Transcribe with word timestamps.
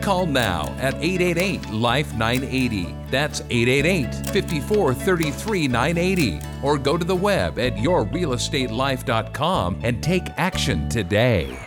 Call 0.00 0.26
now 0.26 0.74
at 0.78 0.94
888 0.94 1.70
Life 1.70 2.14
980. 2.14 2.94
That's 3.10 3.40
888 3.50 4.30
54 4.30 4.94
33 4.94 5.68
980. 5.68 6.40
Or 6.62 6.78
go 6.78 6.96
to 6.96 7.04
the 7.04 7.16
web 7.16 7.58
at 7.58 7.74
yourrealestatelife.com 7.74 9.80
and 9.82 10.02
take 10.02 10.26
action 10.36 10.88
today. 10.88 11.58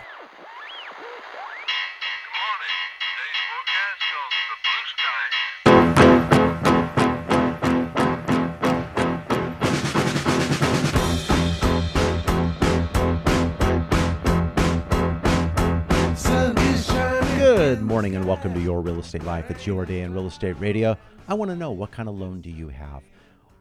Morning 17.97 18.15
and 18.15 18.27
welcome 18.27 18.53
to 18.53 18.59
Your 18.59 18.79
Real 18.79 18.99
Estate 18.99 19.23
Life. 19.23 19.49
It's 19.49 19.65
your 19.65 19.83
day 19.83 20.01
in 20.01 20.13
real 20.13 20.27
estate 20.27 20.59
radio. 20.59 20.95
I 21.27 21.33
want 21.33 21.49
to 21.49 21.57
know 21.57 21.71
what 21.71 21.89
kind 21.89 22.07
of 22.07 22.13
loan 22.13 22.41
do 22.41 22.51
you 22.51 22.69
have? 22.69 23.01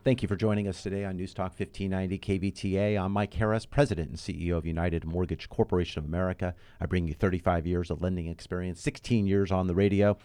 Thank 0.05 0.21
you 0.21 0.29
for 0.29 0.37
joining 0.37 0.69
us 0.69 0.83
today 0.83 1.07
on 1.07 1.17
News 1.17 1.33
Talk 1.33 1.59
1590 1.59 2.19
KVTA. 2.19 3.03
I'm 3.03 3.13
Mike 3.13 3.33
Harris, 3.33 3.65
President 3.65 4.11
and 4.11 4.19
CEO 4.19 4.59
of 4.59 4.67
United 4.67 5.07
Mortgage 5.07 5.49
Corporation 5.49 6.01
of 6.01 6.05
America. 6.05 6.55
I 6.79 6.85
bring 6.85 7.09
you 7.09 7.15
35 7.15 7.67
years 7.67 7.91
of 7.91 8.03
lending 8.03 8.27
experience, 8.27 8.83
16 8.83 9.27
years 9.27 9.51
on 9.51 9.69
the 9.69 9.75
radio, 9.75 10.19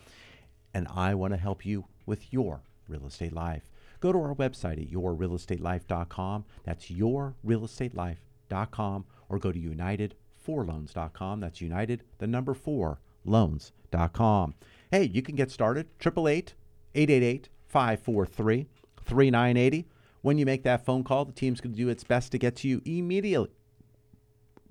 and 0.73 0.89
I 0.93 1.15
want 1.15 1.31
to 1.31 1.37
help 1.37 1.65
you 1.65 1.85
with 2.05 2.33
your 2.33 2.63
real 2.89 3.07
estate 3.07 3.31
life. 3.31 3.69
Go 4.01 4.11
to 4.11 4.19
our 4.19 4.35
website 4.35 4.81
at 4.81 4.91
yourrealestatelife.com. 4.91 6.43
That's 6.65 6.87
yourrealestatelife.com 6.87 9.05
or 9.29 9.39
go 9.39 9.53
to 9.53 9.59
unitedforloans.com. 9.59 11.39
That's 11.39 11.61
united, 11.61 12.03
the 12.17 12.27
number 12.27 12.53
four, 12.53 12.99
loans.com. 13.25 14.55
Hey, 14.91 15.03
you 15.03 15.21
can 15.21 15.35
get 15.35 15.51
started. 15.51 15.87
888 15.99 16.53
888 16.95 17.49
543 17.67 18.67
3980. 19.05 19.87
When 20.21 20.37
you 20.37 20.45
make 20.45 20.63
that 20.63 20.85
phone 20.85 21.03
call, 21.03 21.25
the 21.25 21.31
team's 21.31 21.61
going 21.61 21.73
to 21.73 21.77
do 21.77 21.89
its 21.89 22.03
best 22.03 22.31
to 22.31 22.37
get 22.37 22.55
to 22.57 22.67
you 22.67 22.81
immediately. 22.85 23.49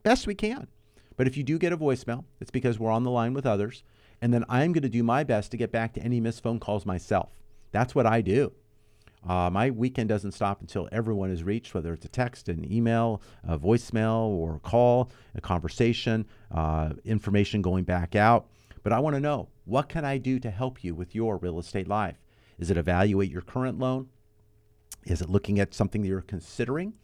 Best 0.03 0.27
we 0.27 0.35
can. 0.35 0.69
But 1.17 1.27
if 1.27 1.37
you 1.37 1.43
do 1.43 1.59
get 1.59 1.73
a 1.73 1.77
voicemail, 1.77 2.25
it's 2.41 2.51
because 2.51 2.79
we're 2.79 2.91
on 2.91 3.05
the 3.05 3.11
line 3.11 3.35
with 3.35 3.47
others. 3.47 3.83
And 4.23 4.33
then 4.33 4.45
I'm 4.49 4.73
going 4.73 4.83
to 4.83 4.89
do 4.89 5.03
my 5.03 5.25
best 5.25 5.51
to 5.51 5.57
get 5.57 5.73
back 5.73 5.93
to 5.95 6.03
any 6.03 6.21
missed 6.21 6.43
phone 6.43 6.61
calls 6.61 6.87
myself. 6.87 7.31
That's 7.73 7.95
what 7.95 8.07
I 8.07 8.21
do. 8.21 8.53
Uh, 9.29 9.51
my 9.51 9.71
weekend 9.71 10.09
doesn't 10.09 10.33
stop 10.33 10.61
until 10.61 10.89
everyone 10.93 11.31
is 11.31 11.43
reached, 11.43 11.75
whether 11.75 11.93
it's 11.93 12.05
a 12.05 12.09
text, 12.09 12.49
an 12.49 12.71
email, 12.73 13.21
a 13.47 13.59
voicemail, 13.59 14.29
or 14.29 14.57
a 14.57 14.61
call, 14.61 15.11
a 15.35 15.41
conversation, 15.41 16.27
uh, 16.51 16.91
information 17.05 17.61
going 17.61 17.85
back 17.85 18.17
out. 18.17 18.49
But 18.83 18.93
I 18.93 18.99
want 18.99 19.17
to 19.17 19.21
know 19.21 19.49
what 19.65 19.89
can 19.89 20.05
I 20.05 20.19
do 20.19 20.39
to 20.41 20.51
help 20.51 20.83
you 20.83 20.95
with 20.95 21.15
your 21.15 21.37
real 21.37 21.59
estate 21.59 21.87
life? 21.87 22.17
Is 22.59 22.71
it 22.71 22.77
evaluate 22.77 23.31
your 23.31 23.43
current 23.43 23.79
loan? 23.79 24.09
Is 25.05 25.21
it 25.21 25.29
looking 25.29 25.61
at 25.61 25.75
something 25.75 26.03
that 26.03 26.09
you're 26.09 26.23
considering? 26.23 26.95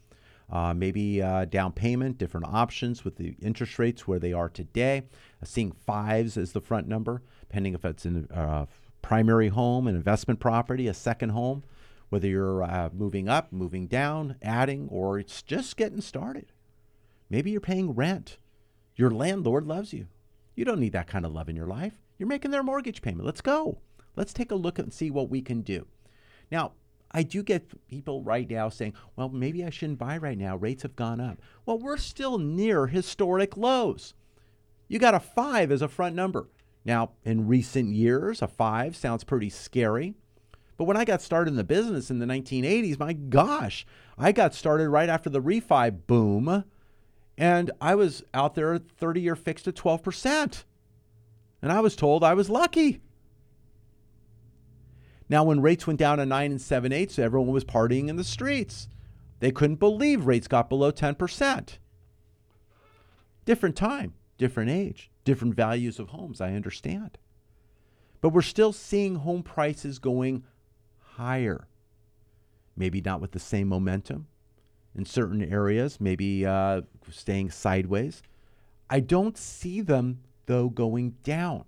Uh, 0.49 0.73
maybe 0.73 1.21
uh, 1.21 1.45
down 1.47 1.73
payment, 1.73 2.19
different 2.19 2.47
options 2.47 3.05
with 3.05 3.17
the 3.17 3.35
interest 3.43 3.79
rates 3.79 4.07
where 4.07 4.21
they 4.21 4.33
are 4.33 4.49
today. 4.49 5.03
Uh, 5.43 5.45
seeing 5.45 5.73
fives 5.73 6.37
as 6.37 6.53
the 6.53 6.61
front 6.61 6.87
number, 6.87 7.23
depending 7.41 7.75
if 7.75 7.85
it's 7.85 8.07
a 8.07 8.25
uh, 8.33 8.67
primary 9.03 9.49
home, 9.49 9.89
an 9.89 9.97
investment 9.97 10.39
property, 10.39 10.87
a 10.89 10.95
second 10.95 11.31
home, 11.31 11.65
whether 12.17 12.29
you're 12.29 12.63
uh, 12.63 12.89
moving 12.95 13.29
up, 13.29 13.53
moving 13.53 13.87
down, 13.87 14.37
adding, 14.41 14.89
or 14.91 15.19
it's 15.19 15.43
just 15.43 15.77
getting 15.77 16.01
started. 16.01 16.51
Maybe 17.29 17.51
you're 17.51 17.61
paying 17.61 17.91
rent. 17.91 18.39
Your 18.95 19.11
landlord 19.11 19.67
loves 19.67 19.93
you. 19.93 20.07
You 20.55 20.65
don't 20.65 20.81
need 20.81 20.95
that 20.95 21.09
kind 21.09 21.27
of 21.27 21.33
love 21.33 21.51
in 21.51 21.57
your 21.57 21.67
life. 21.67 22.01
You're 22.17 22.27
making 22.27 22.53
their 22.53 22.63
mortgage 22.63 23.03
payment. 23.03 23.27
Let's 23.27 23.43
go. 23.43 23.83
Let's 24.17 24.33
take 24.33 24.51
a 24.51 24.55
look 24.55 24.79
and 24.79 24.95
see 24.95 25.11
what 25.11 25.29
we 25.29 25.43
can 25.43 25.61
do. 25.61 25.89
Now, 26.51 26.73
I 27.11 27.23
do 27.23 27.43
get 27.43 27.87
people 27.87 28.23
right 28.23 28.49
now 28.49 28.71
saying, 28.71 28.95
well, 29.15 29.29
maybe 29.29 29.63
I 29.63 29.69
shouldn't 29.69 29.99
buy 29.99 30.17
right 30.17 30.39
now. 30.39 30.57
Rates 30.57 30.85
have 30.85 30.97
gone 30.97 31.21
up. 31.21 31.43
Well, 31.67 31.79
we're 31.79 31.99
still 31.99 32.39
near 32.39 32.87
historic 32.87 33.59
lows. 33.59 34.15
You 34.89 34.99
got 34.99 35.15
a 35.15 35.21
five 35.21 35.71
as 35.71 35.83
a 35.83 35.89
front 35.89 36.17
number. 36.17 36.49
Now, 36.83 37.11
in 37.27 37.47
recent 37.47 37.95
years, 37.95 38.41
a 38.41 38.49
five 38.49 38.97
sounds 38.97 39.23
pretty 39.23 39.51
scary. 39.51 40.15
But 40.77 40.85
when 40.85 40.97
I 40.97 41.05
got 41.05 41.23
started 41.23 41.51
in 41.51 41.57
the 41.57 41.65
business 41.65 42.11
in 42.11 42.19
the 42.19 42.27
1980s, 42.27 42.99
my 42.99 43.13
gosh, 43.15 43.87
I 44.19 44.33
got 44.33 44.55
started 44.55 44.89
right 44.91 45.09
after 45.09 45.31
the 45.31 45.41
refi 45.41 46.07
boom. 46.07 46.65
And 47.39 47.71
I 47.81 47.95
was 47.95 48.23
out 48.35 48.55
there 48.55 48.79
30 48.79 49.21
year 49.21 49.37
fixed 49.37 49.69
at 49.69 49.75
12%. 49.75 50.65
And 51.63 51.73
I 51.73 51.81
was 51.81 51.97
told 51.97 52.23
I 52.23 52.35
was 52.35 52.51
lucky. 52.51 53.01
Now, 55.29 55.45
when 55.45 55.61
rates 55.61 55.87
went 55.87 55.99
down 55.99 56.19
to 56.19 56.27
9 56.27 56.51
and 56.53 56.61
7 56.61 56.93
eighths, 56.93 57.19
everyone 57.19 57.53
was 57.53 57.65
partying 57.65 58.09
in 58.09 58.17
the 58.17 58.25
streets. 58.25 58.89
They 59.41 59.51
couldn't 59.51 59.77
believe 59.77 60.27
rates 60.27 60.47
got 60.47 60.69
below 60.69 60.93
10%. 60.93 61.79
Different 63.45 63.77
time, 63.77 64.15
different 64.39 64.71
age, 64.71 65.11
different 65.25 65.55
values 65.55 65.99
of 65.99 66.09
homes, 66.09 66.41
I 66.41 66.53
understand. 66.53 67.19
But 68.21 68.31
we're 68.31 68.43
still 68.43 68.73
seeing 68.73 69.17
home 69.17 69.43
prices 69.43 69.99
going 69.99 70.45
higher. 71.17 71.67
Maybe 72.77 73.01
not 73.01 73.21
with 73.21 73.33
the 73.33 73.39
same 73.39 73.69
momentum 73.69 74.27
in 74.95 75.05
certain 75.05 75.43
areas, 75.43 76.01
maybe 76.01 76.45
uh, 76.45 76.83
staying 77.11 77.51
sideways. 77.51 78.23
I 78.89 79.01
don't 79.01 79.37
see 79.37 79.81
them, 79.81 80.21
though, 80.47 80.69
going 80.69 81.17
down. 81.23 81.65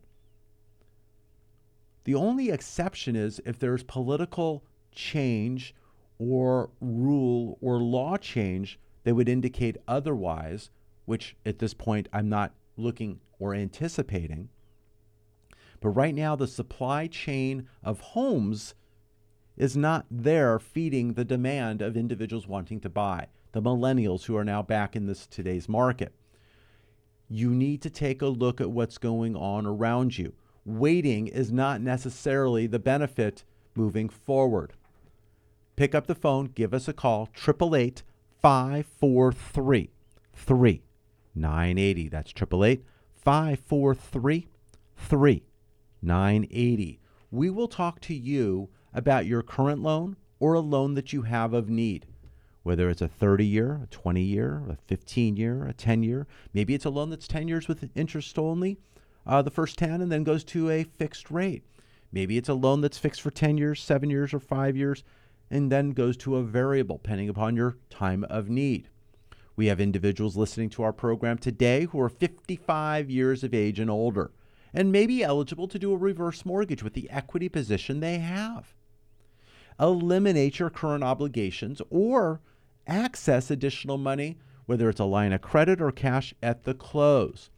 The 2.05 2.15
only 2.15 2.51
exception 2.51 3.17
is 3.17 3.41
if 3.45 3.59
there's 3.59 3.83
political 3.83 4.65
change 4.93 5.75
or 6.19 6.71
rule 6.81 7.59
or 7.61 7.79
law 7.79 8.17
change 8.17 8.79
that 9.05 9.15
would 9.15 9.29
indicate 9.29 9.77
otherwise, 9.87 10.71
which 11.05 11.37
at 11.45 11.59
this 11.59 11.75
point 11.75 12.09
I'm 12.13 12.29
not 12.29 12.55
looking 12.77 13.21
or 13.39 13.55
anticipating. 13.55 14.49
But 15.81 15.91
right 15.91 16.15
now, 16.15 16.35
the 16.35 16.47
supply 16.47 17.07
chain 17.07 17.69
of 17.83 18.01
homes 18.01 18.75
is 19.59 19.77
not 19.77 20.07
there 20.09 20.59
feeding 20.61 21.13
the 21.13 21.25
demand 21.25 21.83
of 21.83 21.97
individuals 21.97 22.47
wanting 22.47 22.81
to 22.81 22.89
buy, 22.89 23.27
the 23.53 23.61
millennials 23.61 24.25
who 24.25 24.37
are 24.37 24.45
now 24.45 24.63
back 24.63 24.95
in 24.95 25.07
this 25.07 25.27
today's 25.27 25.69
market. 25.69 26.15
You 27.29 27.51
need 27.51 27.83
to 27.83 27.91
take 27.91 28.23
a 28.23 28.29
look 28.29 28.61
at 28.61 28.71
what's 28.71 28.99
going 28.99 29.35
on 29.35 29.67
around 29.67 30.17
you. 30.17 30.35
Waiting 30.65 31.27
is 31.27 31.51
not 31.51 31.81
necessarily 31.81 32.69
the 32.69 32.79
benefit 32.79 33.43
moving 33.75 34.09
forward. 34.09 34.75
Pick 35.75 35.93
up 35.95 36.07
the 36.07 36.15
phone, 36.15 36.53
give 36.55 36.73
us 36.73 36.87
a 36.87 36.93
call, 36.93 37.29
888 37.37 38.05
543 38.41 39.91
3980. 40.35 42.09
That's 42.09 42.31
888 42.31 42.85
543 43.17 44.47
3980. 44.97 47.01
We 47.31 47.51
will 47.51 47.69
talk 47.69 48.01
to 48.01 48.15
you 48.15 48.71
about 48.93 49.27
your 49.27 49.43
current 49.43 49.83
loan 49.83 50.17
or 50.41 50.55
a 50.55 50.61
loan 50.61 50.95
that 50.95 51.13
you 51.13 51.23
have 51.23 51.53
of 51.53 51.69
need. 51.69 52.07
Whether 52.63 52.91
it's 52.91 53.03
a 53.03 53.09
30 53.09 53.47
year, 53.47 53.81
a 53.83 53.87
20 53.87 54.23
year, 54.23 54.63
a 54.69 54.77
15 54.87 55.37
year, 55.37 55.65
a 55.67 55.73
10 55.73 56.03
year, 56.03 56.27
maybe 56.53 56.75
it's 56.75 56.85
a 56.85 56.91
loan 56.91 57.11
that's 57.11 57.29
10 57.29 57.49
years 57.49 57.69
with 57.69 57.91
interest 57.95 58.39
only, 58.39 58.79
uh, 59.27 59.43
the 59.43 59.51
first 59.51 59.79
10, 59.79 60.01
and 60.01 60.11
then 60.11 60.25
goes 60.25 60.45
to 60.45 60.71
a 60.71 60.85
fixed 60.85 61.31
rate. 61.31 61.63
Maybe 62.13 62.37
it's 62.37 62.49
a 62.49 62.55
loan 62.55 62.81
that's 62.81 62.99
fixed 62.99 63.21
for 63.21 63.31
10 63.31 63.59
years, 63.59 63.83
7 63.83 64.11
years, 64.11 64.33
or 64.33 64.41
5 64.41 64.77
years, 64.77 65.05
and 65.51 65.73
then 65.73 65.91
goes 65.91 66.17
to 66.19 66.37
a 66.37 66.43
variable, 66.43 67.01
depending 67.03 67.29
upon 67.29 67.57
your 67.57 67.77
time 67.91 68.25
of 68.25 68.49
need. 68.49 68.89
We 69.57 69.67
have 69.67 69.81
individuals 69.81 70.37
listening 70.37 70.71
to 70.71 70.83
our 70.83 70.93
program 70.93 71.39
today 71.39 71.87
who 71.87 72.01
are 72.01 72.09
55 72.09 73.11
years 73.11 73.43
of 73.43 73.53
age 73.53 73.81
and 73.81 73.91
older 73.91 74.31
and 74.73 74.93
may 74.93 75.07
be 75.07 75.25
eligible 75.25 75.69
to 75.69 75.79
do 75.79 75.93
a 75.93 75.97
reverse 75.97 76.45
mortgage 76.45 76.83
with 76.83 76.95
the 76.95 77.11
equity 77.11 77.49
position 77.49 78.01
they 78.01 78.19
have. 78.19 78.75
Eliminate 79.81 80.59
your 80.59 80.71
current 80.71 81.05
obligations 81.05 81.81
or 81.91 82.41
access 82.87 83.51
additional 83.51 83.99
money, 83.99 84.39
whether 84.67 84.89
it's 84.89 85.01
a 85.01 85.05
line 85.05 85.33
of 85.33 85.41
credit 85.41 85.81
or 85.81 85.93
cash 85.93 86.35
at 86.43 86.65
the 86.65 86.75
close, 86.75 87.51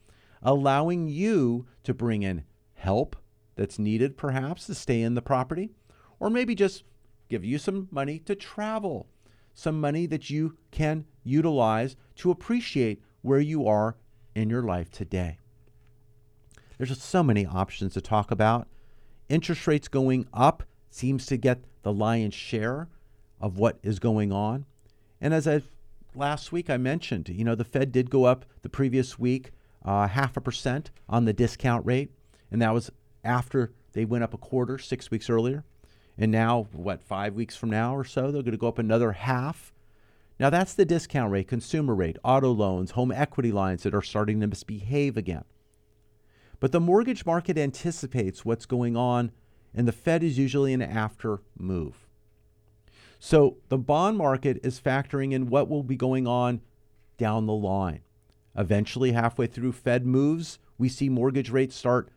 allowing 0.42 1.08
you 1.08 1.66
to 1.84 1.94
bring 1.94 2.22
in 2.22 2.44
help 2.74 3.16
that's 3.56 3.78
needed 3.78 4.16
perhaps 4.16 4.66
to 4.66 4.74
stay 4.74 5.02
in 5.02 5.14
the 5.14 5.22
property, 5.22 5.70
or 6.18 6.30
maybe 6.30 6.54
just 6.54 6.84
give 7.28 7.44
you 7.44 7.58
some 7.58 7.88
money 7.90 8.18
to 8.18 8.34
travel, 8.34 9.08
some 9.54 9.80
money 9.80 10.06
that 10.06 10.30
you 10.30 10.56
can 10.70 11.04
utilize 11.22 11.96
to 12.16 12.30
appreciate 12.30 13.02
where 13.22 13.40
you 13.40 13.66
are 13.66 13.96
in 14.34 14.50
your 14.50 14.62
life 14.62 14.90
today. 14.90 15.38
There's 16.76 16.90
just 16.90 17.02
so 17.02 17.22
many 17.22 17.44
options 17.44 17.94
to 17.94 18.00
talk 18.00 18.30
about. 18.30 18.66
Interest 19.28 19.66
rates 19.66 19.88
going 19.88 20.26
up 20.32 20.62
seems 20.90 21.26
to 21.26 21.36
get 21.36 21.60
the 21.82 21.92
lion's 21.92 22.34
share 22.34 22.88
of 23.40 23.58
what 23.58 23.78
is 23.82 23.98
going 23.98 24.32
on. 24.32 24.66
And 25.20 25.32
as 25.32 25.48
I 25.48 25.62
last 26.14 26.52
week 26.52 26.68
I 26.68 26.76
mentioned, 26.76 27.28
you 27.28 27.44
know, 27.44 27.54
the 27.54 27.64
Fed 27.64 27.92
did 27.92 28.10
go 28.10 28.24
up 28.24 28.44
the 28.62 28.68
previous 28.68 29.18
week 29.18 29.52
uh, 29.84 30.08
half 30.08 30.36
a 30.36 30.40
percent 30.40 30.90
on 31.08 31.24
the 31.24 31.32
discount 31.32 31.86
rate, 31.86 32.10
and 32.50 32.60
that 32.60 32.74
was 32.74 32.90
after 33.24 33.72
they 33.92 34.04
went 34.04 34.24
up 34.24 34.34
a 34.34 34.38
quarter 34.38 34.78
six 34.78 35.10
weeks 35.10 35.30
earlier. 35.30 35.64
And 36.18 36.30
now, 36.30 36.68
what, 36.72 37.02
five 37.02 37.34
weeks 37.34 37.56
from 37.56 37.70
now 37.70 37.96
or 37.96 38.04
so, 38.04 38.30
they're 38.30 38.42
going 38.42 38.52
to 38.52 38.58
go 38.58 38.68
up 38.68 38.78
another 38.78 39.12
half. 39.12 39.72
Now, 40.38 40.50
that's 40.50 40.74
the 40.74 40.84
discount 40.84 41.32
rate, 41.32 41.48
consumer 41.48 41.94
rate, 41.94 42.18
auto 42.22 42.50
loans, 42.50 42.90
home 42.92 43.10
equity 43.10 43.52
lines 43.52 43.84
that 43.84 43.94
are 43.94 44.02
starting 44.02 44.40
to 44.40 44.46
misbehave 44.46 45.16
again. 45.16 45.44
But 46.60 46.72
the 46.72 46.80
mortgage 46.80 47.24
market 47.24 47.56
anticipates 47.56 48.44
what's 48.44 48.66
going 48.66 48.96
on, 48.96 49.32
and 49.74 49.86
the 49.86 49.92
Fed 49.92 50.22
is 50.22 50.38
usually 50.38 50.72
an 50.72 50.82
after 50.82 51.40
move. 51.58 52.06
So 53.18 53.58
the 53.68 53.78
bond 53.78 54.16
market 54.16 54.58
is 54.64 54.80
factoring 54.80 55.32
in 55.32 55.50
what 55.50 55.68
will 55.68 55.82
be 55.82 55.96
going 55.96 56.26
on 56.26 56.62
down 57.18 57.46
the 57.46 57.52
line. 57.52 58.00
Eventually, 58.56 59.12
halfway 59.12 59.46
through 59.46 59.72
Fed 59.72 60.06
moves, 60.06 60.58
we 60.78 60.88
see 60.88 61.08
mortgage 61.08 61.50
rates 61.50 61.76
start 61.76 62.08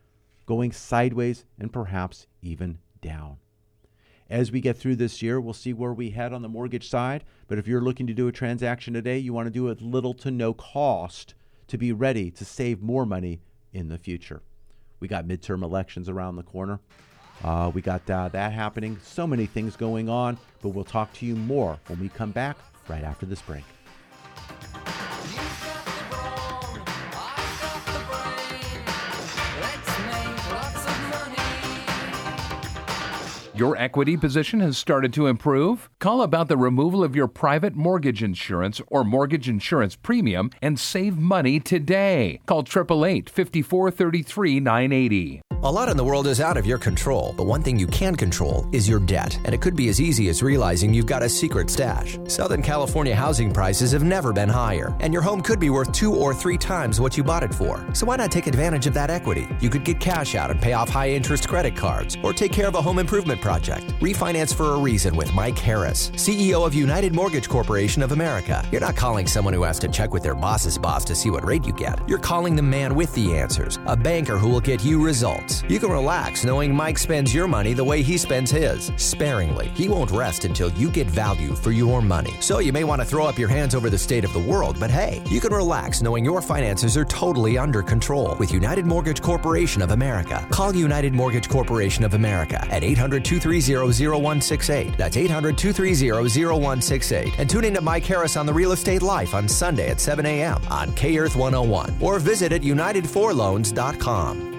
going 0.46 0.72
sideways 0.72 1.44
and 1.58 1.72
perhaps 1.72 2.26
even 2.42 2.78
down. 3.00 3.36
As 4.30 4.50
we 4.50 4.60
get 4.60 4.78
through 4.78 4.96
this 4.96 5.20
year, 5.22 5.40
we'll 5.40 5.52
see 5.52 5.74
where 5.74 5.92
we 5.92 6.10
head 6.10 6.32
on 6.32 6.42
the 6.42 6.48
mortgage 6.48 6.88
side. 6.88 7.24
But 7.46 7.58
if 7.58 7.68
you're 7.68 7.82
looking 7.82 8.06
to 8.06 8.14
do 8.14 8.26
a 8.26 8.32
transaction 8.32 8.94
today, 8.94 9.18
you 9.18 9.32
want 9.32 9.46
to 9.46 9.50
do 9.50 9.68
it 9.68 9.82
little 9.82 10.14
to 10.14 10.30
no 10.30 10.54
cost 10.54 11.34
to 11.68 11.78
be 11.78 11.92
ready 11.92 12.30
to 12.30 12.44
save 12.44 12.82
more 12.82 13.04
money 13.04 13.42
in 13.72 13.88
the 13.88 13.98
future. 13.98 14.42
We 15.00 15.08
got 15.08 15.26
midterm 15.26 15.62
elections 15.62 16.08
around 16.08 16.36
the 16.36 16.42
corner. 16.42 16.80
Uh, 17.42 17.70
we 17.74 17.80
got 17.80 18.08
uh, 18.08 18.28
that 18.28 18.52
happening. 18.52 18.98
So 19.02 19.26
many 19.26 19.46
things 19.46 19.76
going 19.76 20.08
on, 20.08 20.38
but 20.62 20.70
we'll 20.70 20.84
talk 20.84 21.12
to 21.14 21.26
you 21.26 21.34
more 21.34 21.78
when 21.88 22.00
we 22.00 22.08
come 22.08 22.30
back 22.30 22.56
right 22.88 23.04
after 23.04 23.26
this 23.26 23.42
break. 23.42 23.64
Your 33.56 33.76
equity 33.76 34.16
position 34.16 34.58
has 34.58 34.76
started 34.76 35.12
to 35.12 35.28
improve? 35.28 35.88
Call 36.00 36.22
about 36.22 36.48
the 36.48 36.56
removal 36.56 37.04
of 37.04 37.14
your 37.14 37.28
private 37.28 37.76
mortgage 37.76 38.20
insurance 38.20 38.80
or 38.88 39.04
mortgage 39.04 39.48
insurance 39.48 39.94
premium 39.94 40.50
and 40.60 40.76
save 40.76 41.16
money 41.16 41.60
today. 41.60 42.40
Call 42.46 42.62
888 42.62 43.30
5433 43.30 44.58
980. 44.58 45.42
A 45.62 45.72
lot 45.72 45.88
in 45.88 45.96
the 45.96 46.04
world 46.04 46.26
is 46.26 46.42
out 46.42 46.58
of 46.58 46.66
your 46.66 46.76
control, 46.76 47.32
but 47.38 47.46
one 47.46 47.62
thing 47.62 47.78
you 47.78 47.86
can 47.86 48.14
control 48.16 48.68
is 48.72 48.86
your 48.86 49.00
debt. 49.00 49.38
And 49.46 49.54
it 49.54 49.62
could 49.62 49.74
be 49.74 49.88
as 49.88 49.98
easy 49.98 50.28
as 50.28 50.42
realizing 50.42 50.92
you've 50.92 51.06
got 51.06 51.22
a 51.22 51.28
secret 51.28 51.70
stash. 51.70 52.18
Southern 52.26 52.60
California 52.60 53.14
housing 53.14 53.50
prices 53.50 53.90
have 53.92 54.02
never 54.02 54.30
been 54.30 54.50
higher, 54.50 54.94
and 55.00 55.10
your 55.10 55.22
home 55.22 55.40
could 55.40 55.58
be 55.58 55.70
worth 55.70 55.90
two 55.92 56.14
or 56.14 56.34
three 56.34 56.58
times 56.58 57.00
what 57.00 57.16
you 57.16 57.24
bought 57.24 57.44
it 57.44 57.54
for. 57.54 57.82
So 57.94 58.04
why 58.04 58.16
not 58.16 58.30
take 58.30 58.46
advantage 58.46 58.86
of 58.86 58.92
that 58.92 59.08
equity? 59.08 59.48
You 59.58 59.70
could 59.70 59.84
get 59.84 60.00
cash 60.00 60.34
out 60.34 60.50
and 60.50 60.60
pay 60.60 60.74
off 60.74 60.90
high 60.90 61.08
interest 61.08 61.48
credit 61.48 61.74
cards, 61.74 62.18
or 62.22 62.34
take 62.34 62.52
care 62.52 62.68
of 62.68 62.74
a 62.74 62.82
home 62.82 62.98
improvement 62.98 63.40
project. 63.44 63.86
Refinance 64.00 64.54
for 64.54 64.72
a 64.72 64.78
reason 64.78 65.14
with 65.14 65.30
Mike 65.34 65.58
Harris, 65.58 66.10
CEO 66.12 66.66
of 66.66 66.72
United 66.72 67.14
Mortgage 67.14 67.46
Corporation 67.46 68.02
of 68.02 68.12
America. 68.12 68.66
You're 68.72 68.80
not 68.80 68.96
calling 68.96 69.26
someone 69.26 69.52
who 69.52 69.64
has 69.64 69.78
to 69.80 69.88
check 69.88 70.14
with 70.14 70.22
their 70.22 70.34
boss's 70.34 70.78
boss 70.78 71.04
to 71.04 71.14
see 71.14 71.28
what 71.28 71.44
rate 71.44 71.66
you 71.66 71.74
get. 71.74 72.00
You're 72.08 72.26
calling 72.30 72.56
the 72.56 72.62
man 72.62 72.94
with 72.94 73.12
the 73.14 73.36
answers, 73.36 73.78
a 73.84 73.96
banker 73.96 74.38
who 74.38 74.48
will 74.48 74.62
get 74.62 74.82
you 74.82 75.04
results. 75.04 75.62
You 75.68 75.78
can 75.78 75.90
relax 75.90 76.42
knowing 76.42 76.74
Mike 76.74 76.96
spends 76.96 77.34
your 77.34 77.46
money 77.46 77.74
the 77.74 77.84
way 77.84 78.00
he 78.00 78.16
spends 78.16 78.50
his, 78.50 78.90
sparingly. 78.96 79.68
He 79.74 79.90
won't 79.90 80.10
rest 80.10 80.46
until 80.46 80.72
you 80.72 80.90
get 80.90 81.06
value 81.06 81.54
for 81.54 81.70
your 81.70 82.00
money. 82.00 82.34
So 82.40 82.60
you 82.60 82.72
may 82.72 82.84
want 82.84 83.02
to 83.02 83.06
throw 83.06 83.26
up 83.26 83.38
your 83.38 83.50
hands 83.50 83.74
over 83.74 83.90
the 83.90 83.98
state 83.98 84.24
of 84.24 84.32
the 84.32 84.46
world, 84.50 84.80
but 84.80 84.90
hey, 84.90 85.22
you 85.28 85.40
can 85.42 85.52
relax 85.52 86.00
knowing 86.00 86.24
your 86.24 86.40
finances 86.40 86.96
are 86.96 87.04
totally 87.04 87.58
under 87.58 87.82
control 87.82 88.36
with 88.36 88.52
United 88.52 88.86
Mortgage 88.86 89.20
Corporation 89.20 89.82
of 89.82 89.90
America. 89.90 90.46
Call 90.50 90.74
United 90.74 91.12
Mortgage 91.12 91.50
Corporation 91.50 92.04
of 92.04 92.14
America 92.14 92.66
at 92.70 92.82
800 92.82 93.22
230 93.40 94.06
0168. 94.06 94.96
That's 94.96 95.16
800 95.16 95.58
230 95.58 96.44
0168. 96.44 97.38
And 97.38 97.48
tune 97.50 97.64
in 97.64 97.74
to 97.74 97.80
Mike 97.80 98.04
Harris 98.04 98.36
on 98.36 98.46
the 98.46 98.52
Real 98.52 98.72
Estate 98.72 99.02
Life 99.02 99.34
on 99.34 99.48
Sunday 99.48 99.88
at 99.88 100.00
7 100.00 100.24
a.m. 100.26 100.60
on 100.70 100.92
K 100.94 101.18
Earth 101.18 101.36
101 101.36 101.96
or 102.00 102.18
visit 102.18 102.52
at 102.52 102.62
UnitedForLoans.com. 102.62 104.53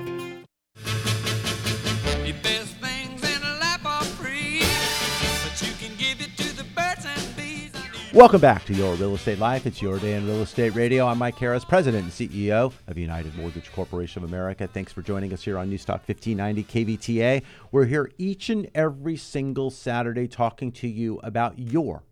Welcome 8.16 8.40
back 8.40 8.64
to 8.68 8.74
Your 8.74 8.96
Real 8.96 9.16
Estate 9.16 9.40
Life. 9.40 9.66
It's 9.66 9.82
your 9.82 10.00
day 10.00 10.14
in 10.14 10.26
real 10.26 10.42
estate 10.42 10.74
radio. 10.74 11.06
I'm 11.06 11.18
Mike 11.18 11.38
Harris, 11.38 11.66
President 11.66 12.06
and 12.06 12.14
CEO 12.14 12.72
of 12.88 12.98
United 12.98 13.36
Mortgage 13.36 13.70
Corporation 13.74 14.24
of 14.24 14.30
America. 14.30 14.68
Thanks 14.68 14.94
for 14.94 15.02
joining 15.02 15.34
us 15.34 15.44
here 15.44 15.58
on 15.58 15.70
Newstalk 15.70 16.08
1590 16.08 16.64
KVTA. 16.64 17.42
We're 17.74 17.84
here 17.84 18.10
each 18.18 18.50
and 18.50 18.72
every 18.74 19.18
single 19.18 19.70
Saturday 19.70 20.30
talking 20.30 20.72
to 20.72 20.88
you 20.88 21.20
about 21.24 21.60
your 21.60 22.04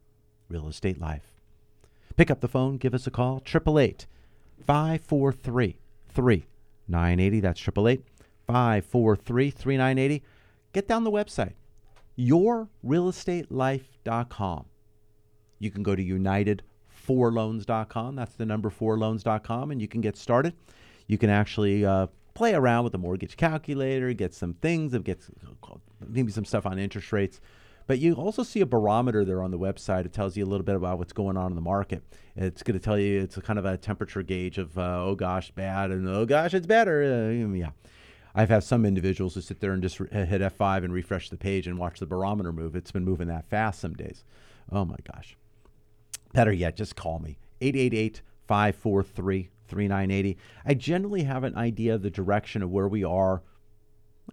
real 0.49 0.67
estate 0.67 0.99
life. 0.99 1.39
Pick 2.17 2.29
up 2.29 2.41
the 2.41 2.49
phone, 2.49 2.75
give 2.75 2.93
us 2.93 3.07
a 3.07 3.11
call, 3.11 3.37
888 3.37 4.05
543 4.67 5.77
3980. 6.09 7.39
That's 7.39 7.61
888 7.61 8.03
543 8.45 9.51
3980. 9.51 10.21
Get 10.73 10.85
down 10.85 11.05
the 11.05 11.11
website, 11.11 11.53
yourrealestatelife.com. 12.19 14.65
You 15.59 15.71
can 15.71 15.83
go 15.83 15.95
to 15.95 16.03
unitedforloans.com. 16.03 18.15
That's 18.15 18.35
the 18.35 18.45
number 18.45 18.69
four 18.69 18.97
loans.com, 18.97 19.71
and 19.71 19.81
you 19.81 19.87
can 19.87 20.01
get 20.01 20.17
started. 20.17 20.53
You 21.07 21.17
can 21.17 21.29
actually 21.29 21.85
uh, 21.85 22.07
play 22.33 22.53
around 22.53 22.83
with 22.83 22.91
the 22.93 22.99
mortgage 22.99 23.37
calculator, 23.37 24.13
get 24.13 24.33
some 24.33 24.53
things, 24.55 24.97
get 24.99 25.21
maybe 26.07 26.31
some 26.31 26.45
stuff 26.45 26.65
on 26.65 26.79
interest 26.79 27.11
rates. 27.11 27.41
But 27.85 27.99
you 27.99 28.13
also 28.13 28.43
see 28.43 28.61
a 28.61 28.65
barometer 28.65 29.25
there 29.25 29.41
on 29.41 29.51
the 29.51 29.59
website. 29.59 30.05
It 30.05 30.13
tells 30.13 30.37
you 30.37 30.45
a 30.45 30.47
little 30.47 30.63
bit 30.63 30.75
about 30.75 30.99
what's 30.99 31.11
going 31.11 31.35
on 31.35 31.51
in 31.51 31.55
the 31.55 31.61
market. 31.61 32.01
It's 32.35 32.63
going 32.63 32.79
to 32.79 32.83
tell 32.83 32.97
you 32.97 33.21
it's 33.21 33.37
kind 33.39 33.59
of 33.59 33.65
a 33.65 33.77
temperature 33.77 34.23
gauge 34.23 34.57
of 34.57 34.77
uh, 34.77 35.03
oh 35.03 35.15
gosh, 35.15 35.51
bad, 35.51 35.91
and 35.91 36.07
oh 36.07 36.25
gosh, 36.25 36.53
it's 36.53 36.67
better. 36.67 37.03
Uh, 37.03 37.53
yeah. 37.53 37.71
I've 38.35 38.49
had 38.49 38.63
some 38.63 38.85
individuals 38.85 39.35
who 39.35 39.41
sit 39.41 39.59
there 39.59 39.73
and 39.73 39.83
just 39.83 39.99
re- 39.99 40.07
hit 40.09 40.41
F5 40.41 40.83
and 40.83 40.93
refresh 40.93 41.29
the 41.29 41.37
page 41.37 41.67
and 41.67 41.77
watch 41.77 41.99
the 41.99 42.07
barometer 42.07 42.51
move. 42.51 42.75
It's 42.75 42.91
been 42.91 43.05
moving 43.05 43.27
that 43.27 43.49
fast 43.49 43.79
some 43.79 43.93
days. 43.93 44.23
Oh 44.71 44.85
my 44.85 44.95
gosh. 45.13 45.37
Better 46.33 46.51
yet, 46.51 46.75
just 46.75 46.95
call 46.95 47.19
me 47.19 47.37
888 47.61 48.21
543 48.47 49.49
3980. 49.67 50.37
I 50.65 50.73
generally 50.73 51.23
have 51.23 51.43
an 51.43 51.55
idea 51.55 51.95
of 51.95 52.01
the 52.01 52.09
direction 52.09 52.61
of 52.61 52.69
where 52.69 52.87
we 52.87 53.03
are, 53.03 53.41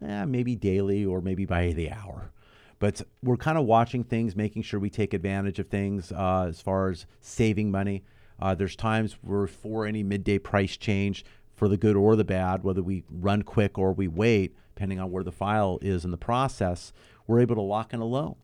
eh, 0.02 0.25
maybe 0.25 0.57
daily 0.57 1.04
or 1.04 1.21
maybe 1.21 1.45
by 1.45 1.73
the 1.73 1.90
hour. 1.90 2.33
But 2.78 3.02
we're 3.23 3.37
kind 3.37 3.59
of 3.59 3.66
watching 3.66 4.04
things, 4.04 4.35
making 4.35 4.62
sure 4.62 4.80
we 4.80 4.90
take 4.90 5.12
advantage 5.12 5.59
of 5.59 5.69
things 5.69 6.12
uh, 6.12 6.47
as 6.49 6.61
far 6.61 6.90
as 6.90 7.07
saving 7.21 7.71
money. 7.71 8.04
Uh, 8.38 8.54
there's 8.54 8.75
times 8.75 9.19
we're 9.23 9.47
for 9.47 9.87
any 9.87 10.02
midday 10.02 10.38
price 10.38 10.76
change 10.76 11.25
for 11.54 11.69
the 11.69 11.76
good 11.76 11.95
or 11.95 12.16
the 12.16 12.25
bad, 12.25 12.64
whether 12.64 12.83
we 12.83 13.04
run 13.11 13.42
quick 13.42 13.78
or 13.78 13.92
we 13.92 14.09
wait, 14.09 14.57
depending 14.75 14.99
on 14.99 15.11
where 15.11 15.23
the 15.23 15.30
file 15.30 15.78
is 15.83 16.07
in 16.07 16.11
the 16.11 16.16
process, 16.16 16.90
we're 17.26 17.40
able 17.40 17.54
to 17.54 17.61
lock 17.61 17.92
in 17.92 18.00
a 18.00 18.04
loan. 18.04 18.37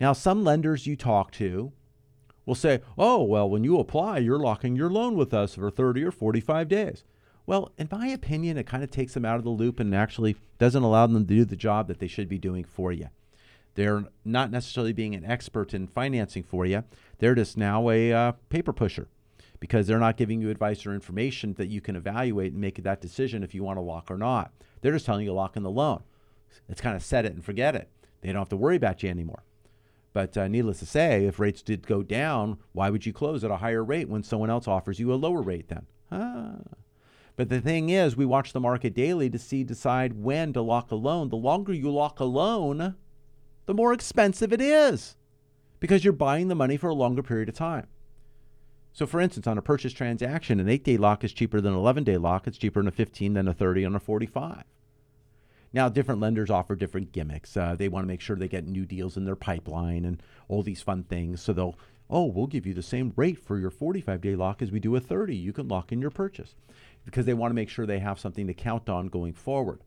Now, 0.00 0.12
some 0.12 0.44
lenders 0.44 0.86
you 0.86 0.94
talk 0.94 1.32
to 1.32 1.72
will 2.46 2.54
say, 2.54 2.80
oh, 2.98 3.22
well, 3.22 3.48
when 3.48 3.64
you 3.64 3.78
apply, 3.78 4.18
you're 4.18 4.38
locking 4.38 4.76
your 4.76 4.90
loan 4.90 5.16
with 5.16 5.32
us 5.32 5.54
for 5.54 5.70
30 5.70 6.04
or 6.04 6.10
45 6.10 6.68
days. 6.68 7.04
Well, 7.46 7.72
in 7.78 7.88
my 7.90 8.08
opinion, 8.08 8.56
it 8.56 8.66
kind 8.66 8.84
of 8.84 8.90
takes 8.90 9.14
them 9.14 9.24
out 9.24 9.36
of 9.36 9.44
the 9.44 9.50
loop 9.50 9.80
and 9.80 9.94
actually 9.94 10.36
doesn't 10.58 10.82
allow 10.82 11.06
them 11.06 11.26
to 11.26 11.34
do 11.34 11.44
the 11.44 11.56
job 11.56 11.88
that 11.88 11.98
they 11.98 12.06
should 12.06 12.28
be 12.28 12.38
doing 12.38 12.64
for 12.64 12.92
you. 12.92 13.08
They're 13.74 14.04
not 14.24 14.50
necessarily 14.50 14.92
being 14.92 15.14
an 15.14 15.24
expert 15.24 15.74
in 15.74 15.86
financing 15.86 16.42
for 16.42 16.66
you. 16.66 16.84
They're 17.18 17.34
just 17.34 17.56
now 17.56 17.88
a 17.90 18.12
uh, 18.12 18.32
paper 18.48 18.72
pusher 18.72 19.08
because 19.58 19.86
they're 19.86 19.98
not 19.98 20.16
giving 20.16 20.40
you 20.40 20.50
advice 20.50 20.84
or 20.86 20.94
information 20.94 21.54
that 21.54 21.68
you 21.68 21.80
can 21.80 21.96
evaluate 21.96 22.52
and 22.52 22.60
make 22.60 22.82
that 22.82 23.00
decision 23.00 23.42
if 23.42 23.54
you 23.54 23.62
want 23.62 23.76
to 23.76 23.82
lock 23.82 24.10
or 24.10 24.18
not. 24.18 24.52
They're 24.80 24.92
just 24.92 25.06
telling 25.06 25.24
you 25.24 25.32
lock 25.32 25.56
in 25.56 25.62
the 25.62 25.70
loan. 25.70 26.02
It's 26.68 26.80
kind 26.80 26.96
of 26.96 27.02
set 27.02 27.24
it 27.24 27.32
and 27.32 27.44
forget 27.44 27.74
it. 27.76 27.88
They 28.20 28.32
don't 28.32 28.40
have 28.40 28.48
to 28.50 28.56
worry 28.56 28.76
about 28.76 29.02
you 29.02 29.10
anymore. 29.10 29.44
But 30.12 30.36
uh, 30.36 30.48
needless 30.48 30.80
to 30.80 30.86
say, 30.86 31.26
if 31.26 31.38
rates 31.38 31.62
did 31.62 31.86
go 31.86 32.02
down, 32.02 32.58
why 32.72 32.90
would 32.90 33.06
you 33.06 33.12
close 33.12 33.44
at 33.44 33.50
a 33.50 33.58
higher 33.58 33.84
rate 33.84 34.08
when 34.08 34.22
someone 34.22 34.50
else 34.50 34.66
offers 34.66 34.98
you 34.98 35.12
a 35.12 35.14
lower 35.14 35.40
rate 35.40 35.68
then? 35.68 35.86
Ah. 36.10 36.56
But 37.36 37.48
the 37.48 37.60
thing 37.60 37.90
is, 37.90 38.16
we 38.16 38.26
watch 38.26 38.52
the 38.52 38.60
market 38.60 38.92
daily 38.92 39.30
to 39.30 39.38
see 39.38 39.64
decide 39.64 40.12
when 40.12 40.52
to 40.52 40.60
lock 40.60 40.90
a 40.90 40.96
loan. 40.96 41.28
The 41.28 41.36
longer 41.36 41.72
you 41.72 41.90
lock 41.90 42.20
a 42.20 42.24
loan, 42.24 42.96
the 43.66 43.74
more 43.74 43.92
expensive 43.92 44.52
it 44.52 44.60
is 44.60 45.16
because 45.78 46.04
you're 46.04 46.12
buying 46.12 46.48
the 46.48 46.54
money 46.54 46.76
for 46.76 46.88
a 46.88 46.94
longer 46.94 47.22
period 47.22 47.48
of 47.48 47.54
time. 47.54 47.86
So, 48.92 49.06
for 49.06 49.20
instance, 49.20 49.46
on 49.46 49.56
a 49.56 49.62
purchase 49.62 49.92
transaction, 49.92 50.58
an 50.60 50.68
eight 50.68 50.84
day 50.84 50.96
lock 50.96 51.22
is 51.24 51.32
cheaper 51.32 51.60
than 51.60 51.72
an 51.72 51.78
11 51.78 52.04
day 52.04 52.16
lock. 52.16 52.46
It's 52.46 52.58
cheaper 52.58 52.80
than 52.80 52.88
a 52.88 52.92
15 52.92 53.34
than 53.34 53.48
a 53.48 53.54
30 53.54 53.84
and 53.84 53.96
a 53.96 54.00
45. 54.00 54.64
Now, 55.72 55.88
different 55.88 56.20
lenders 56.20 56.50
offer 56.50 56.74
different 56.74 57.12
gimmicks. 57.12 57.56
Uh, 57.56 57.76
they 57.76 57.88
want 57.88 58.04
to 58.04 58.08
make 58.08 58.20
sure 58.20 58.36
they 58.36 58.48
get 58.48 58.66
new 58.66 58.84
deals 58.84 59.16
in 59.16 59.24
their 59.24 59.36
pipeline 59.36 60.04
and 60.04 60.22
all 60.48 60.62
these 60.62 60.82
fun 60.82 61.04
things. 61.04 61.40
So 61.40 61.52
they'll, 61.52 61.78
oh, 62.08 62.24
we'll 62.24 62.48
give 62.48 62.66
you 62.66 62.74
the 62.74 62.82
same 62.82 63.12
rate 63.16 63.38
for 63.38 63.58
your 63.58 63.70
45 63.70 64.20
day 64.20 64.34
lock 64.34 64.62
as 64.62 64.72
we 64.72 64.80
do 64.80 64.96
a 64.96 65.00
30. 65.00 65.36
You 65.36 65.52
can 65.52 65.68
lock 65.68 65.92
in 65.92 66.00
your 66.00 66.10
purchase 66.10 66.56
because 67.04 67.24
they 67.24 67.34
want 67.34 67.50
to 67.50 67.54
make 67.54 67.68
sure 67.68 67.86
they 67.86 68.00
have 68.00 68.18
something 68.18 68.46
to 68.48 68.54
count 68.54 68.88
on 68.88 69.06
going 69.06 69.32
forward. 69.32 69.80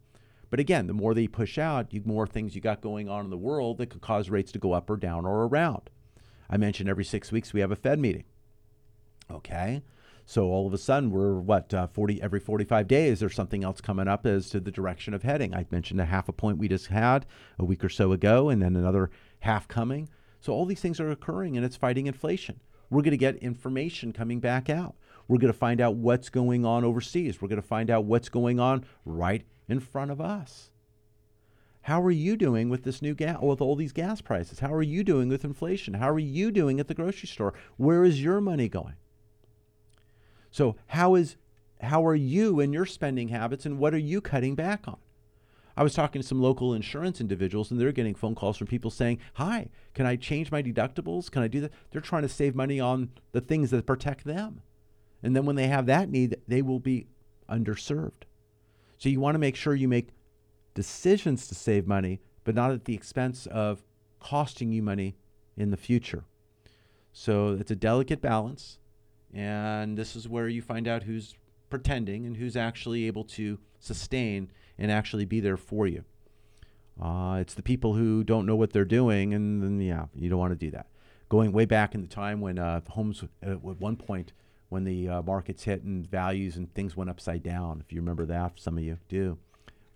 But 0.50 0.60
again, 0.60 0.88
the 0.88 0.94
more 0.94 1.14
they 1.14 1.28
push 1.28 1.58
out, 1.58 1.90
the 1.90 2.02
more 2.06 2.28
things 2.28 2.56
you 2.56 2.62
got 2.62 2.80
going 2.80 3.10
on 3.10 3.26
in 3.26 3.32
the 3.32 3.38
world 3.38 3.78
that 3.80 3.90
could 3.90 4.02
cause 4.02 4.30
rates 4.30 4.52
to 4.54 4.60
go 4.60 4.72
up 4.74 4.90
or 4.90 4.98
down 4.98 5.26
or 5.26 5.44
around. 5.44 5.90
I 6.50 6.58
mentioned 6.58 6.88
every 6.88 7.06
six 7.06 7.32
weeks 7.32 7.54
we 7.54 7.60
have 7.60 7.72
a 7.72 7.76
Fed 7.76 8.00
meeting. 8.00 8.26
Okay. 9.32 9.82
So 10.26 10.46
all 10.46 10.66
of 10.66 10.74
a 10.74 10.78
sudden, 10.78 11.12
we're 11.12 11.40
what 11.40 11.74
uh, 11.74 11.88
40 11.88 12.22
every 12.22 12.40
45 12.40 12.88
days. 12.88 13.20
There's 13.20 13.36
something 13.36 13.64
else 13.64 13.82
coming 13.82 14.08
up 14.08 14.26
as 14.26 14.50
to 14.50 14.60
the 14.60 14.72
direction 14.72 15.14
of 15.14 15.24
heading. 15.24 15.54
I 15.54 15.66
mentioned 15.70 16.00
a 16.00 16.06
half 16.06 16.30
a 16.30 16.34
point 16.34 16.58
we 16.58 16.70
just 16.70 16.88
had 16.88 17.26
a 17.60 17.66
week 17.66 17.84
or 17.84 17.90
so 17.90 18.12
ago, 18.14 18.50
and 18.50 18.62
then 18.62 18.76
another 18.76 19.10
half 19.40 19.68
coming. 19.68 20.10
So 20.40 20.54
all 20.54 20.66
these 20.66 20.80
things 20.80 21.00
are 21.00 21.12
occurring, 21.12 21.58
and 21.58 21.66
it's 21.66 21.76
fighting 21.76 22.08
inflation. 22.08 22.62
We're 22.90 23.02
going 23.02 23.12
to 23.12 23.18
get 23.18 23.36
information 23.38 24.14
coming 24.14 24.40
back 24.40 24.70
out. 24.70 24.96
We're 25.28 25.40
going 25.40 25.52
to 25.52 25.58
find 25.58 25.82
out 25.82 25.96
what's 25.96 26.30
going 26.30 26.66
on 26.66 26.84
overseas. 26.84 27.42
We're 27.42 27.48
going 27.48 27.62
to 27.62 27.68
find 27.68 27.90
out 27.90 28.06
what's 28.06 28.30
going 28.30 28.60
on 28.60 28.86
right 29.06 29.46
in 29.68 29.80
front 29.80 30.12
of 30.12 30.22
us. 30.22 30.70
How 31.82 32.02
are 32.02 32.12
you 32.12 32.38
doing 32.38 32.70
with 32.70 32.84
this 32.84 33.02
new 33.02 33.14
gas, 33.14 33.42
with 33.42 33.62
all 33.62 33.76
these 33.76 33.92
gas 33.92 34.22
prices? 34.22 34.60
How 34.60 34.74
are 34.74 34.82
you 34.82 35.04
doing 35.04 35.28
with 35.28 35.44
inflation? 35.44 35.96
How 35.96 36.10
are 36.10 36.20
you 36.20 36.50
doing 36.50 36.80
at 36.80 36.88
the 36.88 36.94
grocery 36.94 37.28
store? 37.28 37.54
Where 37.76 38.06
is 38.06 38.24
your 38.24 38.40
money 38.40 38.70
going? 38.70 38.96
So 40.54 40.76
how 40.86 41.16
is 41.16 41.36
how 41.82 42.06
are 42.06 42.16
you 42.16 42.60
in 42.60 42.72
your 42.72 42.86
spending 42.86 43.30
habits 43.30 43.66
and 43.66 43.80
what 43.80 43.94
are 43.94 43.98
you 43.98 44.22
cutting 44.22 44.54
back 44.54 44.88
on? 44.88 44.98
I 45.76 45.82
was 45.82 45.96
talking 45.96 46.22
to 46.22 46.28
some 46.28 46.40
local 46.40 46.76
insurance 46.76 47.20
individuals 47.20 47.72
and 47.72 47.82
they're 47.82 47.92
getting 47.92 48.14
phone 48.14 48.36
calls 48.36 48.56
from 48.58 48.68
people 48.68 48.92
saying, 48.92 49.18
"Hi, 49.34 49.70
can 49.96 50.06
I 50.06 50.16
change 50.16 50.52
my 50.52 50.62
deductibles? 50.62 51.32
Can 51.32 51.42
I 51.42 51.48
do 51.48 51.60
that?" 51.62 51.74
They're 51.90 52.02
trying 52.02 52.22
to 52.22 52.30
save 52.30 52.54
money 52.54 52.80
on 52.80 53.10
the 53.32 53.42
things 53.42 53.72
that 53.72 53.88
protect 53.88 54.26
them. 54.26 54.62
And 55.24 55.36
then 55.36 55.48
when 55.48 55.56
they 55.56 55.68
have 55.68 55.88
that 55.88 56.12
need, 56.12 56.38
they 56.48 56.62
will 56.62 56.80
be 56.80 57.08
underserved. 57.50 58.26
So 59.00 59.10
you 59.10 59.20
want 59.20 59.34
to 59.34 59.40
make 59.40 59.56
sure 59.56 59.74
you 59.74 59.88
make 59.88 60.10
decisions 60.76 61.48
to 61.48 61.56
save 61.56 61.88
money, 61.88 62.22
but 62.44 62.54
not 62.54 62.70
at 62.70 62.86
the 62.86 62.94
expense 62.94 63.48
of 63.48 63.84
costing 64.20 64.72
you 64.72 64.84
money 64.84 65.16
in 65.58 65.72
the 65.72 65.78
future. 65.78 66.26
So 67.12 67.54
it's 67.54 67.72
a 67.72 67.76
delicate 67.76 68.22
balance. 68.22 68.78
And 69.34 69.98
this 69.98 70.16
is 70.16 70.28
where 70.28 70.48
you 70.48 70.62
find 70.62 70.88
out 70.88 71.04
who's 71.04 71.36
pretending 71.70 72.26
and 72.26 72.38
who's 72.38 72.56
actually 72.56 73.08
able 73.08 73.24
to 73.24 73.58
sustain 73.80 74.52
and 74.78 74.92
actually 74.92 75.26
be 75.26 75.40
there 75.40 75.58
for 75.58 75.88
you. 75.88 76.04
Uh, 77.02 77.38
it's 77.40 77.56
the 77.56 77.64
people 77.64 77.96
who 77.96 78.24
don't 78.24 78.46
know 78.46 78.56
what 78.56 78.72
they're 78.72 78.86
doing, 78.86 79.34
and 79.34 79.64
then, 79.64 79.80
yeah, 79.80 80.06
you 80.14 80.30
don't 80.30 80.40
want 80.40 80.52
to 80.52 80.66
do 80.66 80.70
that. 80.72 80.88
Going 81.30 81.52
way 81.52 81.66
back 81.66 81.96
in 81.96 82.02
the 82.02 82.08
time 82.08 82.40
when 82.42 82.60
uh, 82.60 82.82
homes, 82.90 83.24
uh, 83.24 83.52
at 83.52 83.62
one 83.64 83.96
point, 83.96 84.34
when 84.70 84.84
the 84.84 85.10
uh, 85.10 85.22
markets 85.24 85.64
hit 85.64 85.84
and 85.84 86.06
values 86.08 86.56
and 86.56 86.72
things 86.74 86.96
went 86.96 87.10
upside 87.10 87.42
down, 87.42 87.82
if 87.84 87.92
you 87.92 88.00
remember 88.00 88.26
that, 88.28 88.60
some 88.60 88.78
of 88.78 88.84
you 88.84 89.00
do. 89.08 89.38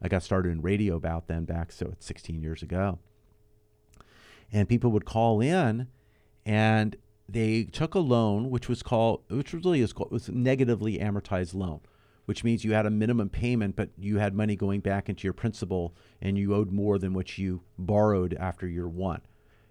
I 0.02 0.08
got 0.08 0.24
started 0.24 0.52
in 0.52 0.62
radio 0.62 0.96
about 0.96 1.28
then 1.28 1.46
back, 1.46 1.72
so 1.72 1.90
it's 1.92 2.06
16 2.06 2.42
years 2.42 2.62
ago. 2.62 3.00
And 4.52 4.70
people 4.70 4.92
would 4.92 5.06
call 5.06 5.42
in 5.42 5.88
and 6.46 6.96
they 7.30 7.64
took 7.66 7.94
a 7.94 8.00
loan, 8.00 8.50
which 8.50 8.70
was 8.70 8.82
called, 8.82 9.24
which 9.30 9.54
really 9.54 9.82
is 9.82 9.94
called, 9.94 10.12
was 10.12 10.30
negatively 10.30 10.98
amortized 11.00 11.54
loan, 11.54 11.82
which 12.26 12.44
means 12.44 12.64
you 12.64 12.74
had 12.74 12.86
a 12.86 12.92
minimum 12.92 13.30
payment, 13.30 13.76
but 13.76 13.90
you 13.98 14.18
had 14.18 14.34
money 14.34 14.56
going 14.56 14.80
back 14.80 15.10
into 15.10 15.26
your 15.26 15.34
principal, 15.34 15.96
and 16.22 16.38
you 16.38 16.54
owed 16.54 16.72
more 16.72 16.98
than 16.98 17.14
what 17.14 17.38
you 17.38 17.64
borrowed 17.78 18.34
after 18.36 18.68
year 18.68 18.88
one, 18.88 19.22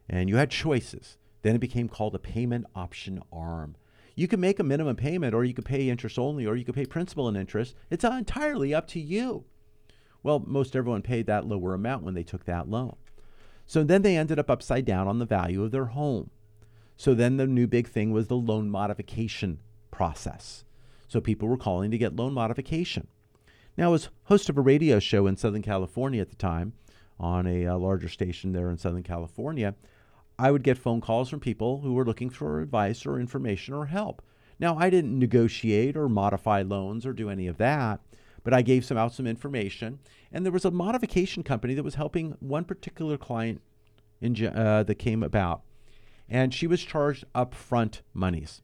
and 0.08 0.28
you 0.28 0.36
had 0.36 0.50
choices. 0.50 1.16
Then 1.42 1.54
it 1.54 1.60
became 1.60 1.88
called 1.88 2.14
a 2.14 2.18
payment 2.18 2.66
option 2.74 3.22
arm. 3.32 3.76
You 4.14 4.26
can 4.26 4.40
make 4.40 4.58
a 4.58 4.64
minimum 4.64 4.96
payment, 4.96 5.34
or 5.34 5.44
you 5.44 5.54
could 5.54 5.66
pay 5.66 5.88
interest 5.88 6.18
only, 6.18 6.46
or 6.46 6.56
you 6.56 6.64
could 6.64 6.74
pay 6.74 6.86
principal 6.86 7.28
and 7.28 7.36
interest. 7.36 7.74
It's 7.90 8.04
entirely 8.04 8.74
up 8.74 8.86
to 8.88 9.00
you. 9.00 9.44
Well, 10.22 10.42
most 10.44 10.74
everyone 10.74 11.02
paid 11.02 11.26
that 11.26 11.46
lower 11.46 11.74
amount 11.74 12.02
when 12.02 12.14
they 12.14 12.24
took 12.24 12.46
that 12.46 12.68
loan. 12.68 12.96
So 13.66 13.84
then 13.84 14.02
they 14.02 14.16
ended 14.16 14.38
up 14.38 14.50
upside 14.50 14.84
down 14.84 15.06
on 15.06 15.18
the 15.18 15.26
value 15.26 15.62
of 15.62 15.70
their 15.70 15.86
home. 15.86 16.30
So 16.96 17.14
then 17.14 17.36
the 17.36 17.46
new 17.46 17.66
big 17.66 17.88
thing 17.88 18.12
was 18.12 18.28
the 18.28 18.36
loan 18.36 18.70
modification 18.70 19.58
process. 19.90 20.64
So 21.08 21.20
people 21.20 21.48
were 21.48 21.56
calling 21.56 21.90
to 21.90 21.98
get 21.98 22.16
loan 22.16 22.32
modification. 22.32 23.08
Now, 23.76 23.92
as 23.94 24.08
host 24.24 24.48
of 24.48 24.56
a 24.56 24.62
radio 24.62 24.98
show 24.98 25.26
in 25.26 25.36
Southern 25.36 25.62
California 25.62 26.20
at 26.22 26.30
the 26.30 26.36
time, 26.36 26.72
on 27.18 27.46
a, 27.46 27.66
uh 27.66 27.76
larger 27.76 28.08
station 28.08 28.52
there 28.52 28.70
in 28.70 28.78
Southern 28.78 29.02
California, 29.02 29.74
I 30.38 30.50
would 30.50 30.62
get 30.62 30.78
phone 30.78 31.00
calls 31.00 31.28
from 31.28 31.40
people 31.40 31.80
who 31.80 31.94
were 31.94 32.04
looking 32.04 32.30
for 32.30 32.60
advice 32.60 33.06
or 33.06 33.18
information 33.18 33.74
or 33.74 33.86
help. 33.86 34.22
Now, 34.58 34.76
I 34.78 34.90
didn't 34.90 35.18
negotiate 35.18 35.96
or 35.96 36.08
modify 36.08 36.62
loans 36.62 37.04
or 37.04 37.12
do 37.12 37.28
any 37.28 37.46
of 37.46 37.58
that, 37.58 38.00
but 38.42 38.54
I 38.54 38.62
gave 38.62 38.84
some 38.84 38.96
out 38.96 39.12
some 39.12 39.26
information. 39.26 39.98
And 40.32 40.44
there 40.44 40.52
was 40.52 40.64
a 40.64 40.70
modification 40.70 41.42
company 41.42 41.74
that 41.74 41.82
was 41.82 41.94
helping 41.94 42.36
one 42.40 42.64
particular 42.64 43.18
client 43.18 43.60
in, 44.20 44.46
uh, 44.46 44.82
that 44.82 44.94
came 44.96 45.22
about 45.22 45.62
and 46.28 46.52
she 46.52 46.66
was 46.66 46.82
charged 46.82 47.24
upfront 47.34 48.00
monies. 48.12 48.62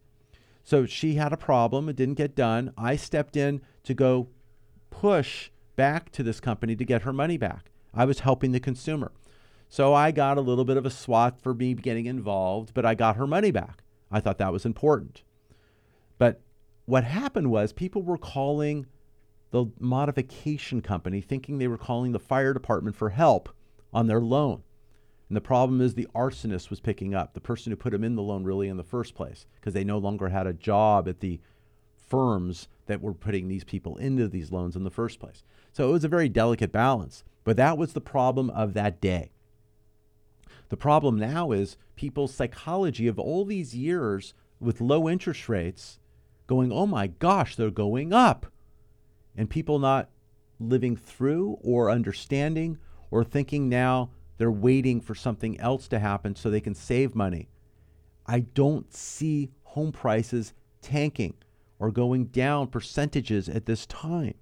So 0.65 0.87
she 0.87 1.15
had 1.15 1.33
a 1.33 1.37
problem, 1.37 1.89
it 1.89 1.97
didn't 1.97 2.15
get 2.15 2.35
done. 2.35 2.73
I 2.77 2.97
stepped 2.97 3.37
in 3.37 3.61
to 3.85 3.95
go 3.95 4.29
push 4.91 5.51
back 5.77 6.11
to 6.13 6.23
this 6.23 6.41
company 6.41 6.77
to 6.77 6.85
get 6.85 7.03
her 7.03 7.13
money 7.13 7.37
back. 7.37 7.71
I 7.95 8.05
was 8.05 8.21
helping 8.21 8.53
the 8.53 8.61
consumer. 8.61 9.13
So 9.69 9.95
I 9.95 10.11
got 10.11 10.39
a 10.39 10.43
little 10.43 10.65
bit 10.65 10.77
of 10.77 10.87
a 10.87 10.91
swat 10.91 11.41
for 11.41 11.55
me 11.55 11.75
getting 11.75 12.07
involved, 12.07 12.75
but 12.75 12.85
I 12.85 12.95
got 12.95 13.17
her 13.17 13.27
money 13.27 13.51
back. 13.51 13.83
I 14.11 14.21
thought 14.21 14.39
that 14.39 14.53
was 14.53 14.67
important. 14.67 15.23
But 16.19 16.41
what 16.85 17.05
happened 17.05 17.51
was 17.51 17.73
people 17.73 18.03
were 18.03 18.19
calling 18.19 18.87
the 19.51 19.67
modification 19.79 20.83
company 20.83 21.21
thinking 21.21 21.59
they 21.59 21.69
were 21.69 21.79
calling 21.79 22.13
the 22.13 22.19
fire 22.19 22.53
department 22.53 22.97
for 22.97 23.11
help 23.11 23.49
on 23.93 24.07
their 24.07 24.21
loan. 24.21 24.63
And 25.33 25.37
the 25.39 25.41
problem 25.41 25.81
is 25.81 25.95
the 25.95 26.09
arsonist 26.15 26.69
was 26.69 26.81
picking 26.81 27.15
up, 27.15 27.33
the 27.33 27.41
person 27.41 27.73
who 27.73 27.77
put 27.77 27.95
him 27.95 28.05
in 28.05 28.17
the 28.17 28.23
loan 28.23 28.45
really 28.45 28.69
in 28.69 28.77
the 28.77 28.85
first 28.85 29.15
place, 29.15 29.47
because 29.55 29.73
they 29.73 29.83
no 29.83 29.97
longer 29.97 30.29
had 30.29 30.47
a 30.47 30.53
job 30.53 31.09
at 31.09 31.21
the 31.21 31.41
firms 31.97 32.69
that 32.85 33.01
were 33.01 33.15
putting 33.15 33.49
these 33.49 33.65
people 33.65 33.97
into 33.97 34.29
these 34.29 34.53
loans 34.53 34.77
in 34.77 34.85
the 34.85 34.91
first 34.91 35.19
place. 35.19 35.43
So 35.73 35.89
it 35.89 35.93
was 35.93 36.05
a 36.05 36.09
very 36.09 36.29
delicate 36.29 36.71
balance. 36.71 37.25
But 37.45 37.57
that 37.57 37.79
was 37.79 37.95
the 37.95 38.01
problem 38.03 38.51
of 38.51 38.75
that 38.75 39.01
day. 39.01 39.33
The 40.69 40.77
problem 40.77 41.19
now 41.19 41.51
is 41.51 41.79
people's 41.97 42.35
psychology 42.35 43.07
of 43.07 43.19
all 43.19 43.47
these 43.47 43.75
years 43.75 44.35
with 44.61 44.83
low 44.83 45.09
interest 45.09 45.49
rates 45.49 45.99
going, 46.47 46.71
oh 46.71 46.87
my 46.87 47.07
gosh, 47.07 47.57
they're 47.57 47.71
going 47.71 48.13
up. 48.13 48.53
And 49.35 49.49
people 49.49 49.79
not 49.79 50.11
living 50.61 50.95
through 50.95 51.57
or 51.63 51.91
understanding 51.91 52.77
or 53.11 53.25
thinking 53.25 53.71
now 53.71 54.11
they're 54.39 54.51
waiting 54.51 55.01
for 55.01 55.15
something 55.15 55.59
else 55.61 55.89
to 55.89 55.99
happen 55.99 56.35
so 56.35 56.51
they 56.51 56.61
can 56.61 56.75
save 56.75 57.15
money. 57.15 57.49
I 58.27 58.41
don't 58.41 58.93
see 58.93 59.51
home 59.65 59.93
prices 59.93 60.53
tanking 60.81 61.35
or 61.79 61.91
going 61.91 62.27
down 62.27 62.69
percentages 62.69 63.49
at 63.49 63.67
this 63.67 63.87
time. 63.87 64.35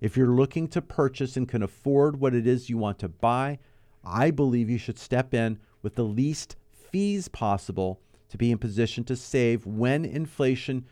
If 0.00 0.16
you're 0.16 0.34
looking 0.34 0.68
to 0.68 0.82
purchase 0.82 1.36
and 1.36 1.48
can 1.48 1.62
afford 1.62 2.20
what 2.20 2.34
it 2.34 2.46
is 2.46 2.70
you 2.70 2.78
want 2.78 2.98
to 3.00 3.08
buy, 3.08 3.58
I 4.04 4.30
believe 4.30 4.70
you 4.70 4.78
should 4.78 4.98
step 4.98 5.34
in 5.34 5.58
with 5.82 5.94
the 5.94 6.04
least 6.04 6.56
fees 6.72 7.28
possible 7.28 8.00
to 8.30 8.38
be 8.38 8.50
in 8.50 8.58
position 8.58 9.04
to 9.04 9.16
save 9.16 9.66
when 9.66 10.04
inflation 10.04 10.86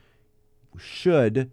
should 0.77 1.51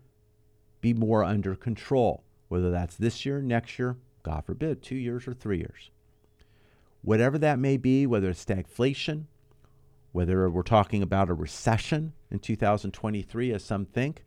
be 0.82 0.94
more 0.94 1.24
under 1.24 1.56
control, 1.56 2.24
whether 2.50 2.72
that's 2.72 2.96
this 2.96 3.26
year, 3.26 3.42
next 3.42 3.80
year, 3.80 3.98
God 4.24 4.46
forbid, 4.46 4.82
two 4.82 4.96
years 4.96 5.28
or 5.28 5.34
three 5.34 5.58
years 5.58 5.92
whatever 7.06 7.38
that 7.38 7.60
may 7.60 7.78
be, 7.78 8.08
whether 8.08 8.32
it's 8.32 8.44
stagflation, 8.44 9.26
whether 10.12 10.50
we're 10.50 10.64
talking 10.64 11.04
about 11.04 11.30
a 11.30 11.34
recession 11.34 12.14
in 12.32 12.40
2023 12.40 13.54
as 13.54 13.64
some 13.64 13.86
think. 13.86 14.26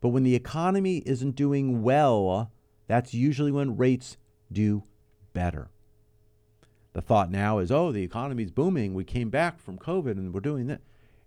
But 0.00 0.08
when 0.08 0.22
the 0.22 0.34
economy 0.34 1.02
isn't 1.04 1.36
doing 1.36 1.82
well, 1.82 2.52
that's 2.86 3.12
usually 3.12 3.52
when 3.52 3.76
rates 3.76 4.16
do 4.50 4.84
better. 5.34 5.68
The 6.94 7.02
thought 7.02 7.30
now 7.30 7.58
is, 7.58 7.70
oh, 7.70 7.92
the 7.92 8.02
economy's 8.02 8.50
booming. 8.50 8.94
We 8.94 9.04
came 9.04 9.28
back 9.28 9.60
from 9.60 9.78
COVID 9.78 10.12
and 10.12 10.32
we're 10.32 10.40
doing 10.40 10.68
that. 10.68 10.80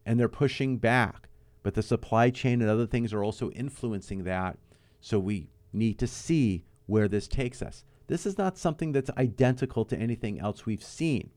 And 0.06 0.20
they're 0.20 0.28
pushing 0.28 0.78
back. 0.78 1.30
But 1.62 1.76
the 1.76 1.84
supply 1.84 2.32
chain 2.32 2.62
and 2.62 2.70
other 2.70 2.88
things 2.88 3.14
are 3.14 3.24
also 3.24 3.52
influencing 3.52 4.24
that. 4.24 4.58
So 5.02 5.20
we 5.20 5.50
need 5.72 6.00
to 6.00 6.08
see 6.08 6.66
where 6.88 7.08
this 7.08 7.28
takes 7.28 7.62
us. 7.62 7.84
This 8.10 8.26
is 8.26 8.40
not 8.40 8.58
something 8.58 8.92
that's 8.92 9.12
identical 9.12 9.86
to 9.86 9.96
anything 9.96 10.40
else 10.40 10.66
we've 10.66 10.84
seen. 10.84 11.30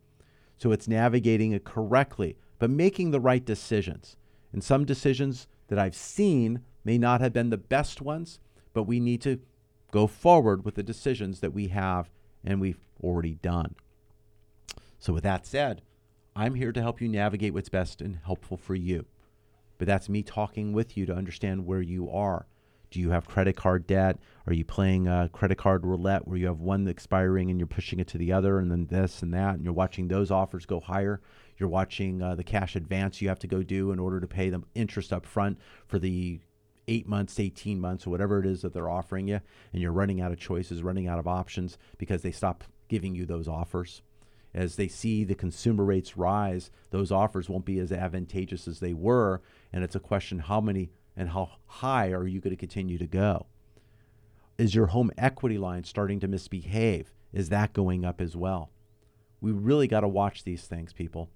So 0.56 0.72
it's 0.72 0.88
navigating 0.88 1.52
it 1.52 1.64
correctly, 1.64 2.38
but 2.58 2.70
making 2.70 3.10
the 3.10 3.20
right 3.20 3.44
decisions. 3.44 4.16
And 4.54 4.64
some 4.64 4.86
decisions 4.86 5.46
that 5.68 5.78
I've 5.78 5.94
seen 5.94 6.62
may 6.82 6.96
not 6.96 7.20
have 7.20 7.34
been 7.34 7.50
the 7.50 7.58
best 7.58 8.00
ones, 8.00 8.40
but 8.72 8.84
we 8.84 9.00
need 9.00 9.20
to 9.20 9.40
go 9.90 10.06
forward 10.06 10.64
with 10.64 10.74
the 10.74 10.82
decisions 10.82 11.40
that 11.40 11.52
we 11.52 11.68
have 11.68 12.10
and 12.42 12.58
we've 12.58 12.80
already 13.04 13.34
done. 13.34 13.74
So, 14.98 15.12
with 15.12 15.24
that 15.24 15.44
said, 15.44 15.82
I'm 16.34 16.54
here 16.54 16.72
to 16.72 16.80
help 16.80 17.02
you 17.02 17.08
navigate 17.08 17.52
what's 17.52 17.68
best 17.68 18.00
and 18.00 18.20
helpful 18.24 18.56
for 18.56 18.74
you. 18.74 19.04
But 19.76 19.88
that's 19.88 20.08
me 20.08 20.22
talking 20.22 20.72
with 20.72 20.96
you 20.96 21.04
to 21.04 21.14
understand 21.14 21.66
where 21.66 21.82
you 21.82 22.10
are. 22.10 22.46
Do 22.92 23.00
you 23.00 23.10
have 23.10 23.26
credit 23.26 23.56
card 23.56 23.86
debt? 23.86 24.18
Are 24.46 24.52
you 24.52 24.66
playing 24.66 25.08
uh, 25.08 25.28
credit 25.32 25.56
card 25.56 25.86
roulette 25.86 26.28
where 26.28 26.36
you 26.36 26.46
have 26.46 26.60
one 26.60 26.86
expiring 26.86 27.50
and 27.50 27.58
you're 27.58 27.66
pushing 27.66 28.00
it 28.00 28.08
to 28.08 28.18
the 28.18 28.32
other, 28.32 28.58
and 28.58 28.70
then 28.70 28.86
this 28.86 29.22
and 29.22 29.32
that, 29.32 29.54
and 29.54 29.64
you're 29.64 29.72
watching 29.72 30.08
those 30.08 30.30
offers 30.30 30.66
go 30.66 30.78
higher? 30.78 31.22
You're 31.56 31.70
watching 31.70 32.20
uh, 32.20 32.34
the 32.34 32.44
cash 32.44 32.76
advance 32.76 33.22
you 33.22 33.28
have 33.28 33.38
to 33.40 33.46
go 33.46 33.62
do 33.62 33.92
in 33.92 33.98
order 33.98 34.20
to 34.20 34.26
pay 34.26 34.50
them 34.50 34.66
interest 34.74 35.10
up 35.10 35.24
front 35.24 35.58
for 35.86 35.98
the 35.98 36.40
eight 36.86 37.08
months, 37.08 37.40
18 37.40 37.80
months, 37.80 38.06
or 38.06 38.10
whatever 38.10 38.40
it 38.40 38.46
is 38.46 38.60
that 38.60 38.74
they're 38.74 38.90
offering 38.90 39.26
you, 39.26 39.40
and 39.72 39.80
you're 39.80 39.90
running 39.90 40.20
out 40.20 40.30
of 40.30 40.38
choices, 40.38 40.82
running 40.82 41.08
out 41.08 41.18
of 41.18 41.26
options 41.26 41.78
because 41.96 42.20
they 42.20 42.32
stop 42.32 42.62
giving 42.88 43.14
you 43.14 43.24
those 43.24 43.48
offers. 43.48 44.02
As 44.52 44.76
they 44.76 44.88
see 44.88 45.24
the 45.24 45.34
consumer 45.34 45.82
rates 45.82 46.18
rise, 46.18 46.70
those 46.90 47.10
offers 47.10 47.48
won't 47.48 47.64
be 47.64 47.78
as 47.78 47.90
advantageous 47.90 48.68
as 48.68 48.80
they 48.80 48.92
were. 48.92 49.40
And 49.72 49.82
it's 49.82 49.96
a 49.96 50.00
question 50.00 50.40
how 50.40 50.60
many 50.60 50.90
and 51.16 51.30
how 51.30 51.50
high 51.66 52.12
are 52.12 52.26
you 52.26 52.40
going 52.40 52.54
to 52.54 52.60
continue 52.60 52.98
to 52.98 53.06
go? 53.06 53.46
Is 54.58 54.74
your 54.74 54.86
home 54.86 55.10
equity 55.18 55.58
line 55.58 55.84
starting 55.84 56.20
to 56.20 56.28
misbehave? 56.28 57.12
Is 57.32 57.48
that 57.48 57.72
going 57.72 58.04
up 58.04 58.20
as 58.20 58.36
well? 58.36 58.70
We 59.40 59.50
really 59.50 59.88
got 59.88 60.00
to 60.00 60.08
watch 60.08 60.44
these 60.44 60.62
things, 60.62 60.92
people, 60.92 61.30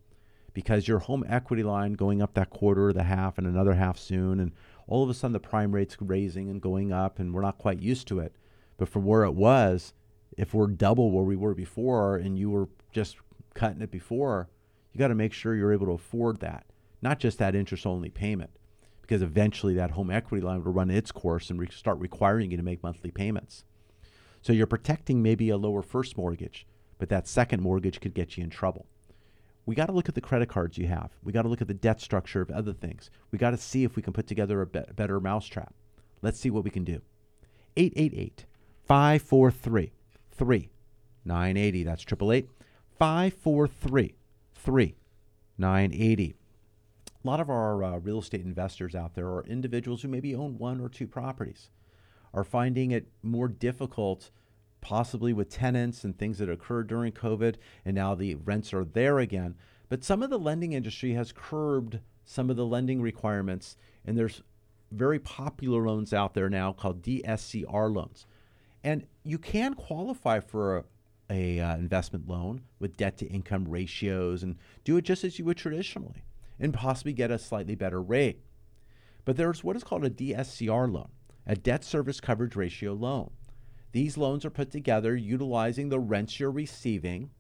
because 0.52 0.87
your 0.87 1.00
home 1.00 1.25
equity 1.28 1.62
line 1.62 1.95
going 1.95 2.23
up 2.23 2.35
that 2.35 2.50
quarter 2.50 2.92
the 2.92 3.02
half 3.02 3.38
and 3.38 3.47
another 3.47 3.75
half 3.75 3.99
soon, 3.99 4.38
and 4.38 4.52
all 4.87 5.02
of 5.02 5.11
a 5.11 5.14
sudden 5.14 5.33
the 5.33 5.40
prime 5.40 5.73
rate's 5.73 5.97
raising 6.00 6.49
and 6.49 6.61
going 6.61 6.92
up, 6.92 7.18
and 7.18 7.35
we're 7.35 7.40
not 7.40 7.59
quite 7.59 7.80
used 7.80 8.06
to 8.09 8.21
it. 8.21 8.37
But 8.76 8.88
from 8.88 9.04
where 9.04 9.25
it 9.25 9.35
was, 9.35 9.92
if 10.37 10.54
we're 10.54 10.66
double 10.66 11.11
where 11.11 11.25
we 11.25 11.37
were 11.37 11.54
before 11.54 12.16
and 12.16 12.38
you 12.38 12.50
were 12.50 12.68
just 12.92 13.16
cutting 13.54 13.83
it 13.83 13.90
before, 13.90 14.49
you 14.92 14.99
got 14.99 15.09
to 15.09 15.14
make 15.14 15.33
sure 15.33 15.54
you're 15.54 15.73
able 15.73 15.87
to 15.87 15.92
afford 15.92 16.40
that, 16.40 16.66
not 17.02 17.18
just 17.18 17.38
that 17.38 17.54
interest 17.54 17.87
only 17.87 18.11
payment, 18.11 18.50
because 19.07 19.23
eventually 19.23 19.75
that 19.75 19.93
home 19.93 20.11
equity 20.11 20.45
line 20.45 20.65
will 20.65 20.73
run 20.73 20.91
its 20.91 21.13
course 21.13 21.49
and 21.49 21.61
re- 21.61 21.69
start 21.71 21.99
requiring 22.01 22.51
you 22.51 22.57
to 22.57 22.63
make 22.63 22.83
monthly 22.83 23.13
payments. 23.13 23.65
So 24.43 24.53
you're 24.53 24.67
protecting 24.67 25.23
maybe 25.23 25.49
a 25.49 25.57
lower 25.57 25.81
first 25.81 26.17
mortgage, 26.17 26.67
but 26.99 27.09
that 27.09 27.29
second 27.29 27.63
mortgage 27.63 28.01
could 28.01 28.15
get 28.15 28.37
you 28.37 28.43
in 28.43 28.51
trouble. 28.51 28.87
We 29.65 29.77
got 29.77 29.87
to 29.87 29.93
look 29.93 30.09
at 30.09 30.17
the 30.17 30.21
credit 30.21 30.49
cards 30.49 30.77
you 30.77 30.89
have. 30.89 31.13
We 31.23 31.33
got 31.33 31.43
to 31.43 31.49
look 31.49 31.61
at 31.61 31.69
the 31.69 31.75
debt 31.75 32.01
structure 32.01 32.41
of 32.41 32.51
other 32.51 32.73
things. 32.73 33.11
We 33.31 33.39
got 33.39 33.51
to 33.51 33.57
see 33.57 33.85
if 33.85 33.95
we 33.95 34.03
can 34.03 34.13
put 34.13 34.27
together 34.27 34.61
a 34.61 34.67
be- 34.67 34.83
better 34.95 35.21
mousetrap. 35.21 35.73
Let's 36.23 36.41
see 36.41 36.51
what 36.51 36.65
we 36.65 36.71
can 36.71 36.85
do. 36.85 37.01
888 37.77 38.45
543 38.87 39.93
3980. 40.33 41.85
That's 41.85 42.02
888 42.02 42.50
543 42.99 44.15
3980. 44.54 46.37
A 47.26 47.28
lot 47.28 47.41
of 47.41 47.50
our 47.50 47.82
uh, 47.82 47.99
real 47.99 48.21
estate 48.21 48.45
investors 48.45 48.95
out 48.95 49.17
there 49.17 49.26
are 49.26 49.45
individuals 49.49 50.02
who 50.02 50.06
maybe 50.06 50.32
own 50.32 50.58
one 50.58 50.80
or 50.80 50.89
two 50.89 51.08
properties, 51.08 51.71
are 52.32 52.45
finding 52.45 52.93
it 52.93 53.08
more 53.21 53.49
difficult, 53.49 54.30
possibly 54.80 55.32
with 55.32 55.49
tenants 55.49 56.04
and 56.04 56.17
things 56.17 56.39
that 56.39 56.49
occurred 56.49 56.86
during 56.86 57.10
COVID, 57.10 57.56
and 57.84 57.97
now 57.97 58.15
the 58.15 58.36
rents 58.36 58.73
are 58.73 58.84
there 58.84 59.19
again. 59.19 59.56
But 59.89 60.04
some 60.04 60.23
of 60.23 60.30
the 60.30 60.39
lending 60.39 60.73
industry 60.73 61.15
has 61.15 61.32
curbed 61.32 61.99
some 62.25 62.49
of 62.49 62.54
the 62.54 62.65
lending 62.65 63.02
requirements, 63.02 63.76
and 64.04 64.17
there's 64.17 64.43
very 64.93 65.19
popular 65.19 65.84
loans 65.84 66.12
out 66.12 66.34
there 66.34 66.49
now 66.49 66.73
called 66.73 67.02
DSCR 67.02 67.93
loans. 67.93 68.25
And 68.84 69.04
you 69.25 69.39
can 69.39 69.75
qualify 69.75 70.39
for 70.39 70.76
a, 70.76 70.84
a 71.28 71.58
uh, 71.58 71.75
investment 71.75 72.28
loan 72.28 72.60
with 72.78 72.97
debt 72.97 73.19
to 73.19 73.26
income 73.26 73.65
ratios 73.67 74.45
and 74.45 74.58
do 74.84 74.97
it 74.97 75.02
just 75.02 75.25
as 75.25 75.41
you 75.41 75.45
would 75.45 75.56
traditionally 75.56 76.23
and 76.58 76.75
possibly 76.75 77.12
get 77.12 77.30
a 77.30 77.38
slightly 77.38 77.75
better 77.75 78.02
rate. 78.02 78.40
But 79.25 79.36
there's 79.36 79.64
what 79.64 79.76
is 79.76 79.84
called 79.84 80.04
a 80.04 80.10
DSCR 80.10 80.92
loan, 80.92 81.08
a 81.47 81.56
debt 81.56 81.84
service 81.84 82.21
coverage 82.21 82.56
ratio 82.56 82.92
loan. 82.92 83.30
These 83.92 84.16
loans 84.16 84.45
are 84.45 84.50
put 84.50 84.71
together 84.71 85.16
utilizing 85.16 85.88
the 85.88 85.99
rents 85.99 86.38
you're 86.38 86.50
receiving 86.50 87.30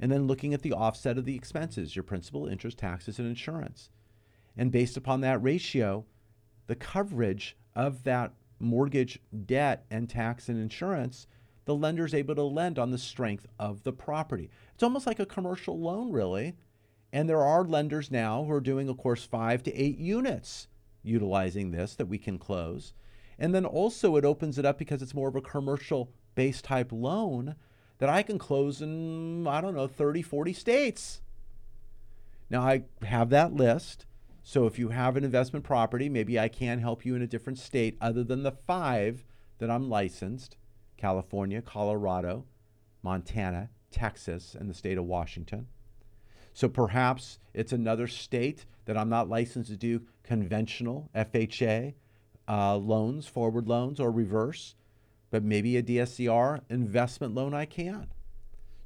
and 0.00 0.10
then 0.10 0.26
looking 0.26 0.54
at 0.54 0.62
the 0.62 0.72
offset 0.72 1.18
of 1.18 1.24
the 1.24 1.34
expenses, 1.34 1.94
your 1.94 2.02
principal, 2.02 2.46
interest, 2.46 2.78
taxes, 2.78 3.18
and 3.18 3.28
insurance. 3.28 3.90
And 4.56 4.72
based 4.72 4.96
upon 4.96 5.20
that 5.20 5.42
ratio, 5.42 6.06
the 6.66 6.76
coverage 6.76 7.56
of 7.74 8.04
that 8.04 8.32
mortgage 8.58 9.18
debt 9.46 9.84
and 9.90 10.08
tax 10.08 10.48
and 10.48 10.58
insurance, 10.58 11.26
the 11.64 11.74
lender's 11.74 12.14
able 12.14 12.34
to 12.34 12.42
lend 12.42 12.78
on 12.78 12.90
the 12.90 12.98
strength 12.98 13.46
of 13.58 13.82
the 13.82 13.92
property. 13.92 14.50
It's 14.74 14.82
almost 14.82 15.06
like 15.06 15.20
a 15.20 15.26
commercial 15.26 15.78
loan, 15.78 16.12
really. 16.12 16.54
And 17.12 17.28
there 17.28 17.42
are 17.42 17.64
lenders 17.64 18.10
now 18.10 18.44
who 18.44 18.52
are 18.52 18.60
doing, 18.60 18.88
of 18.88 18.98
course, 18.98 19.24
five 19.24 19.62
to 19.64 19.74
eight 19.74 19.98
units 19.98 20.68
utilizing 21.02 21.70
this 21.70 21.94
that 21.94 22.06
we 22.06 22.18
can 22.18 22.38
close. 22.38 22.92
And 23.38 23.54
then 23.54 23.64
also 23.64 24.16
it 24.16 24.24
opens 24.24 24.58
it 24.58 24.66
up 24.66 24.78
because 24.78 25.02
it's 25.02 25.14
more 25.14 25.28
of 25.28 25.36
a 25.36 25.40
commercial 25.40 26.12
base 26.34 26.60
type 26.60 26.92
loan 26.92 27.56
that 27.98 28.08
I 28.08 28.22
can 28.22 28.38
close 28.38 28.80
in, 28.80 29.46
I 29.46 29.60
don't 29.60 29.74
know, 29.74 29.86
30, 29.86 30.22
40 30.22 30.52
states. 30.52 31.20
Now 32.48 32.62
I 32.62 32.84
have 33.02 33.30
that 33.30 33.54
list. 33.54 34.06
So 34.42 34.66
if 34.66 34.78
you 34.78 34.88
have 34.88 35.16
an 35.16 35.24
investment 35.24 35.64
property, 35.64 36.08
maybe 36.08 36.38
I 36.38 36.48
can 36.48 36.80
help 36.80 37.04
you 37.04 37.14
in 37.14 37.22
a 37.22 37.26
different 37.26 37.58
state 37.58 37.96
other 38.00 38.24
than 38.24 38.42
the 38.42 38.52
five 38.52 39.24
that 39.58 39.70
I'm 39.70 39.88
licensed 39.88 40.56
California, 40.96 41.62
Colorado, 41.62 42.44
Montana, 43.02 43.70
Texas, 43.90 44.54
and 44.58 44.68
the 44.68 44.74
state 44.74 44.98
of 44.98 45.04
Washington. 45.04 45.66
So 46.52 46.68
perhaps 46.68 47.38
it's 47.54 47.72
another 47.72 48.06
state 48.06 48.66
that 48.84 48.96
I'm 48.96 49.08
not 49.08 49.28
licensed 49.28 49.70
to 49.70 49.76
do 49.76 50.02
conventional 50.22 51.10
FHA 51.14 51.94
uh, 52.48 52.76
loans, 52.76 53.26
forward 53.26 53.68
loans, 53.68 54.00
or 54.00 54.10
reverse, 54.10 54.74
but 55.30 55.44
maybe 55.44 55.76
a 55.76 55.82
DSCR 55.82 56.60
investment 56.68 57.34
loan 57.34 57.54
I 57.54 57.64
can. 57.64 58.08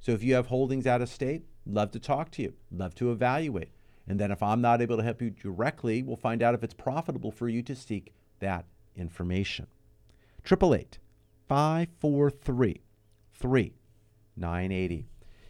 So 0.00 0.12
if 0.12 0.22
you 0.22 0.34
have 0.34 0.48
holdings 0.48 0.86
out 0.86 1.00
of 1.00 1.08
state, 1.08 1.44
love 1.64 1.90
to 1.92 1.98
talk 1.98 2.30
to 2.32 2.42
you, 2.42 2.52
love 2.70 2.94
to 2.96 3.10
evaluate. 3.10 3.70
And 4.06 4.20
then 4.20 4.30
if 4.30 4.42
I'm 4.42 4.60
not 4.60 4.82
able 4.82 4.98
to 4.98 5.02
help 5.02 5.22
you 5.22 5.30
directly, 5.30 6.02
we'll 6.02 6.16
find 6.16 6.42
out 6.42 6.54
if 6.54 6.62
it's 6.62 6.74
profitable 6.74 7.30
for 7.30 7.48
you 7.48 7.62
to 7.62 7.74
seek 7.74 8.12
that 8.40 8.66
information. 8.96 9.66
888 10.44 10.98
543 11.48 12.82
3980. 13.32 15.06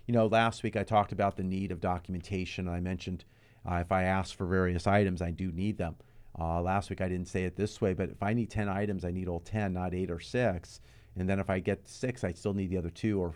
You 0.06 0.12
know, 0.12 0.26
last 0.26 0.62
week 0.62 0.76
I 0.76 0.82
talked 0.82 1.12
about 1.12 1.36
the 1.36 1.42
need 1.42 1.72
of 1.72 1.80
documentation. 1.80 2.68
I 2.68 2.80
mentioned 2.80 3.24
uh, 3.68 3.76
if 3.76 3.90
I 3.90 4.04
ask 4.04 4.36
for 4.36 4.46
various 4.46 4.86
items, 4.86 5.22
I 5.22 5.30
do 5.30 5.50
need 5.50 5.78
them. 5.78 5.96
Uh, 6.38 6.60
last 6.60 6.90
week 6.90 7.00
I 7.00 7.08
didn't 7.08 7.28
say 7.28 7.44
it 7.44 7.56
this 7.56 7.80
way, 7.80 7.94
but 7.94 8.10
if 8.10 8.22
I 8.22 8.34
need 8.34 8.50
10 8.50 8.68
items, 8.68 9.04
I 9.04 9.10
need 9.10 9.28
all 9.28 9.40
10, 9.40 9.72
not 9.72 9.94
eight 9.94 10.10
or 10.10 10.20
six. 10.20 10.80
And 11.16 11.28
then 11.28 11.38
if 11.38 11.48
I 11.48 11.60
get 11.60 11.88
six, 11.88 12.24
I 12.24 12.32
still 12.32 12.54
need 12.54 12.70
the 12.70 12.76
other 12.76 12.90
two, 12.90 13.20
or 13.20 13.34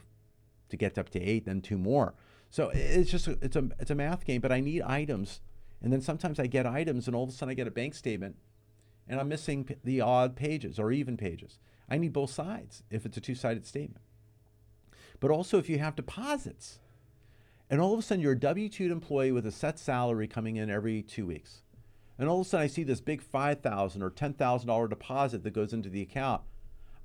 to 0.68 0.76
get 0.76 0.98
up 0.98 1.08
to 1.10 1.20
eight, 1.20 1.46
then 1.46 1.60
two 1.60 1.78
more. 1.78 2.14
So 2.50 2.70
it's 2.74 3.10
just 3.10 3.28
it's 3.28 3.56
a 3.56 3.68
it's 3.78 3.90
a 3.90 3.94
math 3.94 4.24
game, 4.24 4.40
but 4.40 4.52
I 4.52 4.60
need 4.60 4.82
items, 4.82 5.40
and 5.82 5.92
then 5.92 6.00
sometimes 6.00 6.40
I 6.40 6.46
get 6.46 6.66
items, 6.66 7.06
and 7.06 7.14
all 7.14 7.24
of 7.24 7.28
a 7.28 7.32
sudden 7.32 7.50
I 7.50 7.54
get 7.54 7.68
a 7.68 7.70
bank 7.70 7.94
statement, 7.94 8.36
and 9.06 9.20
I'm 9.20 9.28
missing 9.28 9.68
the 9.84 10.00
odd 10.00 10.34
pages 10.34 10.78
or 10.78 10.90
even 10.90 11.16
pages. 11.16 11.58
I 11.90 11.98
need 11.98 12.12
both 12.12 12.30
sides 12.30 12.82
if 12.90 13.06
it's 13.06 13.16
a 13.16 13.20
two-sided 13.20 13.66
statement. 13.66 14.02
But 15.20 15.30
also 15.30 15.58
if 15.58 15.68
you 15.68 15.78
have 15.78 15.96
deposits, 15.96 16.78
and 17.70 17.80
all 17.80 17.92
of 17.92 17.98
a 17.98 18.02
sudden 18.02 18.22
you're 18.22 18.32
a 18.32 18.38
W-2 18.38 18.90
employee 18.90 19.32
with 19.32 19.46
a 19.46 19.52
set 19.52 19.78
salary 19.78 20.28
coming 20.28 20.56
in 20.56 20.70
every 20.70 21.02
two 21.02 21.26
weeks, 21.26 21.62
and 22.18 22.28
all 22.28 22.40
of 22.40 22.46
a 22.46 22.48
sudden 22.48 22.64
I 22.64 22.68
see 22.68 22.82
this 22.82 23.00
big 23.00 23.22
5,000 23.22 24.02
or 24.02 24.10
ten 24.10 24.34
thousand 24.34 24.68
dollar 24.68 24.88
deposit 24.88 25.42
that 25.44 25.52
goes 25.52 25.72
into 25.72 25.88
the 25.88 26.02
account. 26.02 26.42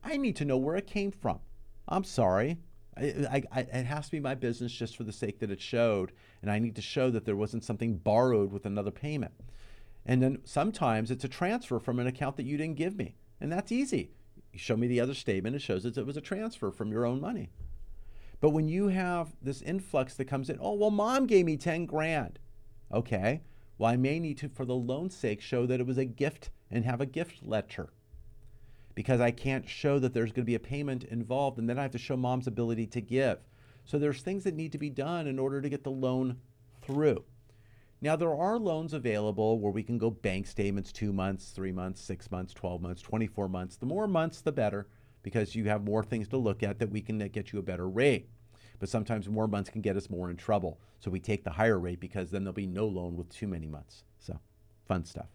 I 0.03 0.17
need 0.17 0.35
to 0.37 0.45
know 0.45 0.57
where 0.57 0.75
it 0.75 0.87
came 0.87 1.11
from. 1.11 1.39
I'm 1.87 2.03
sorry. 2.03 2.57
I, 2.97 3.03
I, 3.03 3.43
I, 3.51 3.59
it 3.61 3.85
has 3.85 4.05
to 4.05 4.11
be 4.11 4.19
my 4.19 4.35
business 4.35 4.71
just 4.71 4.95
for 4.95 5.03
the 5.03 5.11
sake 5.11 5.39
that 5.39 5.51
it 5.51 5.61
showed, 5.61 6.11
and 6.41 6.51
I 6.51 6.59
need 6.59 6.75
to 6.75 6.81
show 6.81 7.09
that 7.09 7.25
there 7.25 7.35
wasn't 7.35 7.63
something 7.63 7.97
borrowed 7.97 8.51
with 8.51 8.65
another 8.65 8.91
payment. 8.91 9.33
And 10.05 10.21
then 10.21 10.39
sometimes 10.43 11.09
it's 11.11 11.23
a 11.23 11.29
transfer 11.29 11.79
from 11.79 11.99
an 11.99 12.07
account 12.07 12.37
that 12.37 12.45
you 12.45 12.57
didn't 12.57 12.75
give 12.75 12.95
me. 12.95 13.15
And 13.39 13.51
that's 13.51 13.71
easy. 13.71 14.11
You 14.51 14.59
show 14.59 14.75
me 14.75 14.87
the 14.87 14.99
other 14.99 15.13
statement, 15.13 15.55
it 15.55 15.61
shows 15.61 15.83
that 15.83 15.97
it 15.97 16.05
was 16.05 16.17
a 16.17 16.21
transfer 16.21 16.71
from 16.71 16.91
your 16.91 17.05
own 17.05 17.19
money. 17.19 17.49
But 18.43 18.49
when 18.49 18.67
you 18.67 18.89
have 18.89 19.37
this 19.41 19.61
influx 19.61 20.15
that 20.15 20.25
comes 20.25 20.49
in, 20.49 20.57
oh, 20.59 20.73
well, 20.73 20.91
mom 20.91 21.27
gave 21.27 21.45
me 21.45 21.55
10 21.55 21.85
grand. 21.85 22.39
Okay. 22.91 23.39
Well, 23.77 23.89
I 23.89 23.95
may 23.95 24.19
need 24.19 24.37
to, 24.39 24.49
for 24.49 24.65
the 24.65 24.75
loan's 24.75 25.15
sake, 25.15 25.39
show 25.39 25.65
that 25.65 25.79
it 25.79 25.87
was 25.87 25.97
a 25.97 26.03
gift 26.03 26.49
and 26.69 26.83
have 26.83 26.99
a 26.99 27.05
gift 27.05 27.41
letter 27.41 27.93
because 28.95 29.21
I 29.21 29.31
can't 29.31 29.65
show 29.65 29.97
that 29.97 30.13
there's 30.13 30.33
going 30.33 30.43
to 30.43 30.45
be 30.45 30.55
a 30.55 30.59
payment 30.59 31.05
involved. 31.05 31.57
And 31.57 31.69
then 31.69 31.79
I 31.79 31.83
have 31.83 31.91
to 31.91 31.97
show 31.97 32.17
mom's 32.17 32.47
ability 32.47 32.85
to 32.87 32.99
give. 32.99 33.39
So 33.85 33.97
there's 33.97 34.21
things 34.21 34.43
that 34.43 34.55
need 34.55 34.73
to 34.73 34.77
be 34.77 34.89
done 34.89 35.25
in 35.25 35.39
order 35.39 35.61
to 35.61 35.69
get 35.69 35.85
the 35.85 35.91
loan 35.91 36.35
through. 36.81 37.23
Now, 38.01 38.17
there 38.17 38.35
are 38.35 38.59
loans 38.59 38.91
available 38.91 39.57
where 39.57 39.71
we 39.71 39.83
can 39.83 39.97
go 39.97 40.09
bank 40.09 40.47
statements 40.47 40.91
two 40.91 41.13
months, 41.13 41.51
three 41.51 41.71
months, 41.71 42.01
six 42.01 42.29
months, 42.29 42.53
12 42.53 42.81
months, 42.81 43.01
24 43.01 43.47
months. 43.47 43.77
The 43.77 43.85
more 43.85 44.05
months, 44.05 44.41
the 44.41 44.51
better 44.51 44.89
because 45.23 45.55
you 45.55 45.63
have 45.69 45.83
more 45.83 46.03
things 46.03 46.27
to 46.27 46.37
look 46.37 46.61
at 46.61 46.77
that 46.79 46.91
we 46.91 47.01
can 47.01 47.21
uh, 47.21 47.27
get 47.31 47.51
you 47.51 47.59
a 47.59 47.63
better 47.63 47.89
rate. 47.89 48.29
But 48.83 48.89
sometimes 48.89 49.29
more 49.29 49.47
months 49.47 49.69
can 49.69 49.79
get 49.79 49.95
us 49.95 50.09
more 50.09 50.29
in 50.29 50.35
trouble. 50.35 50.77
So 50.99 51.09
we 51.09 51.21
take 51.21 51.45
the 51.45 51.51
higher 51.51 51.79
rate 51.79 52.01
because 52.01 52.31
then 52.31 52.43
there'll 52.43 52.53
be 52.53 52.67
no 52.67 52.85
loan 52.85 53.15
with 53.15 53.29
too 53.29 53.47
many 53.47 53.65
months. 53.65 54.03
So 54.19 54.37
fun 54.85 55.05
stuff. 55.05 55.29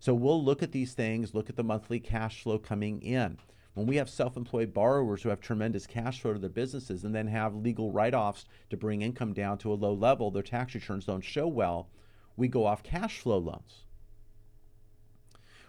So 0.00 0.14
we'll 0.14 0.42
look 0.42 0.62
at 0.62 0.72
these 0.72 0.94
things, 0.94 1.34
look 1.34 1.50
at 1.50 1.56
the 1.56 1.62
monthly 1.62 2.00
cash 2.00 2.42
flow 2.42 2.58
coming 2.58 3.02
in. 3.02 3.36
When 3.74 3.86
we 3.86 3.96
have 3.96 4.08
self 4.08 4.38
employed 4.38 4.72
borrowers 4.72 5.22
who 5.22 5.28
have 5.28 5.42
tremendous 5.42 5.86
cash 5.86 6.22
flow 6.22 6.32
to 6.32 6.38
their 6.38 6.48
businesses 6.48 7.04
and 7.04 7.14
then 7.14 7.26
have 7.26 7.54
legal 7.54 7.92
write 7.92 8.14
offs 8.14 8.46
to 8.70 8.78
bring 8.78 9.02
income 9.02 9.34
down 9.34 9.58
to 9.58 9.70
a 9.70 9.74
low 9.74 9.92
level, 9.92 10.30
their 10.30 10.42
tax 10.42 10.74
returns 10.74 11.04
don't 11.04 11.20
show 11.20 11.46
well, 11.46 11.90
we 12.38 12.48
go 12.48 12.64
off 12.64 12.82
cash 12.82 13.18
flow 13.18 13.36
loans. 13.36 13.84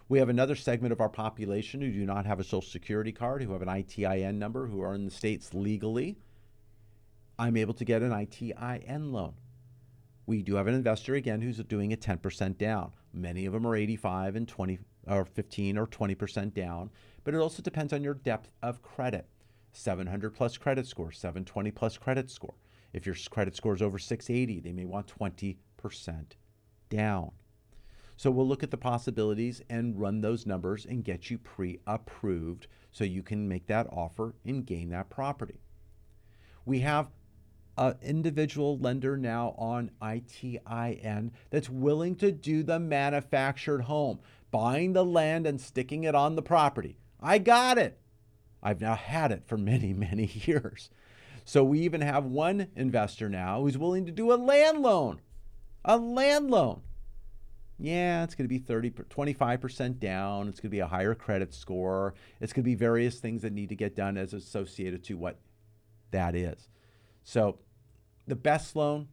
We 0.07 0.19
have 0.19 0.29
another 0.29 0.55
segment 0.55 0.93
of 0.93 1.01
our 1.01 1.09
population 1.09 1.81
who 1.81 1.91
do 1.91 2.05
not 2.05 2.25
have 2.25 2.39
a 2.39 2.45
social 2.45 2.61
security 2.61 3.11
card, 3.11 3.43
who 3.43 3.51
have 3.51 3.61
an 3.61 3.67
ITIN 3.67 4.35
number, 4.39 4.67
who 4.67 4.79
are 4.79 4.95
in 4.95 5.03
the 5.03 5.11
states 5.11 5.53
legally. 5.53 6.15
I'm 7.39 7.55
able 7.55 7.73
to 7.75 7.85
get 7.85 8.01
an 8.01 8.11
ITIN 8.11 9.13
loan. 9.13 9.33
We 10.25 10.43
do 10.43 10.55
have 10.55 10.67
an 10.67 10.73
investor 10.73 11.15
again 11.15 11.41
who's 11.41 11.63
doing 11.63 11.93
a 11.93 11.97
10% 11.97 12.57
down. 12.57 12.91
Many 13.13 13.45
of 13.45 13.53
them 13.53 13.65
are 13.65 13.77
85 13.77 14.35
and 14.35 14.45
20 14.45 14.79
or 15.07 15.23
15 15.23 15.77
or 15.77 15.87
20% 15.87 16.53
down, 16.53 16.91
but 17.23 17.33
it 17.33 17.37
also 17.37 17.63
depends 17.63 17.93
on 17.93 18.03
your 18.03 18.13
depth 18.13 18.51
of 18.61 18.81
credit. 18.81 19.25
700 19.71 20.31
plus 20.31 20.57
credit 20.57 20.85
score, 20.85 21.13
720 21.13 21.71
plus 21.71 21.97
credit 21.97 22.29
score. 22.29 22.55
If 22.91 23.05
your 23.05 23.15
credit 23.31 23.55
score 23.55 23.73
is 23.73 23.81
over 23.81 23.97
680, 23.97 24.59
they 24.59 24.73
may 24.73 24.83
want 24.83 25.07
20% 25.17 25.55
down. 26.89 27.31
So 28.17 28.29
we'll 28.29 28.47
look 28.47 28.63
at 28.63 28.71
the 28.71 28.77
possibilities 28.77 29.61
and 29.69 29.97
run 29.97 30.19
those 30.19 30.45
numbers 30.45 30.85
and 30.85 31.05
get 31.05 31.29
you 31.29 31.37
pre 31.37 31.79
approved 31.87 32.67
so 32.91 33.05
you 33.05 33.23
can 33.23 33.47
make 33.47 33.67
that 33.67 33.87
offer 33.93 34.35
and 34.43 34.65
gain 34.65 34.89
that 34.89 35.09
property. 35.09 35.61
We 36.65 36.79
have 36.81 37.09
an 37.79 37.95
individual 38.01 38.77
lender 38.77 39.15
now 39.15 39.55
on 39.57 39.89
ITIN 40.01 41.31
that's 41.49 41.69
willing 41.69 42.15
to 42.17 42.31
do 42.31 42.61
the 42.61 42.77
manufactured 42.77 43.83
home, 43.83 44.19
buying 44.51 44.91
the 44.91 45.05
land 45.05 45.47
and 45.47 45.61
sticking 45.61 46.03
it 46.03 46.13
on 46.13 46.35
the 46.35 46.41
property. 46.41 46.99
I 47.21 47.37
got 47.37 47.77
it. 47.77 47.97
I've 48.61 48.81
now 48.81 48.95
had 48.95 49.31
it 49.31 49.43
for 49.47 49.57
many, 49.57 49.93
many 49.93 50.25
years. 50.25 50.89
So 51.45 51.63
we 51.63 51.79
even 51.79 52.01
have 52.01 52.25
one 52.25 52.67
investor 52.75 53.29
now 53.29 53.61
who's 53.61 53.77
willing 53.77 54.05
to 54.05 54.11
do 54.11 54.33
a 54.33 54.35
land 54.35 54.81
loan. 54.81 55.21
A 55.85 55.97
land 55.97 56.51
loan. 56.51 56.81
Yeah, 57.81 58.25
it's 58.25 58.35
going 58.35 58.43
to 58.43 58.49
be 58.49 58.59
30 58.59 58.91
25% 58.91 59.99
down. 59.99 60.49
It's 60.49 60.59
going 60.59 60.69
to 60.69 60.75
be 60.75 60.81
a 60.81 60.87
higher 60.87 61.15
credit 61.15 61.53
score. 61.53 62.13
It's 62.41 62.51
going 62.51 62.63
to 62.63 62.69
be 62.69 62.75
various 62.75 63.19
things 63.19 63.41
that 63.43 63.53
need 63.53 63.69
to 63.69 63.75
get 63.75 63.95
done 63.95 64.17
as 64.17 64.33
associated 64.33 65.05
to 65.05 65.13
what 65.17 65.39
that 66.11 66.35
is. 66.35 66.67
So 67.23 67.59
the 68.29 68.35
best 68.35 68.75
loan 68.75 69.07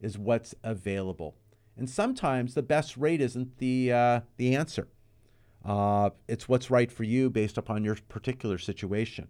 is 0.00 0.18
what's 0.18 0.54
available. 0.62 1.36
And 1.76 1.90
sometimes 1.90 2.54
the 2.54 2.62
best 2.62 2.96
rate 2.96 3.20
isn't 3.20 3.58
the 3.58 3.92
uh, 3.92 4.20
the 4.36 4.54
answer. 4.54 4.88
Uh, 5.64 6.10
it's 6.28 6.48
what's 6.48 6.70
right 6.70 6.92
for 6.92 7.02
you 7.02 7.28
based 7.28 7.58
upon 7.58 7.84
your 7.84 7.96
particular 8.08 8.56
situation. 8.56 9.28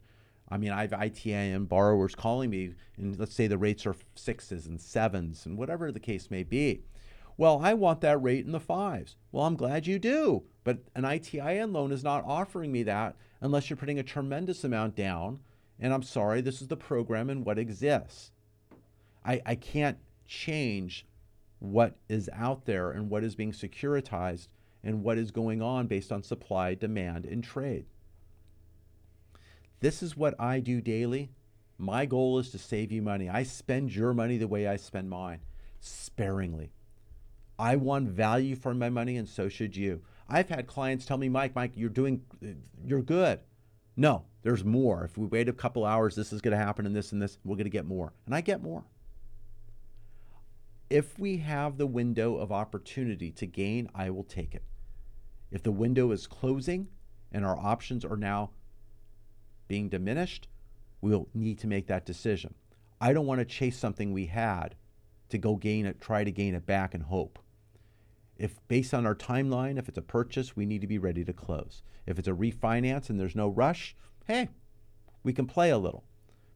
I 0.48 0.58
mean, 0.58 0.70
I 0.70 0.82
have 0.82 0.92
ITIN 0.92 1.66
borrowers 1.66 2.14
calling 2.14 2.50
me, 2.50 2.74
and 2.96 3.18
let's 3.18 3.34
say 3.34 3.46
the 3.46 3.58
rates 3.58 3.86
are 3.86 3.96
sixes 4.14 4.66
and 4.66 4.80
sevens 4.80 5.46
and 5.46 5.58
whatever 5.58 5.90
the 5.90 5.98
case 5.98 6.30
may 6.30 6.44
be. 6.44 6.82
Well, 7.36 7.60
I 7.62 7.74
want 7.74 8.00
that 8.02 8.22
rate 8.22 8.46
in 8.46 8.52
the 8.52 8.60
fives. 8.60 9.16
Well, 9.32 9.44
I'm 9.44 9.56
glad 9.56 9.86
you 9.86 9.98
do, 9.98 10.44
but 10.62 10.78
an 10.94 11.04
ITIN 11.04 11.72
loan 11.72 11.90
is 11.90 12.04
not 12.04 12.24
offering 12.24 12.70
me 12.70 12.82
that 12.84 13.16
unless 13.40 13.68
you're 13.68 13.76
putting 13.76 13.98
a 13.98 14.04
tremendous 14.04 14.62
amount 14.62 14.94
down. 14.94 15.40
And 15.80 15.92
I'm 15.92 16.02
sorry, 16.02 16.40
this 16.40 16.62
is 16.62 16.68
the 16.68 16.76
program 16.76 17.28
and 17.28 17.44
what 17.44 17.58
exists. 17.58 18.30
I, 19.26 19.42
I 19.44 19.54
can't 19.56 19.98
change 20.26 21.06
what 21.58 21.96
is 22.08 22.30
out 22.32 22.64
there 22.64 22.92
and 22.92 23.10
what 23.10 23.24
is 23.24 23.34
being 23.34 23.52
securitized 23.52 24.48
and 24.84 25.02
what 25.02 25.18
is 25.18 25.30
going 25.30 25.60
on 25.60 25.88
based 25.88 26.12
on 26.12 26.22
supply, 26.22 26.74
demand, 26.74 27.24
and 27.24 27.42
trade. 27.42 27.86
This 29.80 30.02
is 30.02 30.16
what 30.16 30.38
I 30.40 30.60
do 30.60 30.80
daily. 30.80 31.30
My 31.76 32.06
goal 32.06 32.38
is 32.38 32.50
to 32.50 32.58
save 32.58 32.92
you 32.92 33.02
money. 33.02 33.28
I 33.28 33.42
spend 33.42 33.94
your 33.94 34.14
money 34.14 34.38
the 34.38 34.48
way 34.48 34.66
I 34.66 34.76
spend 34.76 35.10
mine, 35.10 35.40
sparingly. 35.80 36.72
I 37.58 37.76
want 37.76 38.08
value 38.08 38.54
for 38.54 38.74
my 38.74 38.90
money, 38.90 39.16
and 39.16 39.28
so 39.28 39.48
should 39.48 39.76
you. 39.76 40.02
I've 40.28 40.48
had 40.48 40.66
clients 40.66 41.04
tell 41.04 41.18
me, 41.18 41.28
Mike, 41.28 41.54
Mike, 41.54 41.72
you're 41.74 41.88
doing, 41.88 42.22
you're 42.84 43.02
good. 43.02 43.40
No, 43.96 44.24
there's 44.42 44.64
more. 44.64 45.04
If 45.04 45.18
we 45.18 45.26
wait 45.26 45.48
a 45.48 45.52
couple 45.52 45.84
hours, 45.84 46.14
this 46.14 46.32
is 46.32 46.40
going 46.40 46.56
to 46.56 46.64
happen, 46.64 46.86
and 46.86 46.94
this 46.94 47.12
and 47.12 47.20
this, 47.20 47.38
we're 47.44 47.56
going 47.56 47.64
to 47.64 47.70
get 47.70 47.86
more. 47.86 48.12
And 48.26 48.34
I 48.34 48.40
get 48.40 48.62
more. 48.62 48.84
If 50.88 51.18
we 51.18 51.38
have 51.38 51.78
the 51.78 51.86
window 51.86 52.36
of 52.36 52.52
opportunity 52.52 53.32
to 53.32 53.46
gain, 53.46 53.88
I 53.94 54.10
will 54.10 54.24
take 54.24 54.54
it. 54.54 54.62
If 55.50 55.62
the 55.62 55.72
window 55.72 56.12
is 56.12 56.28
closing 56.28 56.88
and 57.32 57.44
our 57.44 57.56
options 57.56 58.04
are 58.04 58.16
now 58.16 58.50
being 59.66 59.88
diminished, 59.88 60.48
we'll 61.00 61.28
need 61.34 61.58
to 61.58 61.66
make 61.66 61.88
that 61.88 62.06
decision. 62.06 62.54
I 63.00 63.12
don't 63.12 63.26
want 63.26 63.40
to 63.40 63.44
chase 63.44 63.76
something 63.76 64.12
we 64.12 64.26
had 64.26 64.76
to 65.28 65.38
go 65.38 65.56
gain 65.56 65.86
it, 65.86 66.00
try 66.00 66.22
to 66.22 66.30
gain 66.30 66.54
it 66.54 66.66
back 66.66 66.94
and 66.94 67.02
hope. 67.02 67.40
If 68.36 68.60
based 68.68 68.94
on 68.94 69.06
our 69.06 69.14
timeline, 69.14 69.78
if 69.78 69.88
it's 69.88 69.98
a 69.98 70.02
purchase, 70.02 70.54
we 70.54 70.66
need 70.66 70.82
to 70.82 70.86
be 70.86 70.98
ready 70.98 71.24
to 71.24 71.32
close. 71.32 71.82
If 72.06 72.18
it's 72.18 72.28
a 72.28 72.32
refinance 72.32 73.10
and 73.10 73.18
there's 73.18 73.34
no 73.34 73.48
rush, 73.48 73.96
hey, 74.26 74.50
we 75.24 75.32
can 75.32 75.46
play 75.46 75.70
a 75.70 75.78
little. 75.78 76.04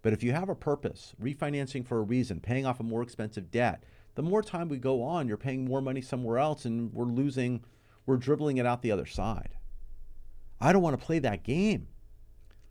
But 0.03 0.13
if 0.13 0.23
you 0.23 0.33
have 0.33 0.49
a 0.49 0.55
purpose, 0.55 1.15
refinancing 1.21 1.85
for 1.85 1.99
a 1.99 2.03
reason, 2.03 2.41
paying 2.41 2.65
off 2.65 2.81
a 2.81 2.85
more 2.85 3.03
expensive 3.03 3.51
debt, 3.51 3.83
the 4.21 4.29
more 4.29 4.43
time 4.43 4.69
we 4.69 4.77
go 4.77 5.03
on, 5.03 5.29
you're 5.29 5.39
paying 5.39 5.65
more 5.65 5.81
money 5.81 6.03
somewhere 6.03 6.37
else 6.37 6.67
and 6.67 6.93
we're 6.93 7.07
losing, 7.07 7.65
we're 8.05 8.19
dribbling 8.19 8.59
it 8.59 8.67
out 8.67 8.83
the 8.83 8.93
other 8.93 9.07
side. 9.07 9.55
I 10.61 10.75
don't 10.75 10.83
want 10.83 11.01
to 11.01 11.07
play 11.07 11.21
that 11.21 11.43
game. 11.43 11.89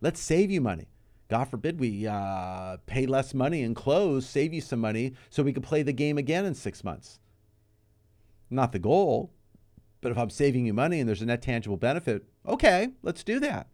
Let's 0.00 0.20
save 0.20 0.52
you 0.52 0.60
money. 0.60 0.86
God 1.28 1.46
forbid 1.46 1.80
we 1.80 2.06
uh, 2.06 2.76
pay 2.86 3.04
less 3.04 3.34
money 3.34 3.64
and 3.64 3.74
close, 3.74 4.26
save 4.26 4.54
you 4.54 4.60
some 4.60 4.78
money 4.78 5.14
so 5.28 5.42
we 5.42 5.52
can 5.52 5.62
play 5.64 5.82
the 5.82 5.92
game 5.92 6.18
again 6.18 6.44
in 6.44 6.54
six 6.54 6.84
months. 6.84 7.18
Not 8.48 8.70
the 8.70 8.78
goal, 8.78 9.32
but 10.00 10.12
if 10.12 10.18
I'm 10.18 10.30
saving 10.30 10.66
you 10.66 10.72
money 10.72 11.00
and 11.00 11.08
there's 11.08 11.22
a 11.22 11.26
net 11.26 11.42
tangible 11.42 11.76
benefit, 11.76 12.26
okay, 12.46 12.90
let's 13.02 13.24
do 13.24 13.40
that. 13.40 13.66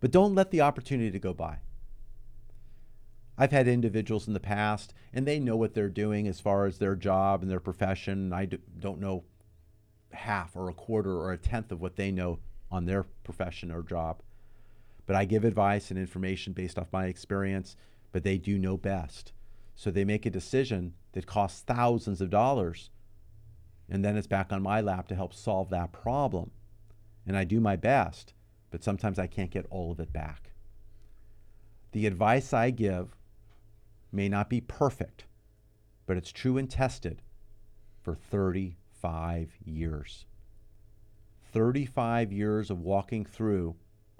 But 0.00 0.10
don't 0.10 0.34
let 0.34 0.50
the 0.50 0.62
opportunity 0.62 1.10
to 1.10 1.18
go 1.18 1.34
by. 1.34 1.58
I've 3.36 3.50
had 3.50 3.66
individuals 3.66 4.28
in 4.28 4.34
the 4.34 4.40
past, 4.40 4.94
and 5.12 5.26
they 5.26 5.40
know 5.40 5.56
what 5.56 5.74
they're 5.74 5.88
doing 5.88 6.28
as 6.28 6.40
far 6.40 6.66
as 6.66 6.78
their 6.78 6.94
job 6.94 7.42
and 7.42 7.50
their 7.50 7.60
profession. 7.60 8.32
I 8.32 8.46
don't 8.78 9.00
know 9.00 9.24
half 10.12 10.54
or 10.54 10.68
a 10.68 10.74
quarter 10.74 11.16
or 11.16 11.32
a 11.32 11.38
tenth 11.38 11.72
of 11.72 11.80
what 11.80 11.96
they 11.96 12.12
know 12.12 12.38
on 12.70 12.84
their 12.84 13.02
profession 13.02 13.70
or 13.70 13.82
job. 13.82 14.22
But 15.06 15.16
I 15.16 15.24
give 15.24 15.44
advice 15.44 15.90
and 15.90 15.98
information 15.98 16.52
based 16.52 16.78
off 16.78 16.92
my 16.92 17.06
experience, 17.06 17.76
but 18.12 18.22
they 18.22 18.38
do 18.38 18.58
know 18.58 18.76
best. 18.76 19.32
So 19.74 19.90
they 19.90 20.04
make 20.04 20.24
a 20.24 20.30
decision 20.30 20.94
that 21.12 21.26
costs 21.26 21.62
thousands 21.62 22.20
of 22.20 22.30
dollars. 22.30 22.90
And 23.90 24.04
then 24.04 24.16
it's 24.16 24.26
back 24.26 24.52
on 24.52 24.62
my 24.62 24.80
lap 24.80 25.08
to 25.08 25.14
help 25.14 25.34
solve 25.34 25.70
that 25.70 25.92
problem. 25.92 26.52
And 27.26 27.36
I 27.36 27.44
do 27.44 27.60
my 27.60 27.76
best, 27.76 28.32
but 28.70 28.84
sometimes 28.84 29.18
I 29.18 29.26
can't 29.26 29.50
get 29.50 29.66
all 29.70 29.90
of 29.90 30.00
it 30.00 30.12
back. 30.12 30.52
The 31.92 32.06
advice 32.06 32.52
I 32.52 32.70
give 32.70 33.14
may 34.14 34.28
not 34.28 34.48
be 34.48 34.60
perfect, 34.60 35.24
but 36.06 36.16
it's 36.16 36.32
true 36.32 36.56
and 36.56 36.70
tested 36.70 37.22
for 38.00 38.14
35 38.14 39.56
years. 39.64 40.26
35 41.52 42.32
years 42.32 42.70
of 42.70 42.80
walking 42.80 43.24
through 43.24 43.76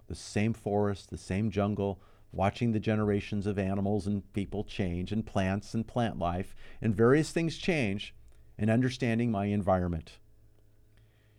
the 0.07 0.14
same 0.14 0.52
forest, 0.52 1.11
the 1.11 1.18
same 1.18 1.50
jungle, 1.50 2.00
watching 2.33 2.72
the 2.72 2.80
generations 2.80 3.46
of 3.46 3.59
animals 3.59 4.07
and 4.07 4.33
people 4.33 4.64
change, 4.64 5.12
and 5.12 5.24
plants 5.24 5.74
and 5.74 5.87
plant 5.87 6.18
life, 6.18 6.54
and 6.83 6.94
various 6.94 7.30
things 7.30 7.57
change. 7.57 8.14
and 8.57 8.70
understanding 8.70 9.33
my 9.33 9.46
environment. 9.46 10.18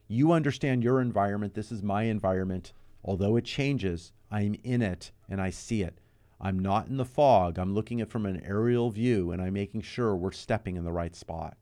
You 0.08 0.34
understand 0.34 0.84
your 0.84 1.00
environment. 1.00 1.54
This 1.54 1.72
is 1.72 1.82
my 1.82 2.04
environment. 2.04 2.74
Although 3.06 3.38
it 3.38 3.46
changes, 3.46 4.12
I'm 4.30 4.56
in 4.64 4.82
it 4.82 5.12
and 5.30 5.40
I 5.40 5.50
see 5.50 5.82
it. 5.82 6.00
I'm 6.40 6.60
not 6.60 6.88
in 6.88 6.98
the 6.98 7.06
fog. 7.06 7.58
I'm 7.58 7.74
looking 7.74 8.02
at 8.02 8.10
from 8.10 8.26
an 8.26 8.42
aerial 8.44 8.90
view 8.90 9.32
and 9.32 9.42
I'm 9.42 9.54
making 9.54 9.82
sure 9.82 10.16
we're 10.16 10.32
stepping 10.32 10.76
in 10.76 10.84
the 10.84 10.92
right 10.92 11.16
spot. 11.16 11.58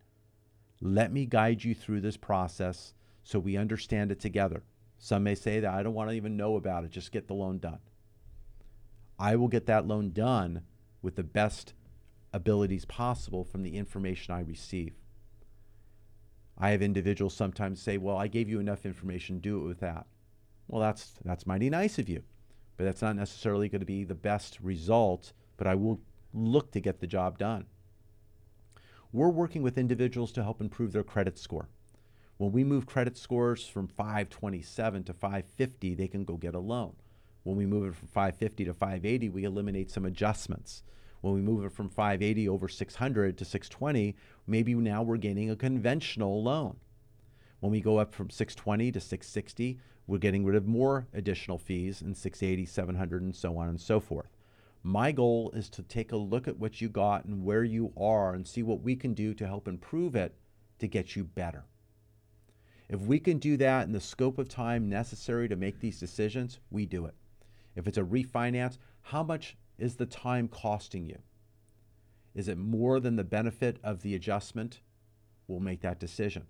Let 0.81 1.11
me 1.13 1.25
guide 1.25 1.63
you 1.63 1.73
through 1.73 2.01
this 2.01 2.17
process 2.17 2.93
so 3.23 3.39
we 3.39 3.55
understand 3.55 4.11
it 4.11 4.19
together. 4.19 4.63
Some 4.97 5.23
may 5.23 5.35
say 5.35 5.59
that 5.59 5.73
I 5.73 5.83
don't 5.83 5.93
want 5.93 6.09
to 6.09 6.15
even 6.15 6.37
know 6.37 6.55
about 6.55 6.83
it, 6.85 6.91
just 6.91 7.11
get 7.11 7.27
the 7.27 7.33
loan 7.33 7.59
done. 7.59 7.79
I 9.19 9.35
will 9.35 9.47
get 9.47 9.65
that 9.67 9.87
loan 9.87 10.11
done 10.11 10.63
with 11.01 11.15
the 11.15 11.23
best 11.23 11.73
abilities 12.33 12.85
possible 12.85 13.43
from 13.43 13.63
the 13.63 13.77
information 13.77 14.33
I 14.33 14.39
receive. 14.41 14.95
I 16.57 16.71
have 16.71 16.81
individuals 16.81 17.33
sometimes 17.33 17.81
say, 17.81 17.97
"Well, 17.97 18.17
I 18.17 18.27
gave 18.27 18.49
you 18.49 18.59
enough 18.59 18.85
information, 18.85 19.39
do 19.39 19.61
it 19.61 19.67
with 19.67 19.79
that." 19.79 20.07
Well, 20.67 20.81
that's 20.81 21.19
that's 21.23 21.45
mighty 21.45 21.69
nice 21.69 21.99
of 21.99 22.09
you, 22.09 22.23
but 22.77 22.85
that's 22.85 23.01
not 23.01 23.15
necessarily 23.15 23.69
going 23.69 23.81
to 23.81 23.85
be 23.85 24.03
the 24.03 24.15
best 24.15 24.59
result, 24.61 25.33
but 25.57 25.67
I 25.67 25.75
will 25.75 26.01
look 26.33 26.71
to 26.71 26.79
get 26.79 26.99
the 26.99 27.07
job 27.07 27.37
done. 27.37 27.65
We're 29.11 29.29
working 29.29 29.61
with 29.61 29.77
individuals 29.77 30.31
to 30.33 30.43
help 30.43 30.59
improve 30.59 30.91
their 30.91 31.03
credit 31.03 31.37
score. 31.37 31.69
When 32.37 32.51
we 32.51 32.63
move 32.63 32.87
credit 32.87 33.15
scores 33.15 33.67
from 33.67 33.87
527 33.87 35.03
to 35.03 35.13
550, 35.13 35.93
they 35.93 36.07
can 36.07 36.25
go 36.25 36.35
get 36.35 36.55
a 36.55 36.59
loan. 36.59 36.95
When 37.43 37.55
we 37.55 37.65
move 37.65 37.85
it 37.85 37.95
from 37.95 38.07
550 38.07 38.65
to 38.65 38.73
580, 38.73 39.29
we 39.29 39.43
eliminate 39.43 39.91
some 39.91 40.05
adjustments. 40.05 40.83
When 41.21 41.33
we 41.33 41.41
move 41.41 41.63
it 41.63 41.71
from 41.71 41.89
580 41.89 42.49
over 42.49 42.67
600 42.67 43.37
to 43.37 43.45
620, 43.45 44.15
maybe 44.47 44.73
now 44.73 45.03
we're 45.03 45.17
getting 45.17 45.49
a 45.49 45.55
conventional 45.55 46.41
loan. 46.41 46.77
When 47.59 47.71
we 47.71 47.81
go 47.81 47.97
up 47.97 48.13
from 48.13 48.29
620 48.29 48.91
to 48.91 48.99
660, 48.99 49.79
we're 50.07 50.17
getting 50.17 50.45
rid 50.45 50.55
of 50.55 50.67
more 50.67 51.07
additional 51.13 51.57
fees 51.57 52.01
in 52.01 52.13
680, 52.13 52.65
700, 52.65 53.21
and 53.21 53.35
so 53.35 53.57
on 53.57 53.69
and 53.69 53.79
so 53.79 53.99
forth. 53.99 54.35
My 54.83 55.13
goal 55.13 55.51
is 55.55 55.69
to 55.71 55.83
take 55.83 56.11
a 56.11 56.17
look 56.17 56.47
at 56.47 56.59
what 56.59 56.81
you 56.81 56.89
got 56.89 57.23
and 57.23 57.43
where 57.45 57.63
you 57.63 57.93
are 57.95 58.33
and 58.33 58.45
see 58.45 58.63
what 58.63 58.81
we 58.81 58.97
can 58.97 59.13
do 59.13 59.33
to 59.33 59.47
help 59.47 59.67
improve 59.67 60.15
it 60.15 60.35
to 60.79 60.87
get 60.87 61.15
you 61.15 61.23
better. 61.23 61.63
If 62.89 62.99
we 62.99 63.19
can 63.19 63.37
do 63.37 63.55
that 63.57 63.87
in 63.87 63.93
the 63.93 64.01
scope 64.01 64.37
of 64.37 64.49
time 64.49 64.89
necessary 64.89 65.47
to 65.47 65.55
make 65.55 65.79
these 65.79 65.99
decisions, 65.99 66.59
we 66.69 66.85
do 66.85 67.05
it. 67.05 67.15
If 67.75 67.87
it's 67.87 67.97
a 67.97 68.03
refinance, 68.03 68.77
how 69.01 69.23
much 69.23 69.55
is 69.77 69.95
the 69.95 70.05
time 70.05 70.49
costing 70.49 71.05
you? 71.05 71.19
Is 72.35 72.47
it 72.47 72.57
more 72.57 72.99
than 72.99 73.15
the 73.15 73.23
benefit 73.23 73.77
of 73.83 74.01
the 74.01 74.15
adjustment? 74.15 74.81
We'll 75.47 75.59
make 75.59 75.81
that 75.81 75.99
decision. 75.99 76.43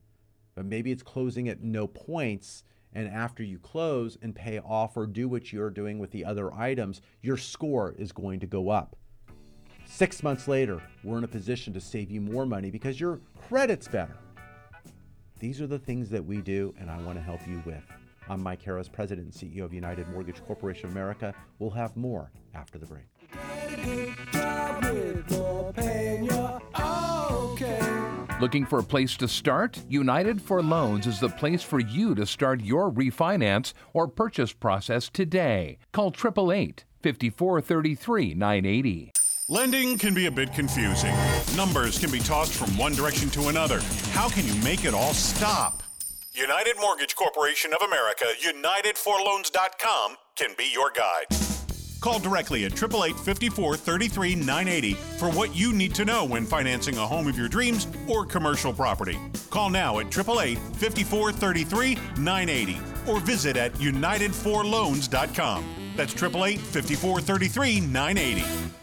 But 0.56 0.66
maybe 0.66 0.92
it's 0.92 1.04
closing 1.04 1.48
at 1.50 1.62
no 1.62 1.88
points, 1.88 2.64
and 2.94 3.08
after 3.08 3.44
you 3.44 3.60
close 3.60 4.18
and 4.22 4.36
pay 4.36 4.60
off 4.60 4.96
or 4.98 5.06
do 5.06 5.28
what 5.28 5.52
you're 5.52 5.70
doing 5.70 6.00
with 6.00 6.12
the 6.12 6.26
other 6.26 6.54
items, 6.54 7.02
your 7.22 7.38
score 7.38 7.96
is 7.98 8.12
going 8.12 8.40
to 8.40 8.48
go 8.48 8.70
up. 8.70 8.96
Six 9.86 10.24
months 10.24 10.48
later, 10.48 10.82
we're 11.04 11.18
in 11.18 11.24
a 11.24 11.28
position 11.28 11.74
to 11.74 11.82
save 11.82 12.10
you 12.10 12.22
more 12.22 12.46
money 12.46 12.72
because 12.72 13.00
your 13.00 13.20
credit's 13.48 13.88
better. 13.88 14.18
These 15.40 15.60
are 15.62 15.68
the 15.68 15.80
things 15.80 16.10
that 16.10 16.24
we 16.24 16.42
do, 16.42 16.74
and 16.80 16.90
I 16.90 17.02
want 17.02 17.18
to 17.18 17.22
help 17.22 17.46
you 17.48 17.62
with. 17.66 17.84
I'm 18.30 18.42
Mike 18.42 18.62
Harris, 18.62 18.88
President 18.88 19.34
and 19.34 19.52
CEO 19.52 19.66
of 19.66 19.74
United 19.74 20.08
Mortgage 20.08 20.42
Corporation 20.46 20.86
of 20.86 20.92
America. 20.94 21.36
We'll 21.60 21.70
have 21.72 21.98
more 21.98 22.32
after 22.54 22.78
the 22.78 22.86
break. 22.86 23.04
Looking 28.44 28.66
for 28.66 28.80
a 28.80 28.84
place 28.84 29.16
to 29.18 29.28
start? 29.30 29.80
United 29.88 30.42
for 30.42 30.62
Loans 30.62 31.08
is 31.08 31.22
the 31.22 31.30
place 31.30 31.64
for 31.64 31.80
you 31.80 32.14
to 32.16 32.26
start 32.26 32.60
your 32.60 32.92
refinance 32.92 33.72
or 33.94 34.06
purchase 34.06 34.52
process 34.52 35.08
today. 35.08 35.78
Call 35.94 36.10
888 36.10 36.84
5433 37.02 38.34
980. 38.34 39.14
Lending 39.48 39.98
can 39.98 40.14
be 40.14 40.26
a 40.26 40.32
bit 40.32 40.54
confusing. 40.54 41.16
Numbers 41.56 41.98
can 41.98 42.12
be 42.12 42.20
tossed 42.20 42.52
from 42.52 42.78
one 42.78 42.92
direction 42.92 43.30
to 43.30 43.48
another. 43.48 43.80
How 44.12 44.28
can 44.28 44.46
you 44.46 44.56
make 44.62 44.84
it 44.84 44.94
all 44.94 45.14
stop? 45.14 45.82
United 46.34 46.76
Mortgage 46.82 47.16
Corporation 47.16 47.72
of 47.74 47.82
America, 47.82 48.26
UnitedForLoans.com 48.46 50.18
can 50.36 50.54
be 50.58 50.70
your 50.70 50.92
guide. 50.94 51.43
Call 52.04 52.20
directly 52.20 52.66
at 52.66 52.74
888 52.74 53.18
54 53.18 53.78
33 53.78 54.36
980 54.36 54.94
for 55.18 55.30
what 55.30 55.56
you 55.56 55.72
need 55.72 55.96
to 55.96 56.04
know 56.04 56.26
when 56.26 56.46
financing 56.46 56.98
a 56.98 57.08
home 57.08 57.30
of 57.30 57.38
your 57.38 57.48
dreams 57.48 57.88
or 58.10 58.26
commercial 58.26 58.74
property. 58.74 59.18
Call 59.50 59.70
now 59.70 60.00
at 60.00 60.08
888 60.08 60.58
54 60.76 61.32
33 61.32 61.96
980 62.18 62.82
or 63.08 63.22
visit 63.22 63.56
at 63.56 63.72
UnitedForLoans.com. 63.76 65.94
That's 65.96 66.14
888 66.14 66.60
54 66.60 67.22
33 67.22 67.80
980. 67.80 68.83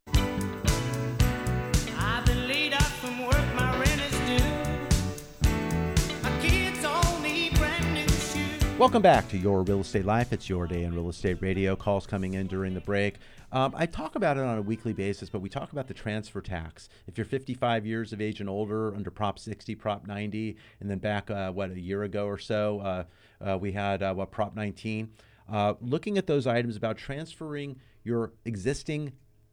Welcome 8.81 9.03
back 9.03 9.29
to 9.29 9.37
Your 9.37 9.61
Real 9.61 9.81
Estate 9.81 10.05
Life. 10.05 10.33
It's 10.33 10.49
your 10.49 10.65
day 10.65 10.85
in 10.85 10.95
real 10.95 11.07
estate 11.07 11.39
radio. 11.39 11.75
Calls 11.75 12.07
coming 12.07 12.33
in 12.33 12.47
during 12.47 12.73
the 12.73 12.81
break. 12.81 13.17
Um, 13.51 13.75
I 13.77 13.85
talk 13.85 14.15
about 14.15 14.37
it 14.37 14.43
on 14.43 14.57
a 14.57 14.61
weekly 14.63 14.91
basis, 14.91 15.29
but 15.29 15.39
we 15.39 15.49
talk 15.49 15.71
about 15.71 15.87
the 15.87 15.93
transfer 15.93 16.41
tax. 16.41 16.89
If 17.05 17.15
you're 17.15 17.25
55 17.25 17.85
years 17.85 18.11
of 18.11 18.19
age 18.19 18.39
and 18.39 18.49
older 18.49 18.95
under 18.95 19.11
Prop 19.11 19.37
60, 19.37 19.75
Prop 19.75 20.07
90, 20.07 20.57
and 20.79 20.89
then 20.89 20.97
back, 20.97 21.29
uh, 21.29 21.51
what, 21.51 21.69
a 21.69 21.79
year 21.79 22.01
ago 22.01 22.25
or 22.25 22.39
so, 22.39 22.79
uh, 22.79 23.03
uh, 23.47 23.57
we 23.59 23.71
had, 23.71 24.01
uh, 24.01 24.15
what, 24.15 24.31
Prop 24.31 24.55
19. 24.55 25.11
Uh, 25.47 25.75
looking 25.79 26.17
at 26.17 26.25
those 26.25 26.47
items 26.47 26.75
about 26.75 26.97
transferring 26.97 27.79
your 28.03 28.33
existing 28.45 29.11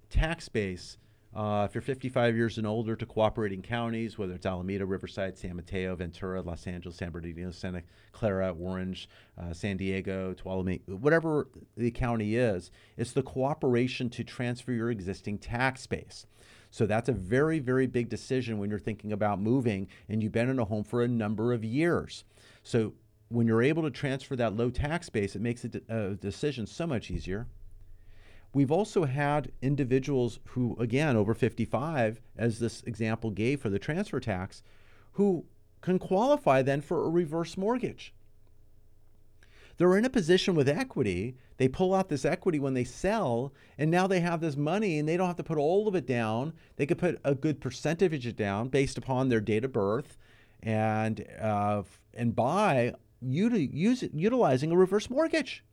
tax 0.09 0.49
base 0.49 0.97
uh, 1.35 1.67
if 1.69 1.75
you're 1.75 1.83
55 1.83 2.37
years 2.37 2.59
and 2.59 2.67
older 2.67 2.97
to 2.97 3.05
cooperating 3.05 3.61
counties, 3.61 4.17
whether 4.17 4.35
it's 4.35 4.47
Alameda, 4.47 4.87
Riverside, 4.87 5.37
San 5.37 5.57
Mateo, 5.57 5.95
Ventura, 5.95 6.41
Los 6.41 6.67
Angeles, 6.67 6.97
San 6.97 7.11
Bernardino, 7.11 7.51
Santa 7.51 7.83
Clara, 8.13 8.55
Orange, 8.59 9.09
uh, 9.37 9.53
San 9.53 9.77
Diego, 9.77 10.35
Tuolumne, 10.35 10.81
whatever 10.89 11.49
the 11.77 11.91
county 11.91 12.37
is, 12.37 12.71
it's 12.97 13.13
the 13.13 13.23
cooperation 13.23 14.09
to 14.11 14.25
transfer 14.25 14.73
your 14.73 14.91
existing 14.91 15.39
tax 15.39 15.87
base. 15.87 16.27
So 16.71 16.87
that's 16.87 17.09
a 17.09 17.13
very, 17.13 17.59
very 17.59 17.87
big 17.87 18.09
decision 18.09 18.59
when 18.59 18.71
you're 18.71 18.79
thinking 18.79 19.13
about 19.13 19.41
moving 19.41 19.89
and 20.09 20.23
you've 20.23 20.33
been 20.33 20.49
in 20.49 20.59
a 20.59 20.65
home 20.65 20.85
for 20.85 21.03
a 21.03 21.09
number 21.09 21.53
of 21.53 21.65
years. 21.65 22.25
So 22.63 22.95
when 23.29 23.47
you're 23.47 23.63
able 23.63 23.83
to 23.83 23.91
transfer 23.91 24.37
that 24.37 24.57
low 24.57 24.71
tax 24.71 25.09
base, 25.09 25.37
it 25.37 25.43
makes 25.43 25.65
a, 25.65 25.69
de- 25.69 25.83
a 25.89 26.15
decision 26.15 26.67
so 26.67 26.87
much 26.87 27.11
easier. 27.11 27.47
We've 28.53 28.73
also 28.73 29.05
had 29.05 29.53
individuals 29.61 30.41
who, 30.47 30.77
again, 30.81 31.17
over 31.17 31.35
55, 31.35 32.21
as 32.37 32.59
this 32.59 32.83
example 32.85 33.31
gave 33.31 33.61
for 33.61 33.69
the 33.69 33.79
transfer 33.79 34.21
tax, 34.21 34.63
who 35.13 35.45
can 35.81 35.99
qualify 35.99 36.63
then 36.63 36.81
for 36.81 37.05
a 37.05 37.11
reverse 37.11 37.57
mortgage. 37.57 38.15
They're 39.77 39.97
in 39.97 40.05
a 40.05 40.11
position 40.11 40.55
with 40.55 40.69
equity. 40.69 41.37
They 41.57 41.69
pull 41.69 41.95
out 41.95 42.09
this 42.09 42.25
equity 42.25 42.59
when 42.59 42.75
they 42.75 42.85
sell, 42.85 43.53
and 43.77 43.91
now 43.91 44.07
they 44.07 44.21
have 44.21 44.41
this 44.41 44.57
money 44.57 44.99
and 44.99 45.09
they 45.09 45.17
don't 45.17 45.29
have 45.29 45.37
to 45.37 45.45
put 45.45 45.59
all 45.59 45.87
of 45.87 45.95
it 45.95 46.07
down. 46.07 46.53
They 46.77 46.87
could 46.87 46.99
put 46.99 47.21
a 47.25 47.35
good 47.35 47.61
percentage 47.61 48.35
down 48.35 48.69
based 48.69 48.99
upon 48.99 49.29
their 49.29 49.41
date 49.41 49.65
of 49.65 49.73
birth 49.73 50.19
and, 50.63 51.25
uh, 51.41 51.83
and 52.15 52.35
buy 52.35 52.95
uti- 53.21 53.71
use, 53.73 54.03
utilizing 54.13 54.73
a 54.73 54.77
reverse 54.77 55.09
mortgage 55.09 55.65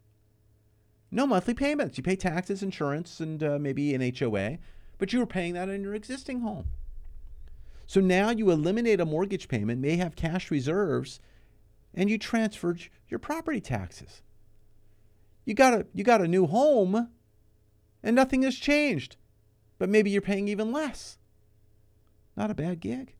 no 1.16 1.26
monthly 1.26 1.54
payments. 1.54 1.98
You 1.98 2.04
pay 2.04 2.18
taxes, 2.18 2.62
insurance, 2.62 3.22
and 3.22 3.42
uh, 3.42 3.58
maybe 3.58 3.96
an 3.96 4.14
HOA, 4.16 4.58
but 4.98 5.14
you 5.14 5.20
were 5.20 5.26
paying 5.26 5.54
that 5.54 5.70
in 5.70 5.82
your 5.82 5.96
existing 5.96 6.42
home. 6.42 6.68
So 7.88 8.02
now 8.02 8.32
you 8.32 8.52
eliminate 8.52 9.00
a 9.00 9.06
mortgage 9.06 9.48
payment, 9.48 9.80
may 9.80 9.96
have 9.96 10.18
cash 10.18 10.52
reserves, 10.52 11.22
and 11.94 12.10
you 12.10 12.18
transferred 12.18 12.82
your 13.08 13.20
property 13.20 13.62
taxes. 13.62 14.22
You 15.46 15.54
got 15.54 15.74
a 15.74 15.86
you 15.94 16.04
got 16.04 16.22
a 16.22 16.28
new 16.28 16.48
home, 16.48 17.10
and 18.04 18.16
nothing 18.16 18.42
has 18.42 18.56
changed, 18.56 19.16
but 19.78 19.88
maybe 19.90 20.10
you're 20.10 20.22
paying 20.22 20.50
even 20.50 20.74
less. 20.74 21.18
Not 22.36 22.52
a 22.52 22.56
bad 22.56 22.82
gig. 22.82 23.16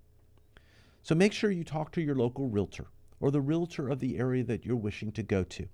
So 1.02 1.16
make 1.16 1.32
sure 1.32 1.52
you 1.52 1.64
talk 1.64 1.92
to 1.94 2.02
your 2.02 2.16
local 2.16 2.50
realtor 2.50 2.88
or 3.22 3.32
the 3.32 3.40
realtor 3.40 3.88
of 3.88 4.00
the 4.00 4.18
area 4.18 4.44
that 4.44 4.66
you're 4.66 4.76
wishing 4.76 5.14
to 5.14 5.24
go 5.24 5.44
to. 5.44 5.70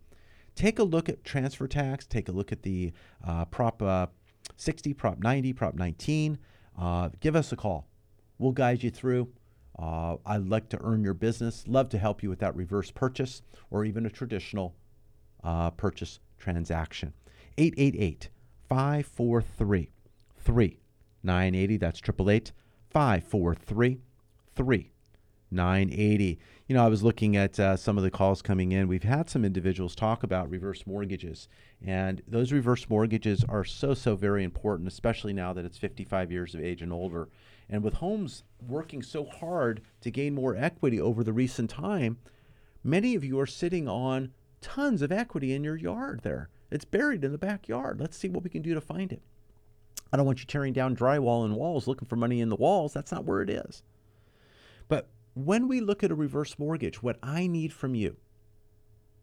Take 0.56 0.80
a 0.80 0.84
look 0.84 1.10
at 1.10 1.24
transfer 1.24 1.68
tax, 1.68 2.06
take 2.06 2.30
a 2.30 2.32
look 2.32 2.52
at 2.52 2.64
the 2.64 2.92
uh, 3.26 3.46
Prop 3.46 3.82
uh, 3.82 4.08
60, 4.58 4.94
Prop 4.94 5.20
90, 5.20 5.54
Prop 5.54 5.76
19. 5.76 6.38
Uh, 6.78 7.10
give 7.20 7.36
us 7.36 7.52
a 7.52 7.56
call. 7.56 7.88
We'll 8.38 8.52
guide 8.52 8.84
you 8.84 8.90
through. 8.90 9.30
Uh, 9.78 10.18
I'd 10.26 10.48
like 10.48 10.70
to 10.70 10.80
earn 10.82 11.04
your 11.04 11.14
business. 11.14 11.64
Love 11.68 11.90
to 11.90 11.98
help 11.98 12.22
you 12.22 12.30
with 12.30 12.40
that 12.40 12.56
reverse 12.56 12.92
purchase 12.92 13.42
or 13.70 13.86
even 13.86 14.06
a 14.06 14.10
traditional 14.10 14.76
uh, 15.44 15.72
purchase 15.72 16.20
transaction. 16.38 17.14
888 17.58 18.30
543 18.70 19.92
3980. 20.38 21.78
That's 21.78 22.00
888 22.00 22.52
543 22.90 24.02
3980. 24.56 25.01
You 26.68 26.76
know, 26.76 26.86
I 26.86 26.88
was 26.88 27.04
looking 27.04 27.36
at 27.36 27.60
uh, 27.60 27.76
some 27.76 27.98
of 27.98 28.04
the 28.04 28.12
calls 28.12 28.42
coming 28.42 28.72
in. 28.72 28.88
We've 28.88 29.04
had 29.04 29.30
some 29.30 29.44
individuals 29.44 29.94
talk 29.94 30.24
about 30.24 30.50
reverse 30.50 30.88
mortgages, 30.88 31.50
and 31.86 32.22
those 32.26 32.54
reverse 32.54 32.90
mortgages 32.90 33.44
are 33.50 33.66
so, 33.66 33.94
so 33.94 34.16
very 34.16 34.44
important, 34.44 34.88
especially 34.88 35.34
now 35.34 35.52
that 35.54 35.66
it's 35.66 35.78
55 35.78 36.32
years 36.32 36.56
of 36.56 36.62
age 36.62 36.82
and 36.82 36.94
older. 36.94 37.28
And 37.70 37.84
with 37.84 37.96
homes 37.96 38.44
working 38.66 39.02
so 39.02 39.26
hard 39.26 39.82
to 40.02 40.12
gain 40.12 40.34
more 40.34 40.56
equity 40.56 41.00
over 41.00 41.24
the 41.24 41.34
recent 41.34 41.70
time, 41.70 42.18
many 42.84 43.16
of 43.16 43.24
you 43.24 43.40
are 43.40 43.46
sitting 43.46 43.88
on 43.88 44.32
tons 44.62 45.02
of 45.02 45.12
equity 45.12 45.54
in 45.54 45.64
your 45.64 45.78
yard 45.78 46.22
there. 46.24 46.50
It's 46.70 46.86
buried 46.86 47.24
in 47.24 47.34
the 47.34 47.38
backyard. 47.38 48.00
Let's 48.00 48.16
see 48.16 48.30
what 48.30 48.44
we 48.44 48.50
can 48.50 48.62
do 48.62 48.74
to 48.74 48.82
find 48.82 49.12
it. 49.12 49.22
I 50.14 50.18
don't 50.18 50.26
want 50.26 50.40
you 50.40 50.46
tearing 50.46 50.74
down 50.74 50.96
drywall 50.96 51.46
and 51.46 51.56
walls 51.56 51.88
looking 51.88 52.08
for 52.08 52.16
money 52.16 52.42
in 52.42 52.50
the 52.50 52.56
walls. 52.56 52.94
That's 52.94 53.12
not 53.12 53.26
where 53.26 53.42
it 53.42 53.50
is. 53.50 53.84
But 54.88 55.10
when 55.34 55.68
we 55.68 55.80
look 55.80 56.04
at 56.04 56.12
a 56.12 56.16
reverse 56.16 56.58
mortgage, 56.60 57.02
what 57.02 57.18
I 57.24 57.48
need 57.48 57.74
from 57.74 57.96
you, 57.96 58.18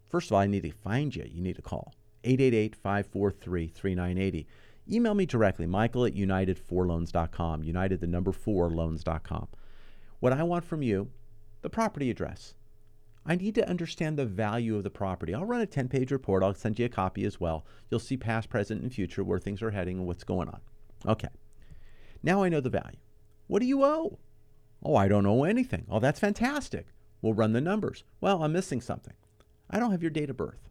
first 0.08 0.28
of 0.28 0.34
all, 0.34 0.40
I 0.40 0.46
need 0.46 0.62
to 0.62 0.70
find 0.70 1.14
you. 1.14 1.24
You 1.30 1.42
need 1.42 1.56
to 1.56 1.62
call 1.62 1.94
888 2.24 2.74
543 2.76 3.68
3980. 3.68 4.46
Email 4.90 5.14
me 5.14 5.26
directly, 5.26 5.66
michael 5.66 6.06
at 6.06 6.14
united4loans.com, 6.14 7.62
united 7.62 8.00
the 8.00 8.06
number 8.06 8.32
four 8.32 8.70
loans.com. 8.70 9.48
What 10.20 10.32
I 10.32 10.42
want 10.42 10.64
from 10.64 10.82
you, 10.82 11.10
the 11.60 11.70
property 11.70 12.10
address. 12.10 12.54
I 13.26 13.34
need 13.34 13.54
to 13.56 13.68
understand 13.68 14.18
the 14.18 14.24
value 14.24 14.76
of 14.76 14.84
the 14.84 14.90
property. 14.90 15.34
I'll 15.34 15.44
run 15.44 15.60
a 15.60 15.66
10 15.66 15.88
page 15.88 16.10
report. 16.10 16.42
I'll 16.42 16.54
send 16.54 16.78
you 16.78 16.86
a 16.86 16.88
copy 16.88 17.24
as 17.26 17.38
well. 17.38 17.66
You'll 17.90 18.00
see 18.00 18.16
past, 18.16 18.48
present, 18.48 18.82
and 18.82 18.92
future 18.92 19.22
where 19.22 19.38
things 19.38 19.60
are 19.60 19.70
heading 19.70 19.98
and 19.98 20.06
what's 20.06 20.24
going 20.24 20.48
on. 20.48 20.60
Okay. 21.06 21.28
Now 22.22 22.42
I 22.42 22.48
know 22.48 22.60
the 22.60 22.70
value. 22.70 22.96
What 23.46 23.60
do 23.60 23.66
you 23.66 23.84
owe? 23.84 24.18
Oh, 24.82 24.96
I 24.96 25.08
don't 25.08 25.26
owe 25.26 25.44
anything. 25.44 25.86
Oh, 25.90 26.00
that's 26.00 26.20
fantastic. 26.20 26.86
We'll 27.20 27.34
run 27.34 27.52
the 27.52 27.60
numbers. 27.60 28.04
Well, 28.20 28.42
I'm 28.42 28.52
missing 28.52 28.80
something. 28.80 29.14
I 29.70 29.78
don't 29.78 29.90
have 29.90 30.02
your 30.02 30.10
date 30.10 30.30
of 30.30 30.36
birth. 30.36 30.68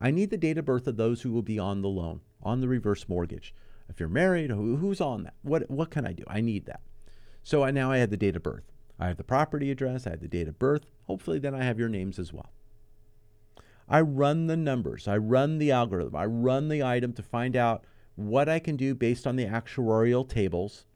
I 0.00 0.10
need 0.10 0.30
the 0.30 0.36
date 0.36 0.58
of 0.58 0.64
birth 0.64 0.86
of 0.88 0.96
those 0.96 1.22
who 1.22 1.32
will 1.32 1.42
be 1.42 1.58
on 1.58 1.82
the 1.82 1.88
loan, 1.88 2.20
on 2.42 2.60
the 2.60 2.68
reverse 2.68 3.08
mortgage. 3.08 3.54
If 3.88 4.00
you're 4.00 4.08
married, 4.08 4.50
who's 4.50 5.00
on 5.00 5.22
that? 5.24 5.34
What, 5.42 5.70
what 5.70 5.90
can 5.90 6.06
I 6.06 6.12
do? 6.12 6.24
I 6.26 6.40
need 6.40 6.66
that. 6.66 6.80
So 7.44 7.62
I, 7.62 7.70
now 7.70 7.92
I 7.92 7.98
have 7.98 8.10
the 8.10 8.16
date 8.16 8.36
of 8.36 8.42
birth. 8.42 8.64
I 8.98 9.08
have 9.08 9.16
the 9.16 9.24
property 9.24 9.70
address. 9.70 10.06
I 10.06 10.10
have 10.10 10.20
the 10.20 10.28
date 10.28 10.48
of 10.48 10.58
birth. 10.58 10.86
Hopefully, 11.06 11.38
then 11.38 11.54
I 11.54 11.64
have 11.64 11.78
your 11.78 11.88
names 11.88 12.18
as 12.18 12.32
well. 12.32 12.50
I 13.88 14.00
run 14.00 14.46
the 14.46 14.56
numbers. 14.56 15.06
I 15.06 15.16
run 15.16 15.58
the 15.58 15.70
algorithm. 15.70 16.16
I 16.16 16.24
run 16.24 16.68
the 16.68 16.82
item 16.82 17.12
to 17.14 17.22
find 17.22 17.56
out 17.56 17.84
what 18.14 18.48
I 18.48 18.58
can 18.58 18.76
do 18.76 18.94
based 18.94 19.26
on 19.26 19.36
the 19.36 19.46
actuarial 19.46 20.28
tables 20.28 20.86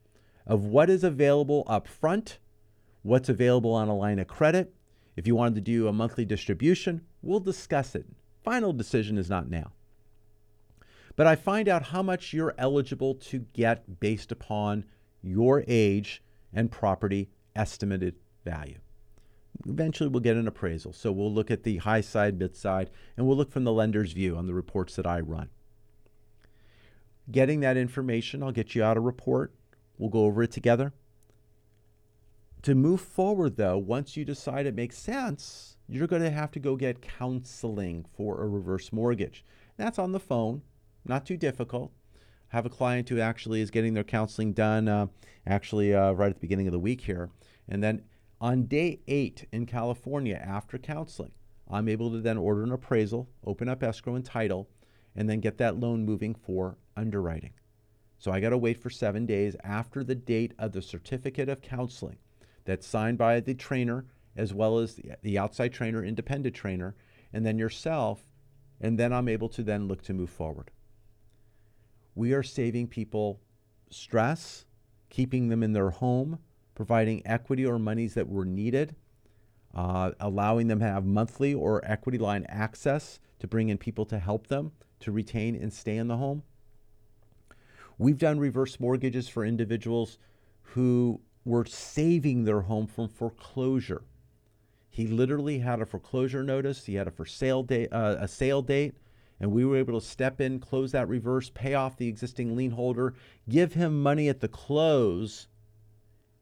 of 0.46 0.64
what 0.64 0.88
is 0.88 1.02
available 1.02 1.64
up 1.66 1.88
front, 1.88 2.38
what's 3.02 3.28
available 3.28 3.72
on 3.72 3.88
a 3.88 3.96
line 3.96 4.18
of 4.18 4.28
credit. 4.28 4.72
If 5.16 5.26
you 5.26 5.34
wanted 5.34 5.56
to 5.56 5.60
do 5.60 5.88
a 5.88 5.92
monthly 5.92 6.24
distribution, 6.24 7.02
we'll 7.22 7.40
discuss 7.40 7.94
it. 7.94 8.06
Final 8.44 8.72
decision 8.72 9.18
is 9.18 9.30
not 9.30 9.50
now. 9.50 9.72
But 11.16 11.26
I 11.26 11.34
find 11.34 11.68
out 11.68 11.84
how 11.84 12.02
much 12.02 12.32
you're 12.32 12.54
eligible 12.58 13.14
to 13.14 13.46
get 13.54 14.00
based 14.00 14.30
upon 14.30 14.84
your 15.22 15.64
age 15.66 16.22
and 16.52 16.70
property 16.70 17.30
estimated 17.56 18.14
value. 18.44 18.78
Eventually, 19.66 20.08
we'll 20.10 20.20
get 20.20 20.36
an 20.36 20.46
appraisal. 20.46 20.92
So 20.92 21.10
we'll 21.10 21.32
look 21.32 21.50
at 21.50 21.62
the 21.62 21.78
high 21.78 22.02
side, 22.02 22.38
mid 22.38 22.54
side, 22.54 22.90
and 23.16 23.26
we'll 23.26 23.36
look 23.36 23.50
from 23.50 23.64
the 23.64 23.72
lender's 23.72 24.12
view 24.12 24.36
on 24.36 24.46
the 24.46 24.54
reports 24.54 24.94
that 24.96 25.06
I 25.06 25.20
run. 25.20 25.48
Getting 27.30 27.60
that 27.60 27.76
information, 27.76 28.42
I'll 28.42 28.52
get 28.52 28.74
you 28.74 28.84
out 28.84 28.98
a 28.98 29.00
report. 29.00 29.54
We'll 29.98 30.10
go 30.10 30.24
over 30.24 30.42
it 30.42 30.50
together. 30.50 30.92
To 32.62 32.74
move 32.74 33.00
forward, 33.00 33.56
though, 33.56 33.78
once 33.78 34.16
you 34.16 34.24
decide 34.24 34.66
it 34.66 34.74
makes 34.74 34.98
sense, 34.98 35.76
you're 35.88 36.08
going 36.08 36.22
to 36.22 36.30
have 36.30 36.50
to 36.52 36.58
go 36.58 36.74
get 36.74 37.00
counseling 37.00 38.04
for 38.16 38.42
a 38.42 38.48
reverse 38.48 38.92
mortgage. 38.92 39.44
That's 39.76 39.98
on 39.98 40.12
the 40.12 40.20
phone, 40.20 40.62
not 41.04 41.24
too 41.24 41.36
difficult. 41.36 41.92
Have 42.48 42.66
a 42.66 42.70
client 42.70 43.08
who 43.08 43.20
actually 43.20 43.60
is 43.60 43.70
getting 43.70 43.94
their 43.94 44.04
counseling 44.04 44.52
done, 44.52 44.88
uh, 44.88 45.06
actually 45.46 45.94
uh, 45.94 46.12
right 46.12 46.30
at 46.30 46.36
the 46.36 46.40
beginning 46.40 46.66
of 46.66 46.72
the 46.72 46.78
week 46.78 47.02
here, 47.02 47.30
and 47.68 47.82
then 47.82 48.02
on 48.40 48.64
day 48.64 49.00
eight 49.06 49.46
in 49.52 49.66
California 49.66 50.40
after 50.44 50.78
counseling, 50.78 51.32
I'm 51.68 51.88
able 51.88 52.10
to 52.10 52.20
then 52.20 52.36
order 52.36 52.62
an 52.62 52.72
appraisal, 52.72 53.28
open 53.44 53.68
up 53.68 53.82
escrow 53.82 54.14
and 54.14 54.24
title, 54.24 54.68
and 55.14 55.28
then 55.28 55.40
get 55.40 55.58
that 55.58 55.80
loan 55.80 56.04
moving 56.04 56.34
for 56.34 56.78
underwriting. 56.96 57.52
So 58.18 58.32
I 58.32 58.40
got 58.40 58.50
to 58.50 58.58
wait 58.58 58.78
for 58.78 58.90
seven 58.90 59.26
days 59.26 59.56
after 59.62 60.02
the 60.02 60.14
date 60.14 60.52
of 60.58 60.72
the 60.72 60.82
certificate 60.82 61.48
of 61.48 61.60
counseling 61.60 62.18
that's 62.64 62.86
signed 62.86 63.18
by 63.18 63.40
the 63.40 63.54
trainer 63.54 64.06
as 64.36 64.52
well 64.52 64.78
as 64.78 65.00
the, 65.22 65.38
outside 65.38 65.72
trainer, 65.72 66.04
independent 66.04 66.54
trainer, 66.54 66.94
and 67.32 67.44
then 67.44 67.58
yourself. 67.58 68.28
And 68.80 68.98
then 68.98 69.12
I'm 69.12 69.28
able 69.28 69.48
to 69.50 69.62
then 69.62 69.88
look 69.88 70.02
to 70.02 70.14
move 70.14 70.30
forward. 70.30 70.70
We 72.14 72.32
are 72.32 72.42
saving 72.42 72.88
people 72.88 73.40
stress, 73.90 74.66
keeping 75.08 75.48
them 75.48 75.62
in 75.62 75.72
their 75.72 75.90
home, 75.90 76.38
providing 76.74 77.22
equity 77.26 77.64
or 77.64 77.78
monies 77.78 78.14
that 78.14 78.28
were 78.28 78.44
needed, 78.44 78.94
uh, 79.74 80.12
allowing 80.20 80.68
them 80.68 80.80
to 80.80 80.86
have 80.86 81.04
monthly 81.04 81.54
or 81.54 81.82
equity 81.84 82.18
line 82.18 82.44
access 82.48 83.20
to 83.38 83.46
bring 83.46 83.68
in 83.68 83.78
people 83.78 84.04
to 84.06 84.18
help 84.18 84.46
them 84.46 84.72
to 85.00 85.12
retain 85.12 85.54
and 85.54 85.72
stay 85.72 85.96
in 85.96 86.08
the 86.08 86.16
home. 86.16 86.42
We've 87.98 88.18
done 88.18 88.38
reverse 88.38 88.78
mortgages 88.78 89.28
for 89.28 89.44
individuals 89.44 90.18
who 90.62 91.20
were 91.44 91.64
saving 91.64 92.44
their 92.44 92.62
home 92.62 92.86
from 92.86 93.08
foreclosure. 93.08 94.02
He 94.90 95.06
literally 95.06 95.60
had 95.60 95.80
a 95.80 95.86
foreclosure 95.86 96.42
notice. 96.42 96.86
He 96.86 96.94
had 96.94 97.06
a 97.06 97.10
for 97.10 97.24
sale 97.24 97.62
date, 97.62 97.92
uh, 97.92 98.16
a 98.18 98.28
sale 98.28 98.62
date, 98.62 98.94
and 99.38 99.52
we 99.52 99.64
were 99.64 99.76
able 99.76 100.00
to 100.00 100.06
step 100.06 100.40
in, 100.40 100.58
close 100.58 100.92
that 100.92 101.08
reverse, 101.08 101.50
pay 101.50 101.74
off 101.74 101.96
the 101.96 102.08
existing 102.08 102.56
lien 102.56 102.72
holder, 102.72 103.14
give 103.48 103.74
him 103.74 104.02
money 104.02 104.28
at 104.28 104.40
the 104.40 104.48
close, 104.48 105.48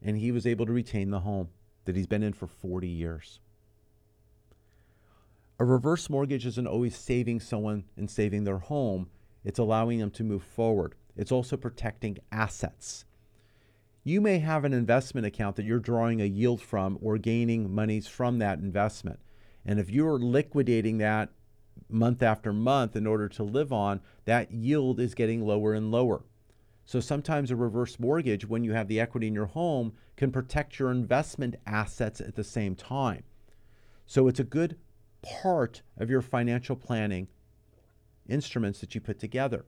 and 0.03 0.17
he 0.17 0.33
was 0.33 0.47
able 0.47 0.67
to 0.67 0.73
retain 0.73 1.11
the 1.11 1.21
home 1.21 1.49
that 1.85 1.97
he's 1.97 2.07
been 2.07 2.23
in 2.23 2.33
for 2.33 2.47
40 2.47 2.89
years. 2.89 3.41
A 5.59 5.65
reverse 5.65 6.11
mortgage 6.11 6.47
isn't 6.47 6.67
always 6.67 6.97
saving 6.97 7.41
someone 7.41 7.85
and 7.97 8.11
saving 8.11 8.45
their 8.45 8.59
home, 8.59 9.09
it's 9.45 9.59
allowing 9.59 9.99
them 9.99 10.11
to 10.13 10.25
move 10.25 10.43
forward. 10.43 10.95
It's 11.17 11.33
also 11.33 11.57
protecting 11.57 12.19
assets. 12.33 13.05
You 14.03 14.21
may 14.21 14.39
have 14.41 14.65
an 14.65 14.75
investment 14.75 15.27
account 15.27 15.57
that 15.57 15.65
you're 15.65 15.79
drawing 15.79 16.21
a 16.21 16.27
yield 16.27 16.61
from 16.61 16.99
or 17.01 17.17
gaining 17.17 17.75
monies 17.75 18.07
from 18.07 18.39
that 18.39 18.59
investment. 18.59 19.21
And 19.65 19.81
if 19.81 19.91
you're 19.91 20.19
liquidating 20.19 20.99
that 20.99 21.31
month 21.89 22.23
after 22.23 22.53
month 22.53 22.97
in 22.97 23.07
order 23.07 23.29
to 23.31 23.43
live 23.43 23.73
on, 23.73 24.01
that 24.27 24.53
yield 24.53 25.01
is 25.01 25.15
getting 25.15 25.47
lower 25.47 25.73
and 25.73 25.91
lower. 25.91 26.25
So 26.85 27.01
sometimes 27.01 27.51
a 27.51 27.57
reverse 27.57 27.99
mortgage, 27.99 28.47
when 28.47 28.63
you 28.63 28.75
have 28.75 28.89
the 28.89 29.01
equity 29.01 29.27
in 29.27 29.35
your 29.35 29.47
home, 29.47 29.95
can 30.17 30.31
protect 30.31 30.79
your 30.79 30.91
investment 30.91 31.57
assets 31.67 32.21
at 32.21 32.35
the 32.35 32.45
same 32.45 32.77
time. 32.77 33.23
So 34.05 34.29
it's 34.29 34.41
a 34.41 34.45
good 34.45 34.77
part 35.23 35.81
of 35.97 36.11
your 36.11 36.21
financial 36.21 36.77
planning 36.77 37.29
instruments 38.29 38.81
that 38.81 38.95
you 38.95 39.01
put 39.01 39.19
together. 39.19 39.65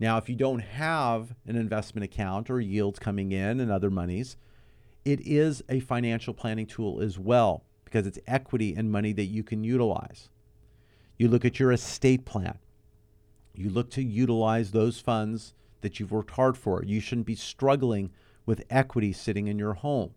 Now, 0.00 0.16
if 0.16 0.30
you 0.30 0.34
don't 0.34 0.60
have 0.60 1.34
an 1.46 1.56
investment 1.56 2.06
account 2.06 2.48
or 2.48 2.58
yields 2.58 2.98
coming 2.98 3.32
in 3.32 3.60
and 3.60 3.70
other 3.70 3.90
monies, 3.90 4.38
it 5.04 5.20
is 5.20 5.62
a 5.68 5.80
financial 5.80 6.32
planning 6.32 6.66
tool 6.66 7.02
as 7.02 7.18
well 7.18 7.64
because 7.84 8.06
it's 8.06 8.18
equity 8.26 8.74
and 8.74 8.90
money 8.90 9.12
that 9.12 9.26
you 9.26 9.44
can 9.44 9.62
utilize. 9.62 10.30
You 11.18 11.28
look 11.28 11.44
at 11.44 11.60
your 11.60 11.70
estate 11.70 12.24
plan. 12.24 12.58
You 13.54 13.68
look 13.68 13.90
to 13.90 14.02
utilize 14.02 14.70
those 14.70 15.00
funds 15.00 15.52
that 15.82 16.00
you've 16.00 16.12
worked 16.12 16.30
hard 16.30 16.56
for. 16.56 16.82
You 16.82 16.98
shouldn't 17.00 17.26
be 17.26 17.34
struggling 17.34 18.10
with 18.46 18.64
equity 18.70 19.12
sitting 19.12 19.48
in 19.48 19.58
your 19.58 19.74
home. 19.74 20.14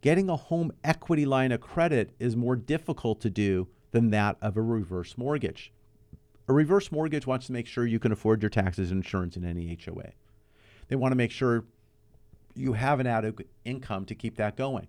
Getting 0.00 0.30
a 0.30 0.36
home 0.36 0.70
equity 0.84 1.26
line 1.26 1.50
of 1.50 1.60
credit 1.60 2.10
is 2.20 2.36
more 2.36 2.54
difficult 2.54 3.20
to 3.22 3.30
do 3.30 3.66
than 3.90 4.10
that 4.10 4.36
of 4.40 4.56
a 4.56 4.62
reverse 4.62 5.18
mortgage. 5.18 5.72
A 6.48 6.52
reverse 6.52 6.90
mortgage 6.90 7.26
wants 7.26 7.46
to 7.46 7.52
make 7.52 7.66
sure 7.66 7.86
you 7.86 7.98
can 7.98 8.10
afford 8.10 8.42
your 8.42 8.48
taxes 8.48 8.90
and 8.90 9.04
insurance 9.04 9.36
in 9.36 9.44
any 9.44 9.78
HOA. 9.84 10.12
They 10.88 10.96
want 10.96 11.12
to 11.12 11.16
make 11.16 11.30
sure 11.30 11.64
you 12.54 12.72
have 12.72 13.00
an 13.00 13.06
adequate 13.06 13.48
income 13.64 14.06
to 14.06 14.14
keep 14.14 14.36
that 14.36 14.56
going. 14.56 14.88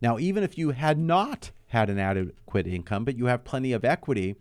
Now, 0.00 0.18
even 0.18 0.42
if 0.42 0.56
you 0.56 0.70
had 0.70 0.98
not 0.98 1.50
had 1.66 1.90
an 1.90 1.98
adequate 1.98 2.66
income, 2.66 3.04
but 3.04 3.18
you 3.18 3.26
have 3.26 3.44
plenty 3.44 3.72
of 3.72 3.84
equity, 3.84 4.36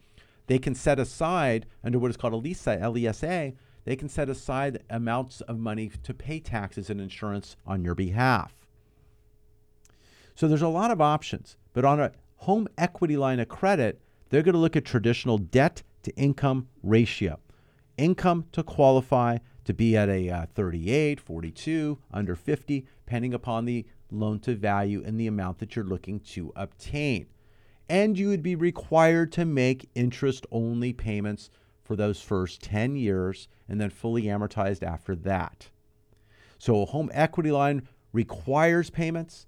they 0.47 0.57
can 0.57 0.73
set 0.73 0.99
aside 0.99 1.65
under 1.83 1.99
what 1.99 2.11
is 2.11 2.17
called 2.17 2.33
a 2.33 2.37
LESA, 2.37 2.79
L-E-S-A, 2.79 3.53
they 3.83 3.95
can 3.95 4.07
set 4.07 4.29
aside 4.29 4.83
amounts 4.89 5.41
of 5.41 5.59
money 5.59 5.91
to 6.03 6.13
pay 6.13 6.39
taxes 6.39 6.89
and 6.89 7.01
insurance 7.01 7.57
on 7.65 7.83
your 7.83 7.95
behalf. 7.95 8.53
So 10.35 10.47
there's 10.47 10.61
a 10.61 10.67
lot 10.67 10.91
of 10.91 11.01
options, 11.01 11.57
but 11.73 11.83
on 11.83 11.99
a 11.99 12.11
home 12.37 12.67
equity 12.77 13.17
line 13.17 13.39
of 13.39 13.49
credit, 13.49 13.99
they're 14.29 14.43
going 14.43 14.53
to 14.53 14.59
look 14.59 14.75
at 14.75 14.85
traditional 14.85 15.37
debt 15.37 15.83
to 16.07 16.15
income 16.15 16.69
ratio. 16.83 17.37
Income 17.97 18.45
to 18.53 18.63
qualify 18.63 19.39
to 19.65 19.73
be 19.73 19.97
at 19.97 20.07
a 20.07 20.29
uh, 20.29 20.45
38, 20.55 21.19
42, 21.19 21.97
under 22.13 22.33
50, 22.33 22.85
depending 23.05 23.33
upon 23.33 23.65
the 23.65 23.85
loan 24.09 24.39
to 24.39 24.55
value 24.55 25.03
and 25.05 25.19
the 25.19 25.27
amount 25.27 25.59
that 25.59 25.75
you're 25.75 25.83
looking 25.83 26.21
to 26.21 26.53
obtain. 26.55 27.27
And 27.89 28.17
you 28.17 28.29
would 28.29 28.41
be 28.41 28.55
required 28.55 29.33
to 29.33 29.43
make 29.43 29.89
interest 29.95 30.45
only 30.49 30.93
payments 30.93 31.49
for 31.83 31.97
those 31.97 32.21
first 32.21 32.61
10 32.61 32.95
years 32.95 33.49
and 33.67 33.81
then 33.81 33.89
fully 33.89 34.23
amortized 34.23 34.83
after 34.83 35.13
that. 35.13 35.69
So 36.57 36.83
a 36.83 36.85
home 36.85 37.11
equity 37.13 37.51
line 37.51 37.85
requires 38.13 38.89
payments, 38.89 39.45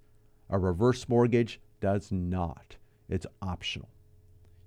a 0.49 0.59
reverse 0.59 1.07
mortgage 1.07 1.61
does 1.79 2.11
not. 2.11 2.75
It's 3.07 3.25
optional. 3.41 3.87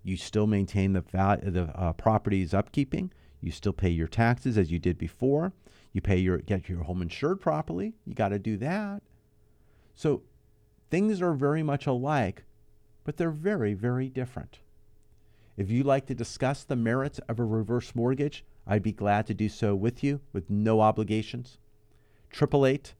You 0.02 0.16
still 0.16 0.46
maintain 0.46 0.92
the, 0.92 1.00
val- 1.00 1.38
the 1.42 1.64
uh, 1.74 1.92
property's 1.92 2.52
upkeeping. 2.52 3.10
You 3.40 3.50
still 3.50 3.72
pay 3.72 3.90
your 3.90 4.08
taxes 4.08 4.58
as 4.58 4.70
you 4.70 4.78
did 4.78 4.98
before. 4.98 5.52
You 5.92 6.00
pay 6.00 6.18
your 6.18 6.38
get 6.38 6.68
your 6.68 6.84
home 6.84 7.02
insured 7.02 7.40
properly. 7.40 7.94
You 8.06 8.14
got 8.14 8.28
to 8.28 8.38
do 8.38 8.56
that. 8.58 9.02
So 9.94 10.22
things 10.90 11.20
are 11.20 11.34
very 11.34 11.62
much 11.62 11.86
alike, 11.86 12.44
but 13.04 13.16
they're 13.16 13.30
very, 13.30 13.74
very 13.74 14.08
different. 14.08 14.60
If 15.56 15.70
you'd 15.70 15.86
like 15.86 16.06
to 16.06 16.14
discuss 16.14 16.64
the 16.64 16.76
merits 16.76 17.20
of 17.28 17.38
a 17.38 17.44
reverse 17.44 17.94
mortgage, 17.94 18.44
I'd 18.66 18.82
be 18.82 18.92
glad 18.92 19.26
to 19.26 19.34
do 19.34 19.48
so 19.48 19.74
with 19.74 20.02
you 20.02 20.20
with 20.32 20.48
no 20.48 20.80
obligations. 20.80 21.58
888 22.32 22.94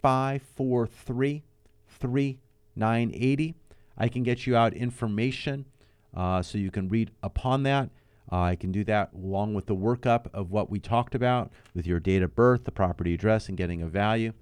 543 0.00 1.42
3980. 1.88 3.54
I 3.98 4.08
can 4.08 4.22
get 4.22 4.46
you 4.46 4.56
out 4.56 4.72
information 4.72 5.66
uh, 6.14 6.42
so 6.42 6.58
you 6.58 6.70
can 6.70 6.88
read 6.88 7.10
upon 7.22 7.62
that. 7.64 7.90
Uh, 8.30 8.40
I 8.40 8.56
can 8.56 8.72
do 8.72 8.84
that 8.84 9.12
along 9.14 9.54
with 9.54 9.66
the 9.66 9.76
workup 9.76 10.26
of 10.34 10.50
what 10.50 10.70
we 10.70 10.80
talked 10.80 11.14
about 11.14 11.50
with 11.74 11.86
your 11.86 11.98
date 11.98 12.22
of 12.22 12.34
birth, 12.34 12.64
the 12.64 12.72
property 12.72 13.14
address, 13.14 13.48
and 13.48 13.56
getting 13.56 13.80
a 13.82 13.86
value. 13.86 14.32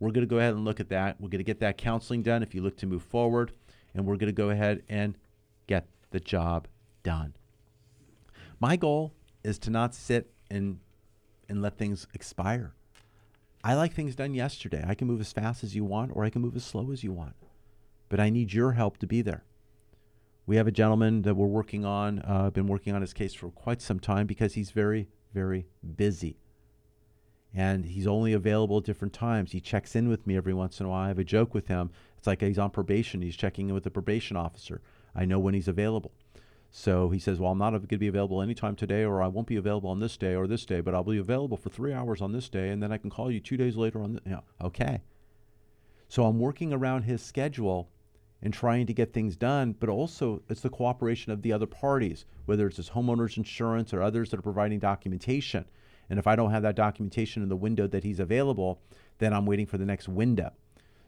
We're 0.00 0.10
going 0.10 0.26
to 0.26 0.30
go 0.30 0.38
ahead 0.38 0.54
and 0.54 0.64
look 0.64 0.80
at 0.80 0.88
that. 0.90 1.20
We're 1.20 1.28
going 1.28 1.40
to 1.40 1.44
get 1.44 1.60
that 1.60 1.76
counseling 1.76 2.22
done 2.22 2.42
if 2.42 2.54
you 2.54 2.62
look 2.62 2.76
to 2.78 2.86
move 2.86 3.02
forward, 3.02 3.52
and 3.94 4.06
we're 4.06 4.16
going 4.16 4.28
to 4.28 4.32
go 4.32 4.50
ahead 4.50 4.82
and 4.88 5.14
get 5.66 5.86
the 6.10 6.20
job 6.20 6.68
done. 7.02 7.34
My 8.60 8.76
goal 8.76 9.12
is 9.44 9.58
to 9.60 9.70
not 9.70 9.94
sit 9.94 10.30
and 10.50 10.80
and 11.48 11.62
let 11.62 11.78
things 11.78 12.06
expire. 12.12 12.74
I 13.64 13.74
like 13.74 13.94
things 13.94 14.14
done 14.14 14.34
yesterday. 14.34 14.84
I 14.86 14.94
can 14.94 15.08
move 15.08 15.20
as 15.20 15.32
fast 15.32 15.64
as 15.64 15.74
you 15.74 15.84
want, 15.84 16.12
or 16.14 16.24
I 16.24 16.30
can 16.30 16.42
move 16.42 16.56
as 16.56 16.64
slow 16.64 16.92
as 16.92 17.02
you 17.02 17.12
want. 17.12 17.34
But 18.08 18.20
I 18.20 18.30
need 18.30 18.52
your 18.52 18.72
help 18.72 18.98
to 18.98 19.06
be 19.06 19.22
there. 19.22 19.44
We 20.48 20.56
have 20.56 20.66
a 20.66 20.72
gentleman 20.72 21.20
that 21.22 21.34
we're 21.34 21.46
working 21.46 21.84
on, 21.84 22.22
uh, 22.26 22.48
been 22.48 22.68
working 22.68 22.94
on 22.94 23.02
his 23.02 23.12
case 23.12 23.34
for 23.34 23.50
quite 23.50 23.82
some 23.82 24.00
time 24.00 24.26
because 24.26 24.54
he's 24.54 24.70
very, 24.70 25.10
very 25.34 25.66
busy. 25.94 26.38
And 27.52 27.84
he's 27.84 28.06
only 28.06 28.32
available 28.32 28.78
at 28.78 28.84
different 28.84 29.12
times. 29.12 29.52
He 29.52 29.60
checks 29.60 29.94
in 29.94 30.08
with 30.08 30.26
me 30.26 30.38
every 30.38 30.54
once 30.54 30.80
in 30.80 30.86
a 30.86 30.88
while. 30.88 31.04
I 31.04 31.08
have 31.08 31.18
a 31.18 31.24
joke 31.24 31.52
with 31.52 31.68
him. 31.68 31.90
It's 32.16 32.26
like 32.26 32.40
he's 32.40 32.58
on 32.58 32.70
probation. 32.70 33.20
He's 33.20 33.36
checking 33.36 33.68
in 33.68 33.74
with 33.74 33.84
the 33.84 33.90
probation 33.90 34.38
officer. 34.38 34.80
I 35.14 35.26
know 35.26 35.38
when 35.38 35.52
he's 35.52 35.68
available. 35.68 36.12
So 36.70 37.10
he 37.10 37.18
says, 37.18 37.38
Well, 37.38 37.52
I'm 37.52 37.58
not 37.58 37.72
going 37.72 37.86
to 37.86 37.98
be 37.98 38.08
available 38.08 38.40
anytime 38.40 38.74
today, 38.74 39.04
or 39.04 39.20
I 39.20 39.26
won't 39.26 39.48
be 39.48 39.56
available 39.56 39.90
on 39.90 40.00
this 40.00 40.16
day 40.16 40.34
or 40.34 40.46
this 40.46 40.64
day, 40.64 40.80
but 40.80 40.94
I'll 40.94 41.04
be 41.04 41.18
available 41.18 41.58
for 41.58 41.68
three 41.68 41.92
hours 41.92 42.22
on 42.22 42.32
this 42.32 42.48
day, 42.48 42.70
and 42.70 42.82
then 42.82 42.90
I 42.90 42.96
can 42.96 43.10
call 43.10 43.30
you 43.30 43.40
two 43.40 43.58
days 43.58 43.76
later 43.76 44.00
on. 44.02 44.14
The, 44.14 44.30
know, 44.30 44.44
okay. 44.62 45.02
So 46.08 46.24
I'm 46.24 46.38
working 46.38 46.72
around 46.72 47.02
his 47.02 47.22
schedule 47.22 47.90
and 48.42 48.54
trying 48.54 48.86
to 48.86 48.94
get 48.94 49.12
things 49.12 49.36
done, 49.36 49.74
but 49.78 49.88
also 49.88 50.42
it's 50.48 50.60
the 50.60 50.70
cooperation 50.70 51.32
of 51.32 51.42
the 51.42 51.52
other 51.52 51.66
parties, 51.66 52.24
whether 52.46 52.66
it's 52.66 52.76
his 52.76 52.90
homeowner's 52.90 53.36
insurance 53.36 53.92
or 53.92 54.02
others 54.02 54.30
that 54.30 54.38
are 54.38 54.42
providing 54.42 54.78
documentation. 54.78 55.64
And 56.08 56.18
if 56.18 56.26
I 56.26 56.36
don't 56.36 56.52
have 56.52 56.62
that 56.62 56.76
documentation 56.76 57.42
in 57.42 57.48
the 57.48 57.56
window 57.56 57.86
that 57.88 58.04
he's 58.04 58.20
available, 58.20 58.80
then 59.18 59.32
I'm 59.32 59.46
waiting 59.46 59.66
for 59.66 59.78
the 59.78 59.84
next 59.84 60.08
window. 60.08 60.52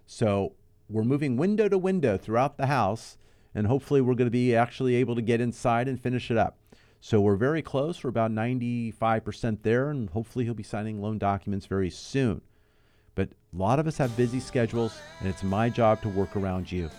So 0.06 0.54
we're 0.88 1.04
moving 1.04 1.36
window 1.36 1.68
to 1.68 1.78
window 1.78 2.18
throughout 2.18 2.56
the 2.56 2.66
house, 2.66 3.16
and 3.54 3.66
hopefully 3.66 4.00
we're 4.00 4.14
going 4.14 4.26
to 4.26 4.30
be 4.30 4.54
actually 4.54 4.96
able 4.96 5.14
to 5.14 5.22
get 5.22 5.40
inside 5.40 5.88
and 5.88 6.00
finish 6.00 6.30
it 6.30 6.36
up. 6.36 6.58
So 7.00 7.20
we're 7.20 7.36
very 7.36 7.62
close. 7.62 8.02
We're 8.02 8.10
about 8.10 8.30
95% 8.30 9.62
there, 9.62 9.88
and 9.88 10.10
hopefully 10.10 10.44
he'll 10.44 10.52
be 10.52 10.62
signing 10.62 11.00
loan 11.00 11.18
documents 11.18 11.66
very 11.66 11.90
soon. 11.90 12.42
But 13.14 13.30
a 13.30 13.56
lot 13.56 13.78
of 13.78 13.86
us 13.86 13.96
have 13.98 14.16
busy 14.16 14.40
schedules, 14.40 14.98
and 15.20 15.28
it's 15.28 15.42
my 15.42 15.70
job 15.70 16.02
to 16.02 16.08
work 16.08 16.36
around 16.36 16.70
you. 16.70 16.90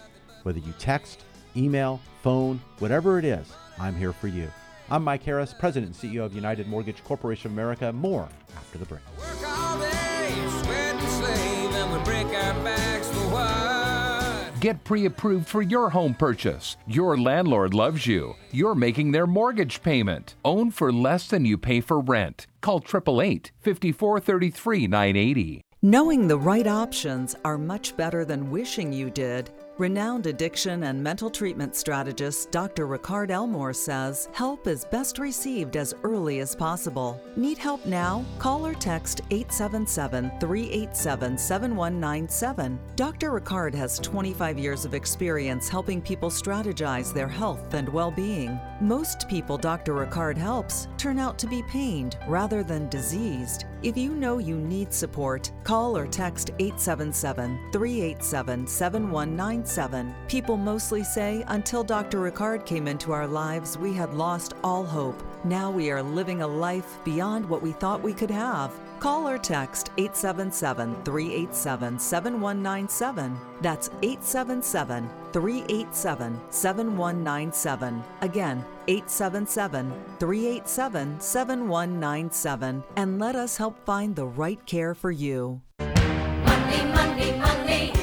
Whether 0.44 0.60
you 0.60 0.74
text, 0.80 1.24
email, 1.56 2.00
phone, 2.22 2.60
whatever 2.80 3.20
it 3.20 3.26
is, 3.26 3.52
I'm 3.80 3.96
here 3.96 4.14
for 4.14 4.28
you. 4.28 4.50
I'm 4.90 5.04
Mike 5.04 5.24
Harris, 5.24 5.54
President 5.58 5.96
and 5.96 6.12
CEO 6.12 6.26
of 6.26 6.34
United 6.34 6.68
Mortgage 6.68 7.04
Corporation 7.04 7.52
of 7.52 7.54
America. 7.54 7.94
More 7.94 8.28
after 8.58 8.78
the 8.78 8.86
break. 8.86 9.02
Work 9.18 9.48
all 9.48 9.80
day, 9.80 10.34
sweat 10.64 10.96
and 10.96 11.10
slave, 11.10 11.72
and 11.76 11.94
we 11.94 12.04
break 12.04 12.26
our 12.28 12.54
backs 12.64 13.08
for 13.10 13.30
what? 13.30 14.60
Get 14.60 14.84
pre 14.84 15.06
approved 15.06 15.48
for 15.48 15.62
your 15.62 15.90
home 15.90 16.14
purchase. 16.14 16.76
Your 16.88 17.18
landlord 17.18 17.74
loves 17.74 18.06
you. 18.06 18.36
You're 18.52 18.76
making 18.76 19.12
their 19.12 19.26
mortgage 19.26 19.82
payment. 19.82 20.36
Own 20.44 20.72
for 20.72 20.92
less 20.92 21.28
than 21.28 21.46
you 21.46 21.58
pay 21.58 21.82
for 21.82 22.00
rent. 22.00 22.48
Call 22.62 22.78
888 22.78 23.52
5433 23.62 24.88
980. 24.88 25.62
Knowing 25.84 26.28
the 26.28 26.38
right 26.38 26.68
options 26.68 27.36
are 27.44 27.58
much 27.58 27.98
better 27.98 28.24
than 28.24 28.52
wishing 28.52 28.94
you 28.94 29.10
did. 29.10 29.50
Renowned 29.82 30.28
addiction 30.28 30.84
and 30.84 31.02
mental 31.02 31.32
treatment 31.32 31.76
strategist 31.76 32.52
Dr. 32.52 32.86
Ricard 32.86 33.32
Elmore 33.32 33.74
says 33.74 34.30
help 34.32 34.68
is 34.68 34.86
best 34.86 35.18
received 35.18 35.76
as 35.76 35.96
early 36.04 36.40
as 36.40 36.56
possible. 36.56 37.20
Need 37.36 37.58
help 37.58 37.84
now? 37.88 38.24
Call 38.38 38.64
or 38.64 38.76
text 38.76 39.22
877 39.32 40.34
387 40.40 41.36
7197. 41.36 42.80
Dr. 42.96 43.32
Ricard 43.32 43.74
has 43.74 43.98
25 43.98 44.60
years 44.60 44.86
of 44.86 44.94
experience 44.94 45.68
helping 45.68 46.00
people 46.00 46.30
strategize 46.30 47.12
their 47.12 47.28
health 47.28 47.74
and 47.74 47.90
well 47.90 48.12
being. 48.12 48.60
Most 48.82 49.28
people 49.28 49.58
Dr. 49.58 49.96
Ricard 49.96 50.38
helps 50.38 50.90
turn 51.00 51.18
out 51.18 51.40
to 51.40 51.48
be 51.48 51.64
pained 51.64 52.20
rather 52.28 52.62
than 52.62 52.88
diseased. 52.90 53.66
If 53.84 53.98
you 53.98 54.12
know 54.12 54.38
you 54.38 54.58
need 54.58 54.94
support, 54.94 55.52
call 55.64 55.98
or 55.98 56.06
text 56.06 56.52
877 56.60 57.72
387 57.72 58.68
7197. 58.68 60.14
People 60.28 60.56
mostly 60.56 61.04
say, 61.04 61.44
until 61.48 61.84
Dr. 61.84 62.20
Ricard 62.20 62.64
came 62.68 62.88
into 62.88 63.12
our 63.12 63.26
lives, 63.26 63.80
we 63.80 63.92
had 63.92 64.14
lost 64.14 64.54
all 64.64 64.86
hope. 64.86 65.24
Now 65.46 65.72
we 65.72 65.90
are 65.90 66.04
living 66.04 66.44
a 66.44 66.48
life 66.48 67.00
beyond 67.04 67.50
what 67.50 67.64
we 67.64 67.72
thought 67.72 68.04
we 68.04 68.14
could 68.14 68.30
have. 68.30 68.72
Call 69.00 69.28
or 69.28 69.40
text 69.40 69.90
877 69.98 71.04
387 71.04 71.98
7197. 71.98 73.36
That's 73.62 73.90
877 74.04 75.10
387 75.34 76.40
7197. 76.52 78.04
Again, 78.22 78.64
877 78.92 79.90
387 80.20 81.20
7197. 81.22 82.84
And 82.98 83.20
let 83.20 83.38
us 83.38 83.56
help 83.56 83.86
find 83.86 84.14
the 84.14 84.26
right 84.26 84.64
care 84.66 84.94
for 84.94 85.12
you. 85.12 85.62
Money, 85.80 86.84
money, 86.92 87.32
money 87.38 87.94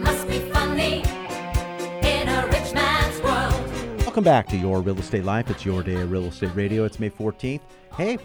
must 0.00 0.28
be 0.28 0.40
funny 0.50 1.02
in 2.06 2.28
a 2.28 2.46
rich 2.48 2.74
man's 2.74 3.18
world. 3.22 3.98
Welcome 4.00 4.24
back 4.24 4.46
to 4.48 4.58
Your 4.58 4.82
Real 4.82 4.98
Estate 4.98 5.24
Life. 5.24 5.48
It's 5.48 5.64
your 5.64 5.82
day 5.82 5.94
of 5.94 6.10
real 6.10 6.26
estate 6.26 6.54
radio. 6.54 6.84
It's 6.84 7.00
May 7.00 7.08
14th. 7.08 7.62
Hey, 7.96 8.18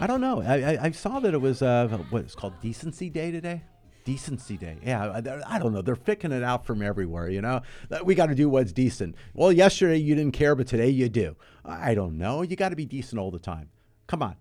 I 0.00 0.06
don't 0.06 0.22
know. 0.22 0.40
I, 0.40 0.76
I, 0.76 0.84
I 0.84 0.90
saw 0.92 1.20
that 1.20 1.34
it 1.34 1.40
was 1.42 1.60
uh, 1.60 1.88
what 2.08 2.22
it's 2.22 2.34
called 2.34 2.58
Decency 2.62 3.10
Day 3.10 3.30
today. 3.30 3.60
Decency 4.08 4.56
Day. 4.56 4.78
Yeah, 4.82 5.20
I, 5.46 5.58
don't 5.58 5.74
know. 5.74 5.82
They're 5.82 5.94
picking 5.94 6.32
it 6.32 6.42
out 6.42 6.64
from 6.64 6.80
everywhere. 6.80 7.28
You 7.28 7.42
know, 7.42 7.60
we 8.04 8.14
got 8.14 8.30
to 8.30 8.34
do 8.34 8.48
what's 8.48 8.72
decent. 8.72 9.14
Well, 9.34 9.52
yesterday 9.52 9.98
you 9.98 10.14
didn't 10.14 10.32
care, 10.32 10.54
but 10.54 10.66
today 10.66 10.88
you 10.88 11.10
do. 11.10 11.36
I 11.62 11.94
don't 11.94 12.16
know. 12.16 12.40
You 12.40 12.56
got 12.56 12.70
to 12.70 12.76
be 12.76 12.86
decent 12.86 13.20
all 13.20 13.30
the 13.30 13.38
time. 13.38 13.68
Come 14.06 14.22
on. 14.22 14.36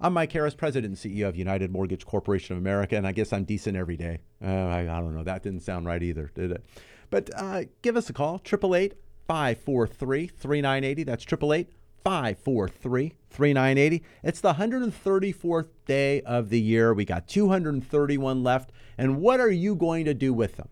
I'm 0.00 0.12
Mike 0.12 0.30
Harris, 0.30 0.54
President 0.54 1.02
and 1.02 1.14
CEO 1.14 1.26
of 1.26 1.34
United 1.34 1.72
Mortgage 1.72 2.06
Corporation 2.06 2.54
of 2.54 2.62
America, 2.62 2.96
and 2.96 3.08
I 3.08 3.10
guess 3.10 3.32
I'm 3.32 3.42
decent 3.42 3.76
every 3.76 3.96
day. 3.96 4.20
Uh, 4.40 4.46
I, 4.46 4.82
I 4.82 5.00
don't 5.00 5.16
know. 5.16 5.24
That 5.24 5.42
didn't 5.42 5.64
sound 5.64 5.86
right 5.86 6.00
either, 6.00 6.30
did 6.36 6.52
it? 6.52 6.64
But 7.10 7.28
uh, 7.34 7.64
give 7.82 7.96
us 7.96 8.08
a 8.08 8.12
call, 8.12 8.36
888 8.36 8.94
543 9.26 10.28
3980. 10.28 11.02
That's 11.02 11.24
888 11.24 11.70
543 12.02 13.14
3980. 13.30 14.02
It's 14.22 14.40
the 14.40 14.54
134th 14.54 15.68
day 15.86 16.20
of 16.22 16.48
the 16.48 16.60
year. 16.60 16.92
We 16.92 17.04
got 17.04 17.28
231 17.28 18.42
left. 18.42 18.72
And 18.98 19.20
what 19.20 19.40
are 19.40 19.50
you 19.50 19.74
going 19.74 20.04
to 20.04 20.14
do 20.14 20.32
with 20.32 20.56
them? 20.56 20.68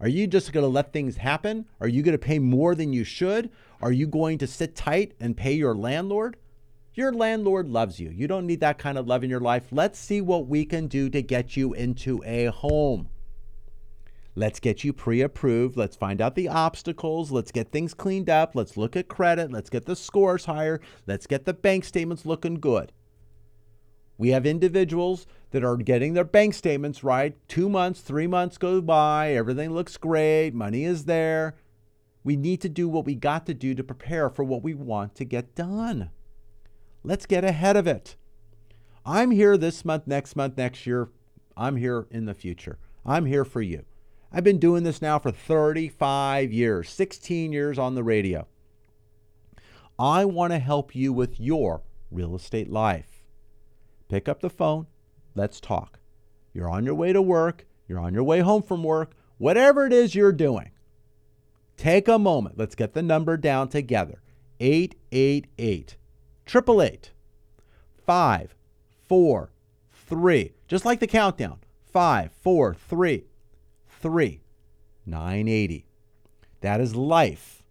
Are 0.00 0.08
you 0.08 0.26
just 0.26 0.52
going 0.52 0.62
to 0.62 0.68
let 0.68 0.92
things 0.92 1.16
happen? 1.16 1.66
Are 1.80 1.88
you 1.88 2.02
going 2.02 2.12
to 2.12 2.18
pay 2.18 2.38
more 2.38 2.74
than 2.74 2.92
you 2.92 3.02
should? 3.02 3.50
Are 3.82 3.90
you 3.90 4.06
going 4.06 4.38
to 4.38 4.46
sit 4.46 4.76
tight 4.76 5.14
and 5.18 5.36
pay 5.36 5.52
your 5.52 5.74
landlord? 5.74 6.36
Your 6.94 7.12
landlord 7.12 7.68
loves 7.68 7.98
you. 7.98 8.10
You 8.10 8.28
don't 8.28 8.46
need 8.46 8.60
that 8.60 8.78
kind 8.78 8.98
of 8.98 9.06
love 9.06 9.24
in 9.24 9.30
your 9.30 9.40
life. 9.40 9.64
Let's 9.70 9.98
see 9.98 10.20
what 10.20 10.46
we 10.46 10.64
can 10.64 10.86
do 10.86 11.10
to 11.10 11.22
get 11.22 11.56
you 11.56 11.72
into 11.72 12.22
a 12.24 12.46
home. 12.46 13.08
Let's 14.38 14.60
get 14.60 14.84
you 14.84 14.92
pre 14.92 15.20
approved. 15.20 15.76
Let's 15.76 15.96
find 15.96 16.22
out 16.22 16.36
the 16.36 16.46
obstacles. 16.46 17.32
Let's 17.32 17.50
get 17.50 17.72
things 17.72 17.92
cleaned 17.92 18.30
up. 18.30 18.54
Let's 18.54 18.76
look 18.76 18.94
at 18.94 19.08
credit. 19.08 19.50
Let's 19.50 19.68
get 19.68 19.84
the 19.84 19.96
scores 19.96 20.44
higher. 20.44 20.80
Let's 21.08 21.26
get 21.26 21.44
the 21.44 21.52
bank 21.52 21.84
statements 21.84 22.24
looking 22.24 22.60
good. 22.60 22.92
We 24.16 24.28
have 24.28 24.46
individuals 24.46 25.26
that 25.50 25.64
are 25.64 25.76
getting 25.76 26.14
their 26.14 26.22
bank 26.22 26.54
statements 26.54 27.02
right. 27.02 27.36
Two 27.48 27.68
months, 27.68 28.00
three 28.00 28.28
months 28.28 28.58
go 28.58 28.80
by. 28.80 29.32
Everything 29.32 29.72
looks 29.72 29.96
great. 29.96 30.54
Money 30.54 30.84
is 30.84 31.06
there. 31.06 31.56
We 32.22 32.36
need 32.36 32.60
to 32.60 32.68
do 32.68 32.88
what 32.88 33.06
we 33.06 33.16
got 33.16 33.44
to 33.46 33.54
do 33.54 33.74
to 33.74 33.82
prepare 33.82 34.30
for 34.30 34.44
what 34.44 34.62
we 34.62 34.72
want 34.72 35.16
to 35.16 35.24
get 35.24 35.56
done. 35.56 36.10
Let's 37.02 37.26
get 37.26 37.42
ahead 37.42 37.76
of 37.76 37.88
it. 37.88 38.14
I'm 39.04 39.32
here 39.32 39.56
this 39.56 39.84
month, 39.84 40.06
next 40.06 40.36
month, 40.36 40.56
next 40.56 40.86
year. 40.86 41.08
I'm 41.56 41.74
here 41.74 42.06
in 42.12 42.26
the 42.26 42.34
future. 42.34 42.78
I'm 43.04 43.26
here 43.26 43.44
for 43.44 43.62
you. 43.62 43.84
I've 44.30 44.44
been 44.44 44.58
doing 44.58 44.82
this 44.82 45.00
now 45.00 45.18
for 45.18 45.30
35 45.30 46.52
years, 46.52 46.90
16 46.90 47.50
years 47.50 47.78
on 47.78 47.94
the 47.94 48.02
radio. 48.02 48.46
I 49.98 50.26
want 50.26 50.52
to 50.52 50.58
help 50.58 50.94
you 50.94 51.12
with 51.12 51.40
your 51.40 51.82
real 52.10 52.36
estate 52.36 52.70
life. 52.70 53.24
Pick 54.08 54.28
up 54.28 54.40
the 54.40 54.50
phone. 54.50 54.86
Let's 55.34 55.60
talk. 55.60 55.98
You're 56.52 56.68
on 56.68 56.84
your 56.84 56.94
way 56.94 57.12
to 57.12 57.22
work. 57.22 57.66
You're 57.88 58.00
on 58.00 58.12
your 58.12 58.22
way 58.22 58.40
home 58.40 58.62
from 58.62 58.84
work. 58.84 59.12
Whatever 59.38 59.86
it 59.86 59.92
is 59.92 60.14
you're 60.14 60.32
doing, 60.32 60.72
take 61.76 62.06
a 62.06 62.18
moment. 62.18 62.58
Let's 62.58 62.74
get 62.74 62.92
the 62.92 63.02
number 63.02 63.36
down 63.36 63.68
together 63.68 64.20
888 64.60 65.96
888 66.46 67.12
5 68.04 68.54
4 69.08 69.52
3. 69.92 70.52
Just 70.66 70.84
like 70.84 71.00
the 71.00 71.06
countdown 71.06 71.60
5 71.86 72.32
4 72.32 72.74
3 72.74 73.27
3 74.00 74.40
980. 75.06 75.86
That 76.60 76.80
is 76.80 76.94
life 76.94 77.62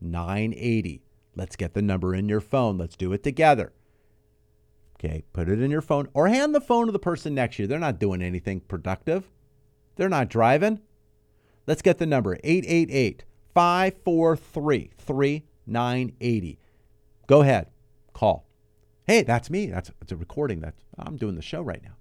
980. 0.00 1.02
Let's 1.34 1.56
get 1.56 1.74
the 1.74 1.82
number 1.82 2.14
in 2.14 2.28
your 2.28 2.40
phone. 2.40 2.78
Let's 2.78 2.96
do 2.96 3.12
it 3.12 3.22
together. 3.22 3.72
Okay, 4.98 5.24
put 5.32 5.48
it 5.48 5.60
in 5.60 5.70
your 5.70 5.80
phone 5.80 6.08
or 6.14 6.28
hand 6.28 6.54
the 6.54 6.60
phone 6.60 6.86
to 6.86 6.92
the 6.92 6.98
person 6.98 7.34
next 7.34 7.56
to 7.56 7.62
you. 7.62 7.66
They're 7.66 7.78
not 7.78 7.98
doing 7.98 8.22
anything 8.22 8.60
productive, 8.60 9.30
they're 9.96 10.08
not 10.08 10.28
driving. 10.28 10.80
Let's 11.66 11.82
get 11.82 11.98
the 11.98 12.06
number 12.06 12.38
888 12.42 13.24
543 13.54 14.90
3980. 14.98 16.58
Go 17.28 17.42
ahead, 17.42 17.68
call. 18.12 18.46
Hey, 19.04 19.22
that's 19.22 19.50
me. 19.50 19.66
That's 19.66 19.90
it's 20.00 20.12
a 20.12 20.16
recording 20.16 20.60
that 20.60 20.74
I'm 20.98 21.16
doing 21.16 21.34
the 21.34 21.42
show 21.42 21.62
right 21.62 21.82
now. 21.82 21.96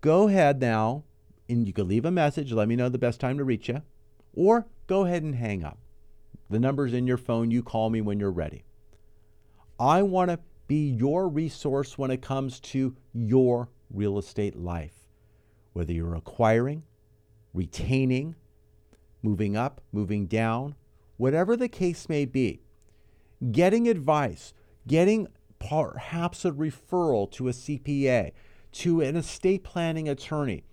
Go 0.00 0.28
ahead 0.28 0.60
now 0.60 1.04
and 1.50 1.66
you 1.66 1.72
can 1.72 1.88
leave 1.88 2.04
a 2.04 2.10
message. 2.10 2.52
Let 2.52 2.68
me 2.68 2.76
know 2.76 2.88
the 2.88 2.98
best 2.98 3.20
time 3.20 3.38
to 3.38 3.44
reach 3.44 3.68
you, 3.68 3.82
or 4.32 4.66
go 4.86 5.04
ahead 5.04 5.22
and 5.22 5.34
hang 5.34 5.64
up. 5.64 5.78
The 6.48 6.58
number's 6.58 6.94
in 6.94 7.06
your 7.06 7.16
phone. 7.16 7.50
You 7.50 7.62
call 7.62 7.90
me 7.90 8.00
when 8.00 8.18
you're 8.18 8.30
ready. 8.30 8.64
I 9.78 10.02
want 10.02 10.30
to 10.30 10.40
be 10.66 10.90
your 10.90 11.28
resource 11.28 11.98
when 11.98 12.10
it 12.10 12.22
comes 12.22 12.60
to 12.60 12.96
your 13.12 13.70
real 13.92 14.18
estate 14.18 14.56
life. 14.56 14.94
Whether 15.72 15.92
you're 15.92 16.14
acquiring, 16.14 16.84
retaining, 17.54 18.34
moving 19.22 19.56
up, 19.56 19.80
moving 19.92 20.26
down, 20.26 20.74
whatever 21.16 21.56
the 21.56 21.68
case 21.68 22.08
may 22.08 22.24
be, 22.24 22.62
getting 23.52 23.88
advice, 23.88 24.52
getting 24.86 25.28
perhaps 25.58 26.44
a 26.44 26.50
referral 26.50 27.30
to 27.32 27.48
a 27.48 27.52
CPA, 27.52 28.32
to 28.72 29.00
an 29.00 29.16
estate 29.16 29.64
planning 29.64 30.08
attorney, 30.08 30.64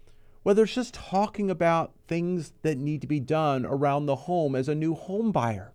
whether 0.48 0.64
it's 0.64 0.76
just 0.76 0.94
talking 0.94 1.52
about 1.52 1.92
things 2.08 2.54
that 2.62 2.78
need 2.78 3.02
to 3.02 3.08
be 3.08 3.20
done 3.20 3.66
around 3.66 4.06
the 4.06 4.16
home 4.16 4.56
as 4.56 4.70
a 4.70 4.74
new 4.74 4.96
home 4.96 5.30
buyer. 5.30 5.74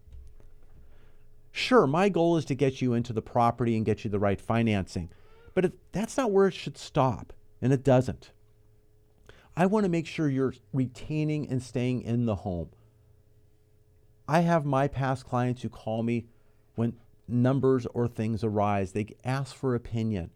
Sure, 1.51 1.87
my 1.87 2.09
goal 2.09 2.39
is 2.39 2.47
to 2.47 2.55
get 2.55 2.81
you 2.81 2.95
into 2.95 3.13
the 3.13 3.21
property 3.21 3.77
and 3.77 3.85
get 3.85 4.03
you 4.03 4.09
the 4.09 4.19
right 4.19 4.41
financing, 4.41 5.11
but 5.55 5.71
that's 5.93 6.17
not 6.17 6.31
where 6.31 6.47
it 6.47 6.55
should 6.55 6.79
stop, 6.79 7.35
and 7.61 7.71
it 7.71 7.85
doesn't. 7.85 8.33
I 9.55 9.67
want 9.67 9.85
to 9.85 9.91
make 9.91 10.07
sure 10.07 10.31
you're 10.31 10.55
retaining 10.73 11.51
and 11.51 11.63
staying 11.63 12.01
in 12.01 12.25
the 12.25 12.37
home. 12.37 12.71
I 14.27 14.41
have 14.41 14.65
my 14.65 14.89
past 14.89 15.27
clients 15.27 15.61
who 15.61 15.69
call 15.69 16.03
me 16.03 16.29
when 16.77 16.95
numbers 17.29 17.87
or 17.93 18.09
things 18.09 18.43
arise, 18.43 18.93
they 18.93 19.09
ask 19.23 19.55
for 19.55 19.75
opinion. 19.75 20.31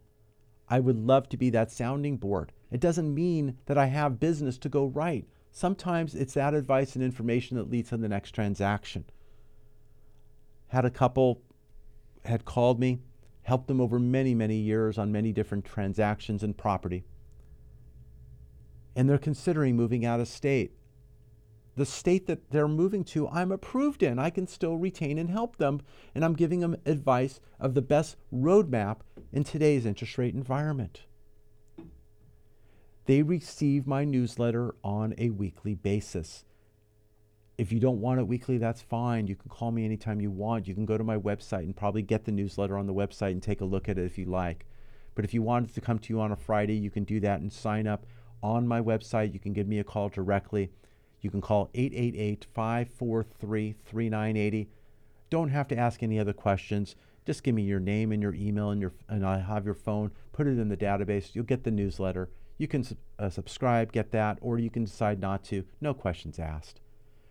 I 0.69 0.81
would 0.81 0.99
love 0.99 1.31
to 1.31 1.39
be 1.39 1.49
that 1.49 1.73
sounding 1.73 2.19
board. 2.19 2.53
It 2.71 2.81
doesn't 2.81 3.15
mean 3.15 3.59
that 3.67 3.79
I 3.79 3.87
have 3.87 4.21
business 4.21 4.59
to 4.59 4.69
go 4.69 4.87
right. 4.87 5.27
Sometimes 5.53 6.15
it's 6.15 6.35
that 6.35 6.55
advice 6.55 6.95
and 6.95 7.05
information 7.05 7.57
that 7.57 7.71
leads 7.71 7.91
to 7.91 7.97
the 7.97 8.09
next 8.09 8.33
transaction. 8.33 9.05
Had 10.69 10.85
a 10.85 10.91
couple 10.91 11.43
had 12.27 12.45
called 12.45 12.79
me, 12.79 12.99
helped 13.43 13.69
them 13.69 13.81
over 13.81 13.99
many, 13.99 14.35
many 14.35 14.57
years 14.57 14.99
on 14.99 15.13
many 15.13 15.33
different 15.33 15.65
transactions 15.65 16.43
and 16.43 16.57
property. 16.57 17.05
And 18.95 19.09
they're 19.09 19.19
considering 19.19 19.77
moving 19.77 20.05
out 20.05 20.21
of 20.21 20.29
state. 20.29 20.73
The 21.77 21.87
state 21.87 22.27
that 22.27 22.51
they're 22.51 22.69
moving 22.69 23.05
to, 23.05 23.29
I'm 23.29 23.53
approved 23.53 24.03
in. 24.03 24.19
I 24.19 24.31
can 24.31 24.47
still 24.47 24.77
retain 24.77 25.19
and 25.19 25.31
help 25.31 25.57
them. 25.57 25.83
And 26.15 26.25
I'm 26.25 26.33
giving 26.35 26.61
them 26.61 26.77
advice 26.87 27.39
of 27.61 27.75
the 27.75 27.83
best 27.83 28.17
roadmap 28.33 28.99
in 29.33 29.45
today's 29.45 29.85
interest 29.85 30.17
rate 30.17 30.35
environment. 30.35 31.06
They 33.07 33.23
receive 33.23 33.87
my 33.87 34.05
newsletter 34.05 34.75
on 34.83 35.15
a 35.17 35.31
weekly 35.31 35.75
basis. 35.77 36.45
If 37.57 37.71
you 37.71 37.79
don't 37.79 38.01
want 38.01 38.19
it 38.19 38.27
weekly, 38.27 38.59
that's 38.59 38.83
fine. 38.83 39.29
You 39.29 39.37
can 39.37 39.49
call 39.49 39.71
me 39.71 39.85
anytime 39.85 40.21
you 40.21 40.33
want. 40.33 40.67
You 40.67 40.75
can 40.75 40.85
go 40.85 40.99
to 40.99 41.05
my 41.05 41.17
website 41.17 41.61
and 41.61 41.77
probably 41.77 42.03
get 42.03 42.25
the 42.25 42.33
newsletter 42.33 42.77
on 42.77 42.87
the 42.87 42.93
website 42.93 43.31
and 43.31 43.43
take 43.43 43.61
a 43.61 43.65
look 43.65 43.89
at 43.89 43.97
it 43.97 44.05
if 44.05 44.19
you 44.19 44.25
like. 44.25 44.67
But 45.15 45.25
if 45.25 45.33
you 45.33 45.41
want 45.41 45.71
it 45.71 45.75
to 45.75 45.81
come 45.81 46.01
to 46.01 46.13
you 46.13 46.21
on 46.21 46.33
a 46.33 46.37
Friday, 46.37 46.75
you 46.75 46.91
can 46.91 47.05
do 47.05 47.21
that 47.21 47.41
and 47.41 47.53
sign 47.53 47.87
up 47.87 48.07
on 48.43 48.67
my 48.67 48.81
website. 48.81 49.33
You 49.33 49.41
can 49.41 49.53
give 49.53 49.69
me 49.69 49.79
a 49.79 49.85
call 49.85 50.09
directly. 50.09 50.73
You 51.21 51.31
can 51.31 51.41
call 51.41 51.71
888 51.75 52.47
543 52.53 53.75
3980. 53.85 54.69
Don't 55.31 55.51
have 55.51 55.69
to 55.69 55.79
ask 55.79 56.03
any 56.03 56.19
other 56.19 56.33
questions. 56.33 56.97
Just 57.25 57.45
give 57.45 57.55
me 57.55 57.63
your 57.63 57.81
name 57.81 58.11
and 58.11 58.21
your 58.21 58.35
email 58.35 58.71
and 58.71 58.81
your 58.81 58.93
and 59.09 59.25
I 59.25 59.39
have 59.39 59.65
your 59.65 59.75
phone. 59.75 60.11
Put 60.33 60.49
it 60.49 60.59
in 60.59 60.69
the 60.69 60.77
database. 60.77 61.37
You'll 61.37 61.45
get 61.45 61.63
the 61.63 61.71
newsletter. 61.71 62.29
You 62.59 62.69
can 62.69 62.85
uh, 63.19 63.29
subscribe, 63.29 63.93
get 63.93 64.13
that, 64.13 64.39
or 64.41 64.59
you 64.59 64.71
can 64.71 64.85
decide 64.85 65.21
not 65.21 65.45
to. 65.45 65.65
No 65.81 65.93
questions 65.93 66.39
asked. 66.39 66.81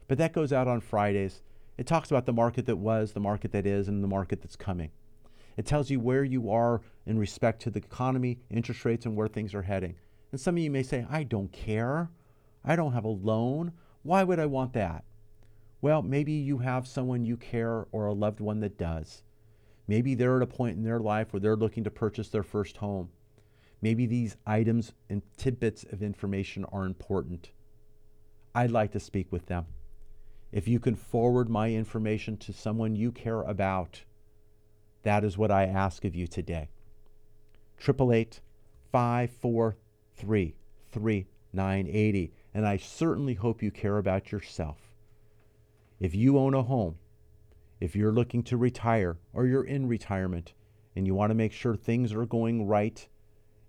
But 0.07 0.17
that 0.19 0.33
goes 0.33 0.53
out 0.53 0.67
on 0.67 0.81
Fridays. 0.81 1.41
It 1.77 1.87
talks 1.87 2.11
about 2.11 2.25
the 2.25 2.33
market 2.33 2.65
that 2.67 2.77
was, 2.77 3.13
the 3.13 3.19
market 3.19 3.51
that 3.51 3.65
is, 3.65 3.87
and 3.87 4.03
the 4.03 4.07
market 4.07 4.41
that's 4.41 4.55
coming. 4.55 4.91
It 5.57 5.65
tells 5.65 5.89
you 5.89 5.99
where 5.99 6.23
you 6.23 6.51
are 6.51 6.81
in 7.05 7.17
respect 7.17 7.61
to 7.63 7.69
the 7.69 7.79
economy, 7.79 8.39
interest 8.49 8.85
rates, 8.85 9.05
and 9.05 9.15
where 9.15 9.27
things 9.27 9.55
are 9.55 9.63
heading. 9.63 9.95
And 10.31 10.39
some 10.39 10.57
of 10.57 10.63
you 10.63 10.69
may 10.69 10.83
say, 10.83 11.05
I 11.09 11.23
don't 11.23 11.51
care. 11.51 12.09
I 12.63 12.75
don't 12.75 12.93
have 12.93 13.05
a 13.05 13.09
loan. 13.09 13.71
Why 14.03 14.23
would 14.23 14.39
I 14.39 14.45
want 14.45 14.73
that? 14.73 15.05
Well, 15.81 16.01
maybe 16.01 16.33
you 16.33 16.59
have 16.59 16.87
someone 16.87 17.25
you 17.25 17.37
care 17.37 17.87
or 17.91 18.05
a 18.05 18.13
loved 18.13 18.39
one 18.39 18.59
that 18.59 18.77
does. 18.77 19.23
Maybe 19.87 20.15
they're 20.15 20.37
at 20.37 20.43
a 20.43 20.47
point 20.47 20.77
in 20.77 20.83
their 20.83 20.99
life 20.99 21.31
where 21.31 21.39
they're 21.39 21.55
looking 21.55 21.83
to 21.83 21.91
purchase 21.91 22.29
their 22.29 22.43
first 22.43 22.77
home. 22.77 23.09
Maybe 23.85 24.07
these 24.07 24.35
items 24.47 24.93
and 25.11 25.21
tidbits 25.37 25.83
of 25.83 26.01
information 26.01 26.65
are 26.71 26.85
important. 26.85 27.51
I'd 28.55 28.71
like 28.71 28.91
to 28.93 28.99
speak 28.99 29.31
with 29.31 29.45
them. 29.45 29.67
If 30.51 30.67
you 30.67 30.79
can 30.79 30.95
forward 30.95 31.51
my 31.51 31.69
information 31.69 32.35
to 32.37 32.51
someone 32.51 32.95
you 32.95 33.11
care 33.11 33.43
about, 33.43 34.01
that 35.03 35.23
is 35.23 35.37
what 35.37 35.51
I 35.51 35.67
ask 35.67 36.03
of 36.03 36.15
you 36.15 36.25
today. 36.25 36.69
888 37.79 38.41
543 38.91 40.55
3980. 40.91 42.33
And 42.55 42.65
I 42.65 42.77
certainly 42.77 43.35
hope 43.35 43.61
you 43.61 43.69
care 43.69 43.99
about 43.99 44.31
yourself. 44.31 44.79
If 45.99 46.15
you 46.15 46.39
own 46.39 46.55
a 46.55 46.63
home, 46.63 46.95
if 47.79 47.95
you're 47.95 48.11
looking 48.11 48.41
to 48.45 48.57
retire 48.57 49.17
or 49.31 49.45
you're 49.45 49.63
in 49.63 49.87
retirement 49.87 50.53
and 50.95 51.05
you 51.05 51.13
want 51.13 51.29
to 51.29 51.35
make 51.35 51.53
sure 51.53 51.75
things 51.75 52.13
are 52.13 52.25
going 52.25 52.65
right 52.65 53.07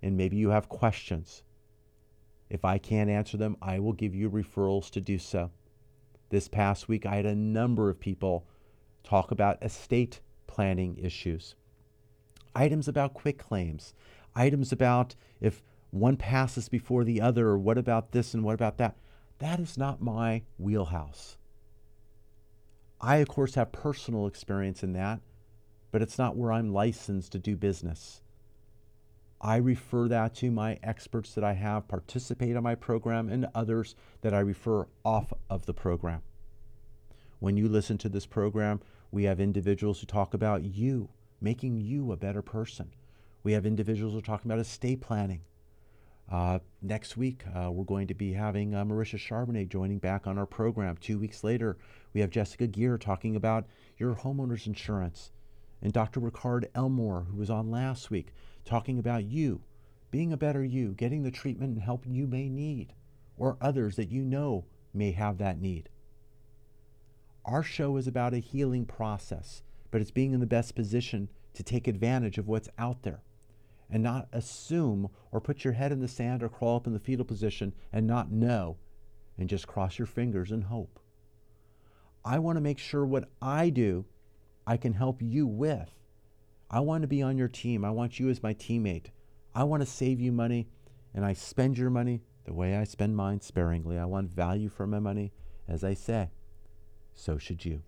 and 0.02 0.16
maybe 0.16 0.36
you 0.36 0.50
have 0.50 0.68
questions, 0.68 1.42
if 2.48 2.64
I 2.64 2.78
can't 2.78 3.10
answer 3.10 3.36
them, 3.36 3.56
I 3.60 3.78
will 3.78 3.92
give 3.92 4.14
you 4.14 4.30
referrals 4.30 4.90
to 4.90 5.00
do 5.00 5.18
so. 5.18 5.50
This 6.28 6.48
past 6.48 6.88
week, 6.88 7.06
I 7.06 7.16
had 7.16 7.26
a 7.26 7.34
number 7.34 7.90
of 7.90 7.98
people 8.00 8.46
talk 9.02 9.30
about 9.30 9.62
estate 9.62 10.20
planning 10.46 10.98
issues, 10.98 11.54
items 12.54 12.88
about 12.88 13.14
quitclaims, 13.14 13.92
items 14.34 14.72
about 14.72 15.14
if 15.40 15.62
one 15.90 16.16
passes 16.16 16.68
before 16.68 17.04
the 17.04 17.20
other, 17.20 17.48
or 17.48 17.58
what 17.58 17.78
about 17.78 18.12
this 18.12 18.34
and 18.34 18.44
what 18.44 18.54
about 18.54 18.78
that. 18.78 18.96
That 19.38 19.60
is 19.60 19.76
not 19.76 20.02
my 20.02 20.42
wheelhouse. 20.58 21.38
I, 23.00 23.16
of 23.16 23.28
course, 23.28 23.54
have 23.54 23.72
personal 23.72 24.26
experience 24.26 24.82
in 24.82 24.92
that, 24.94 25.20
but 25.90 26.02
it's 26.02 26.18
not 26.18 26.36
where 26.36 26.52
I'm 26.52 26.72
licensed 26.72 27.32
to 27.32 27.38
do 27.38 27.56
business. 27.56 28.22
I 29.40 29.56
refer 29.56 30.08
that 30.08 30.34
to 30.36 30.50
my 30.50 30.78
experts 30.82 31.34
that 31.34 31.44
I 31.44 31.52
have 31.52 31.88
participate 31.88 32.56
on 32.56 32.62
my 32.62 32.74
program 32.74 33.28
and 33.28 33.46
others 33.54 33.94
that 34.22 34.32
I 34.32 34.40
refer 34.40 34.86
off 35.04 35.32
of 35.50 35.66
the 35.66 35.74
program. 35.74 36.22
When 37.38 37.56
you 37.56 37.68
listen 37.68 37.98
to 37.98 38.08
this 38.08 38.26
program, 38.26 38.80
we 39.10 39.24
have 39.24 39.40
individuals 39.40 40.00
who 40.00 40.06
talk 40.06 40.32
about 40.32 40.64
you, 40.64 41.10
making 41.40 41.80
you 41.80 42.12
a 42.12 42.16
better 42.16 42.42
person. 42.42 42.90
We 43.42 43.52
have 43.52 43.66
individuals 43.66 44.14
who 44.14 44.18
are 44.18 44.22
talking 44.22 44.50
about 44.50 44.60
estate 44.60 45.00
planning. 45.00 45.42
Uh, 46.30 46.58
next 46.82 47.16
week, 47.16 47.44
uh, 47.54 47.70
we're 47.70 47.84
going 47.84 48.08
to 48.08 48.14
be 48.14 48.32
having 48.32 48.74
uh, 48.74 48.84
Marisha 48.84 49.18
Charbonnet 49.18 49.68
joining 49.68 49.98
back 49.98 50.26
on 50.26 50.38
our 50.38 50.46
program. 50.46 50.96
Two 50.96 51.18
weeks 51.18 51.44
later, 51.44 51.76
we 52.12 52.20
have 52.20 52.30
Jessica 52.30 52.66
Gear 52.66 52.98
talking 52.98 53.36
about 53.36 53.66
your 53.96 54.14
homeowner's 54.16 54.66
insurance. 54.66 55.30
And 55.82 55.92
Dr. 55.92 56.20
Ricard 56.20 56.64
Elmore, 56.74 57.26
who 57.30 57.36
was 57.36 57.50
on 57.50 57.70
last 57.70 58.10
week, 58.10 58.32
talking 58.66 58.98
about 58.98 59.24
you, 59.24 59.62
being 60.10 60.32
a 60.32 60.36
better 60.36 60.64
you, 60.64 60.92
getting 60.92 61.22
the 61.22 61.30
treatment 61.30 61.72
and 61.72 61.82
help 61.82 62.04
you 62.06 62.26
may 62.26 62.48
need, 62.48 62.92
or 63.38 63.56
others 63.60 63.96
that 63.96 64.10
you 64.10 64.22
know 64.22 64.66
may 64.92 65.12
have 65.12 65.38
that 65.38 65.60
need. 65.60 65.88
Our 67.44 67.62
show 67.62 67.96
is 67.96 68.06
about 68.06 68.34
a 68.34 68.38
healing 68.38 68.84
process, 68.84 69.62
but 69.90 70.00
it's 70.00 70.10
being 70.10 70.32
in 70.32 70.40
the 70.40 70.46
best 70.46 70.74
position 70.74 71.30
to 71.54 71.62
take 71.62 71.86
advantage 71.86 72.38
of 72.38 72.48
what's 72.48 72.68
out 72.76 73.02
there 73.02 73.22
and 73.88 74.02
not 74.02 74.28
assume 74.32 75.08
or 75.30 75.40
put 75.40 75.64
your 75.64 75.74
head 75.74 75.92
in 75.92 76.00
the 76.00 76.08
sand 76.08 76.42
or 76.42 76.48
crawl 76.48 76.76
up 76.76 76.86
in 76.86 76.92
the 76.92 76.98
fetal 76.98 77.24
position 77.24 77.72
and 77.92 78.06
not 78.06 78.32
know 78.32 78.76
and 79.38 79.48
just 79.48 79.66
cross 79.66 79.98
your 79.98 80.06
fingers 80.06 80.50
and 80.50 80.64
hope. 80.64 80.98
I 82.24 82.40
want 82.40 82.56
to 82.56 82.62
make 82.62 82.78
sure 82.78 83.06
what 83.06 83.28
I 83.40 83.70
do, 83.70 84.04
I 84.66 84.76
can 84.76 84.94
help 84.94 85.22
you 85.22 85.46
with. 85.46 85.90
I 86.70 86.80
want 86.80 87.02
to 87.02 87.08
be 87.08 87.22
on 87.22 87.38
your 87.38 87.48
team. 87.48 87.84
I 87.84 87.90
want 87.90 88.18
you 88.18 88.28
as 88.28 88.42
my 88.42 88.52
teammate. 88.54 89.06
I 89.54 89.64
want 89.64 89.82
to 89.82 89.86
save 89.86 90.20
you 90.20 90.32
money 90.32 90.68
and 91.14 91.24
I 91.24 91.32
spend 91.32 91.78
your 91.78 91.90
money 91.90 92.22
the 92.44 92.52
way 92.52 92.76
I 92.76 92.84
spend 92.84 93.16
mine 93.16 93.40
sparingly. 93.40 93.98
I 93.98 94.04
want 94.04 94.30
value 94.30 94.68
for 94.68 94.86
my 94.86 94.98
money, 94.98 95.32
as 95.68 95.84
I 95.84 95.94
say. 95.94 96.30
So 97.14 97.38
should 97.38 97.64
you. 97.64 97.82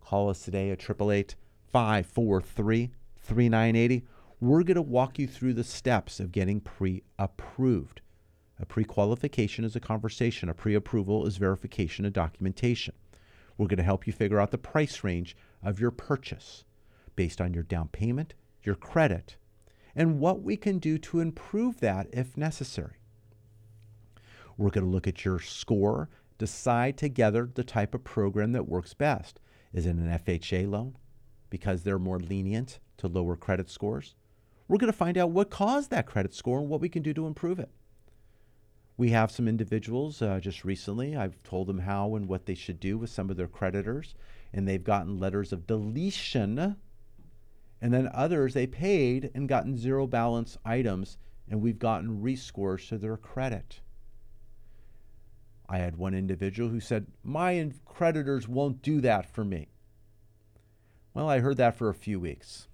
Call 0.00 0.30
us 0.30 0.42
today 0.42 0.70
at 0.70 0.82
888 0.82 1.36
543 1.70 2.90
3980. 3.20 4.04
We're 4.40 4.62
going 4.64 4.74
to 4.74 4.82
walk 4.82 5.18
you 5.18 5.28
through 5.28 5.54
the 5.54 5.64
steps 5.64 6.18
of 6.18 6.32
getting 6.32 6.60
pre 6.60 7.04
approved. 7.18 8.00
A 8.58 8.66
pre 8.66 8.84
qualification 8.84 9.64
is 9.64 9.76
a 9.76 9.80
conversation, 9.80 10.48
a 10.48 10.54
pre 10.54 10.74
approval 10.74 11.26
is 11.26 11.36
verification 11.36 12.04
and 12.04 12.12
documentation. 12.12 12.94
We're 13.56 13.68
going 13.68 13.76
to 13.76 13.84
help 13.84 14.06
you 14.06 14.12
figure 14.12 14.40
out 14.40 14.50
the 14.50 14.58
price 14.58 15.04
range 15.04 15.36
of 15.62 15.78
your 15.78 15.90
purchase 15.90 16.64
based 17.16 17.40
on 17.40 17.54
your 17.54 17.62
down 17.62 17.88
payment, 17.88 18.34
your 18.62 18.74
credit, 18.74 19.36
and 19.94 20.18
what 20.18 20.42
we 20.42 20.56
can 20.56 20.78
do 20.78 20.98
to 20.98 21.20
improve 21.20 21.80
that 21.80 22.06
if 22.12 22.36
necessary. 22.36 22.96
We're 24.56 24.70
going 24.70 24.84
to 24.84 24.90
look 24.90 25.06
at 25.06 25.24
your 25.24 25.38
score, 25.38 26.08
decide 26.38 26.96
together 26.96 27.48
the 27.52 27.64
type 27.64 27.94
of 27.94 28.04
program 28.04 28.52
that 28.52 28.68
works 28.68 28.94
best. 28.94 29.40
Is 29.72 29.86
it 29.86 29.96
an 29.96 30.08
FHA 30.08 30.68
loan 30.68 30.96
because 31.50 31.82
they're 31.82 31.98
more 31.98 32.20
lenient 32.20 32.78
to 32.98 33.08
lower 33.08 33.36
credit 33.36 33.70
scores? 33.70 34.14
We're 34.68 34.78
going 34.78 34.92
to 34.92 34.96
find 34.96 35.18
out 35.18 35.30
what 35.30 35.50
caused 35.50 35.90
that 35.90 36.06
credit 36.06 36.34
score 36.34 36.58
and 36.58 36.68
what 36.68 36.80
we 36.80 36.88
can 36.88 37.02
do 37.02 37.12
to 37.14 37.26
improve 37.26 37.58
it. 37.58 37.70
We 38.96 39.10
have 39.10 39.30
some 39.30 39.48
individuals 39.48 40.20
uh, 40.20 40.38
just 40.40 40.64
recently, 40.64 41.16
I've 41.16 41.42
told 41.42 41.66
them 41.66 41.80
how 41.80 42.14
and 42.14 42.28
what 42.28 42.46
they 42.46 42.54
should 42.54 42.78
do 42.78 42.98
with 42.98 43.10
some 43.10 43.30
of 43.30 43.36
their 43.36 43.48
creditors, 43.48 44.14
and 44.52 44.68
they've 44.68 44.84
gotten 44.84 45.18
letters 45.18 45.52
of 45.52 45.66
deletion. 45.66 46.76
And 47.82 47.92
then 47.92 48.08
others, 48.14 48.54
they 48.54 48.68
paid 48.68 49.32
and 49.34 49.48
gotten 49.48 49.76
zero 49.76 50.06
balance 50.06 50.56
items, 50.64 51.18
and 51.50 51.60
we've 51.60 51.80
gotten 51.80 52.22
rescores 52.22 52.88
to 52.88 52.96
their 52.96 53.16
credit. 53.16 53.80
I 55.68 55.78
had 55.78 55.96
one 55.96 56.14
individual 56.14 56.68
who 56.68 56.78
said, 56.78 57.08
My 57.24 57.72
creditors 57.84 58.46
won't 58.46 58.82
do 58.82 59.00
that 59.00 59.26
for 59.26 59.44
me. 59.44 59.72
Well, 61.12 61.28
I 61.28 61.40
heard 61.40 61.56
that 61.56 61.74
for 61.74 61.88
a 61.88 61.94
few 61.94 62.20
weeks 62.20 62.68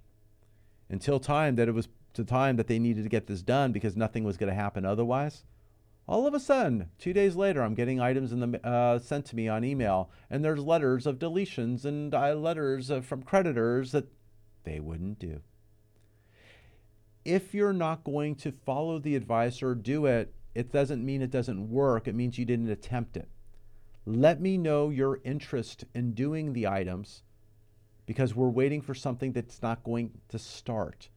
until 0.90 1.18
time 1.18 1.56
that 1.56 1.68
it 1.68 1.74
was 1.74 1.88
the 2.12 2.24
time 2.24 2.56
that 2.56 2.66
they 2.66 2.78
needed 2.78 3.04
to 3.04 3.08
get 3.08 3.26
this 3.26 3.42
done 3.42 3.72
because 3.72 3.96
nothing 3.96 4.24
was 4.24 4.36
going 4.36 4.50
to 4.50 4.54
happen 4.54 4.84
otherwise. 4.84 5.44
All 6.06 6.26
of 6.26 6.34
a 6.34 6.40
sudden, 6.40 6.90
two 6.98 7.12
days 7.12 7.34
later, 7.34 7.62
I'm 7.62 7.74
getting 7.74 8.00
items 8.00 8.30
the 8.30 8.66
uh, 8.66 8.98
sent 8.98 9.26
to 9.26 9.36
me 9.36 9.48
on 9.48 9.64
email, 9.64 10.10
and 10.30 10.44
there's 10.44 10.60
letters 10.60 11.06
of 11.06 11.18
deletions 11.18 11.84
and 11.84 12.14
uh, 12.14 12.34
letters 12.34 12.90
uh, 12.90 13.00
from 13.00 13.22
creditors 13.22 13.92
that 13.92 14.06
they 14.68 14.80
wouldn't 14.80 15.18
do. 15.18 15.40
If 17.24 17.54
you're 17.54 17.72
not 17.72 18.04
going 18.04 18.36
to 18.36 18.52
follow 18.52 18.98
the 18.98 19.16
advice 19.16 19.62
or 19.62 19.74
do 19.74 20.06
it, 20.06 20.34
it 20.54 20.72
doesn't 20.72 21.04
mean 21.04 21.22
it 21.22 21.30
doesn't 21.30 21.70
work. 21.70 22.08
It 22.08 22.14
means 22.14 22.38
you 22.38 22.44
didn't 22.44 22.70
attempt 22.70 23.16
it. 23.16 23.28
Let 24.06 24.40
me 24.40 24.56
know 24.56 24.90
your 24.90 25.20
interest 25.24 25.84
in 25.94 26.14
doing 26.14 26.52
the 26.52 26.66
items 26.66 27.22
because 28.06 28.34
we're 28.34 28.48
waiting 28.48 28.80
for 28.80 28.94
something 28.94 29.32
that's 29.32 29.62
not 29.62 29.84
going 29.84 30.10
to 30.28 30.38
start. 30.38 31.10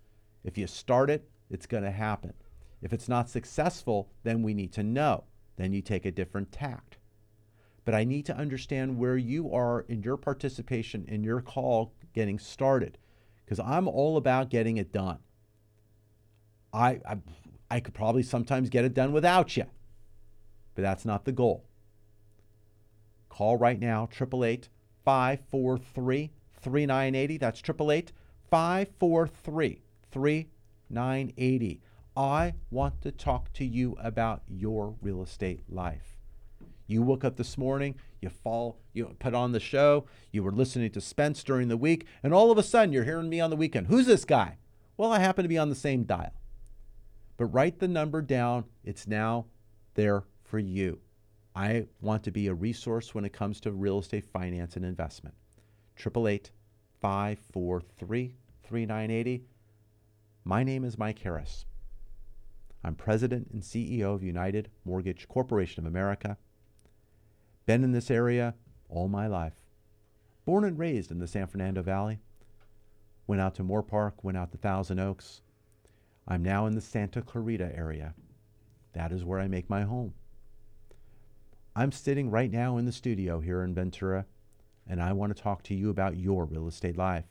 If 0.43 0.57
you 0.57 0.67
start 0.67 1.09
it, 1.09 1.29
it's 1.49 1.65
going 1.65 1.83
to 1.83 1.91
happen. 1.91 2.33
If 2.81 2.91
it's 2.93 3.07
not 3.07 3.29
successful, 3.29 4.09
then 4.23 4.43
we 4.43 4.53
need 4.53 4.73
to 4.73 4.83
know. 4.83 5.23
Then 5.55 5.71
you 5.71 5.81
take 5.81 6.05
a 6.05 6.11
different 6.11 6.51
tact. 6.51 6.97
But 7.85 7.95
I 7.95 8.03
need 8.03 8.25
to 8.25 8.35
understand 8.35 8.97
where 8.97 9.17
you 9.17 9.53
are 9.53 9.81
in 9.81 10.03
your 10.03 10.17
participation 10.17 11.05
in 11.07 11.23
your 11.23 11.41
call 11.41 11.93
getting 12.13 12.39
started 12.39 12.97
because 13.51 13.65
I'm 13.67 13.89
all 13.89 14.15
about 14.15 14.49
getting 14.49 14.77
it 14.77 14.93
done. 14.93 15.17
I, 16.71 17.01
I, 17.05 17.17
I 17.69 17.81
could 17.81 17.93
probably 17.93 18.23
sometimes 18.23 18.69
get 18.69 18.85
it 18.85 18.93
done 18.93 19.11
without 19.11 19.57
you, 19.57 19.65
but 20.73 20.83
that's 20.83 21.03
not 21.03 21.25
the 21.25 21.33
goal. 21.33 21.65
Call 23.27 23.57
right 23.57 23.77
now, 23.77 24.03
888 24.03 24.69
543 25.03 26.31
3980. 26.61 27.37
That's 27.39 27.59
888 27.59 28.13
543 28.49 29.81
3980. 30.13 31.81
I 32.15 32.53
want 32.69 33.01
to 33.01 33.11
talk 33.11 33.51
to 33.51 33.65
you 33.65 33.97
about 34.01 34.43
your 34.47 34.95
real 35.01 35.21
estate 35.21 35.63
life. 35.67 36.15
You 36.87 37.01
woke 37.01 37.25
up 37.25 37.35
this 37.35 37.57
morning, 37.57 37.95
you 38.21 38.29
fall, 38.29 38.79
you 38.93 39.15
put 39.19 39.33
on 39.33 39.51
the 39.51 39.59
show, 39.59 40.05
you 40.31 40.43
were 40.43 40.51
listening 40.51 40.91
to 40.91 41.01
Spence 41.01 41.43
during 41.43 41.67
the 41.67 41.77
week, 41.77 42.05
and 42.23 42.33
all 42.33 42.51
of 42.51 42.57
a 42.57 42.63
sudden 42.63 42.93
you're 42.93 43.03
hearing 43.03 43.29
me 43.29 43.39
on 43.39 43.49
the 43.49 43.55
weekend. 43.55 43.87
Who's 43.87 44.05
this 44.05 44.25
guy? 44.25 44.57
Well, 44.95 45.11
I 45.11 45.19
happen 45.19 45.43
to 45.43 45.49
be 45.49 45.57
on 45.57 45.69
the 45.69 45.75
same 45.75 46.03
dial. 46.03 46.33
But 47.37 47.45
write 47.45 47.79
the 47.79 47.87
number 47.87 48.21
down. 48.21 48.65
It's 48.83 49.07
now 49.07 49.47
there 49.95 50.23
for 50.43 50.59
you. 50.59 50.99
I 51.55 51.87
want 51.99 52.23
to 52.23 52.31
be 52.31 52.47
a 52.47 52.53
resource 52.53 53.15
when 53.15 53.25
it 53.25 53.33
comes 53.33 53.59
to 53.61 53.71
real 53.71 53.99
estate 53.99 54.25
finance 54.25 54.75
and 54.75 54.85
investment. 54.85 55.35
888 55.97 56.51
543 57.01 58.35
3980. 58.63 59.43
My 60.43 60.63
name 60.63 60.85
is 60.85 60.97
Mike 60.97 61.19
Harris. 61.19 61.65
I'm 62.83 62.95
president 62.95 63.49
and 63.51 63.61
CEO 63.61 64.13
of 64.13 64.23
United 64.23 64.69
Mortgage 64.85 65.27
Corporation 65.27 65.83
of 65.83 65.91
America. 65.91 66.37
Been 67.65 67.83
in 67.83 67.91
this 67.91 68.09
area 68.11 68.55
all 68.89 69.07
my 69.07 69.27
life. 69.27 69.53
Born 70.45 70.63
and 70.63 70.77
raised 70.77 71.11
in 71.11 71.19
the 71.19 71.27
San 71.27 71.47
Fernando 71.47 71.81
Valley. 71.81 72.19
Went 73.27 73.41
out 73.41 73.55
to 73.55 73.63
Moorpark, 73.63 74.13
went 74.23 74.37
out 74.37 74.51
to 74.51 74.57
Thousand 74.57 74.99
Oaks. 74.99 75.41
I'm 76.27 76.43
now 76.43 76.65
in 76.65 76.75
the 76.75 76.81
Santa 76.81 77.21
Clarita 77.21 77.75
area. 77.75 78.13
That 78.93 79.11
is 79.11 79.23
where 79.23 79.39
I 79.39 79.47
make 79.47 79.69
my 79.69 79.83
home. 79.83 80.13
I'm 81.75 81.91
sitting 81.91 82.29
right 82.29 82.51
now 82.51 82.77
in 82.77 82.85
the 82.85 82.91
studio 82.91 83.39
here 83.39 83.63
in 83.63 83.73
Ventura, 83.73 84.25
and 84.87 85.01
I 85.01 85.13
want 85.13 85.35
to 85.35 85.41
talk 85.41 85.63
to 85.63 85.75
you 85.75 85.89
about 85.89 86.17
your 86.17 86.45
real 86.45 86.67
estate 86.67 86.97
life. 86.97 87.25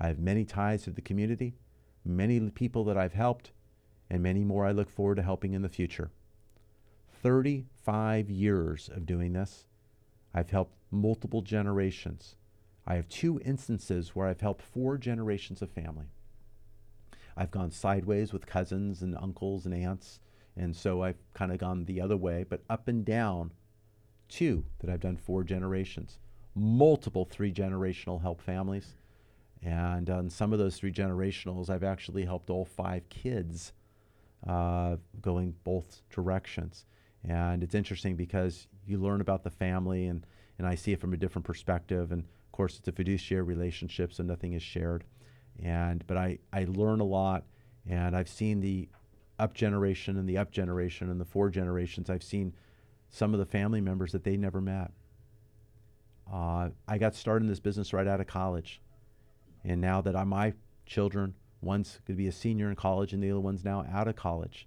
I 0.00 0.06
have 0.06 0.18
many 0.18 0.44
ties 0.44 0.84
to 0.84 0.90
the 0.90 1.02
community, 1.02 1.54
many 2.04 2.40
people 2.50 2.84
that 2.84 2.96
I've 2.96 3.12
helped, 3.12 3.52
and 4.08 4.22
many 4.22 4.44
more 4.44 4.64
I 4.64 4.72
look 4.72 4.88
forward 4.88 5.16
to 5.16 5.22
helping 5.22 5.52
in 5.52 5.62
the 5.62 5.68
future. 5.68 6.10
35 7.84 8.30
years 8.30 8.88
of 8.88 9.04
doing 9.04 9.32
this. 9.32 9.66
I've 10.32 10.50
helped 10.50 10.74
multiple 10.90 11.42
generations. 11.42 12.36
I 12.86 12.94
have 12.94 13.08
two 13.08 13.40
instances 13.44 14.14
where 14.14 14.26
I've 14.26 14.40
helped 14.40 14.62
four 14.62 14.96
generations 14.96 15.62
of 15.62 15.70
family. 15.70 16.06
I've 17.36 17.50
gone 17.50 17.70
sideways 17.70 18.32
with 18.32 18.46
cousins 18.46 19.02
and 19.02 19.16
uncles 19.16 19.66
and 19.66 19.74
aunts, 19.74 20.20
and 20.56 20.74
so 20.74 21.02
I've 21.02 21.18
kind 21.34 21.52
of 21.52 21.58
gone 21.58 21.84
the 21.84 22.00
other 22.00 22.16
way, 22.16 22.44
but 22.48 22.62
up 22.70 22.88
and 22.88 23.04
down, 23.04 23.52
two 24.28 24.64
that 24.80 24.90
I've 24.90 25.00
done 25.00 25.16
four 25.16 25.44
generations, 25.44 26.18
multiple 26.54 27.24
three 27.24 27.52
generational 27.52 28.22
help 28.22 28.40
families. 28.40 28.94
And 29.62 30.10
on 30.10 30.30
some 30.30 30.52
of 30.52 30.58
those 30.58 30.76
three 30.76 30.92
generationals, 30.92 31.70
I've 31.70 31.84
actually 31.84 32.24
helped 32.24 32.50
all 32.50 32.64
five 32.64 33.08
kids 33.08 33.72
uh, 34.46 34.96
going 35.20 35.54
both 35.64 36.02
directions. 36.10 36.84
And 37.26 37.62
it's 37.62 37.74
interesting 37.74 38.16
because 38.16 38.66
you 38.86 38.98
learn 38.98 39.20
about 39.20 39.44
the 39.44 39.50
family, 39.50 40.06
and, 40.06 40.26
and 40.58 40.66
I 40.66 40.74
see 40.74 40.92
it 40.92 41.00
from 41.00 41.14
a 41.14 41.16
different 41.16 41.46
perspective. 41.46 42.12
And 42.12 42.22
of 42.22 42.52
course, 42.52 42.78
it's 42.78 42.88
a 42.88 42.92
fiduciary 42.92 43.42
relationship, 43.42 44.12
so 44.12 44.22
nothing 44.22 44.52
is 44.52 44.62
shared. 44.62 45.04
And 45.62 46.06
but 46.06 46.16
I, 46.16 46.38
I 46.52 46.66
learn 46.68 47.00
a 47.00 47.04
lot, 47.04 47.44
and 47.88 48.16
I've 48.16 48.28
seen 48.28 48.60
the 48.60 48.88
up 49.38 49.54
generation 49.54 50.16
and 50.16 50.28
the 50.28 50.38
up 50.38 50.50
generation 50.50 51.10
and 51.10 51.20
the 51.20 51.24
four 51.24 51.50
generations. 51.50 52.10
I've 52.10 52.22
seen 52.22 52.54
some 53.10 53.32
of 53.32 53.38
the 53.38 53.46
family 53.46 53.80
members 53.80 54.12
that 54.12 54.24
they 54.24 54.36
never 54.36 54.60
met. 54.60 54.90
Uh, 56.32 56.70
I 56.88 56.98
got 56.98 57.14
started 57.14 57.44
in 57.44 57.48
this 57.48 57.60
business 57.60 57.92
right 57.92 58.06
out 58.06 58.20
of 58.20 58.26
college. 58.26 58.80
And 59.64 59.80
now 59.80 60.00
that 60.02 60.16
I, 60.16 60.24
my 60.24 60.54
children, 60.86 61.34
one's 61.60 62.00
going 62.06 62.16
to 62.16 62.22
be 62.22 62.28
a 62.28 62.32
senior 62.32 62.68
in 62.68 62.76
college 62.76 63.12
and 63.12 63.22
the 63.22 63.30
other 63.30 63.40
one's 63.40 63.64
now 63.64 63.86
out 63.90 64.08
of 64.08 64.16
college, 64.16 64.66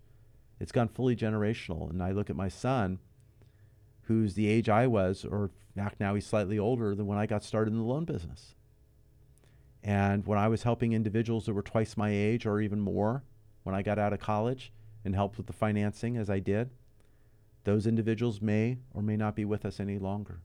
it's 0.59 0.71
gone 0.71 0.87
fully 0.87 1.15
generational. 1.15 1.89
And 1.89 2.01
I 2.01 2.11
look 2.11 2.29
at 2.29 2.35
my 2.35 2.49
son, 2.49 2.99
who's 4.03 4.33
the 4.33 4.47
age 4.47 4.69
I 4.69 4.87
was, 4.87 5.25
or 5.25 5.51
fact, 5.77 5.99
now 5.99 6.15
he's 6.15 6.25
slightly 6.25 6.59
older 6.59 6.95
than 6.95 7.07
when 7.07 7.17
I 7.17 7.25
got 7.25 7.43
started 7.43 7.71
in 7.71 7.79
the 7.79 7.85
loan 7.85 8.05
business. 8.05 8.55
And 9.83 10.25
when 10.25 10.37
I 10.37 10.47
was 10.47 10.63
helping 10.63 10.93
individuals 10.93 11.45
that 11.45 11.53
were 11.53 11.61
twice 11.61 11.95
my 11.95 12.09
age 12.09 12.45
or 12.45 12.59
even 12.59 12.79
more 12.79 13.23
when 13.63 13.75
I 13.75 13.83
got 13.83 13.99
out 13.99 14.13
of 14.13 14.19
college 14.19 14.71
and 15.05 15.15
helped 15.15 15.37
with 15.37 15.47
the 15.47 15.53
financing 15.53 16.17
as 16.17 16.29
I 16.29 16.39
did, 16.39 16.71
those 17.63 17.87
individuals 17.87 18.41
may 18.41 18.79
or 18.93 19.01
may 19.01 19.15
not 19.15 19.35
be 19.35 19.45
with 19.45 19.65
us 19.65 19.79
any 19.79 19.97
longer. 19.97 20.41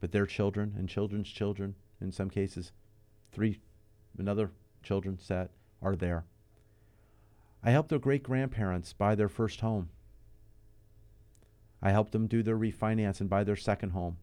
But 0.00 0.12
their 0.12 0.26
children 0.26 0.74
and 0.76 0.88
children's 0.88 1.28
children, 1.28 1.74
in 2.00 2.10
some 2.10 2.30
cases, 2.30 2.72
three, 3.30 3.60
another 4.18 4.50
children 4.82 5.18
set, 5.18 5.50
are 5.80 5.94
there. 5.94 6.24
I 7.62 7.70
helped 7.70 7.90
their 7.90 7.98
great 7.98 8.22
grandparents 8.22 8.92
buy 8.92 9.14
their 9.14 9.28
first 9.28 9.60
home. 9.60 9.90
I 11.80 11.90
helped 11.90 12.12
them 12.12 12.26
do 12.26 12.42
their 12.42 12.58
refinance 12.58 13.20
and 13.20 13.30
buy 13.30 13.44
their 13.44 13.56
second 13.56 13.90
home. 13.90 14.18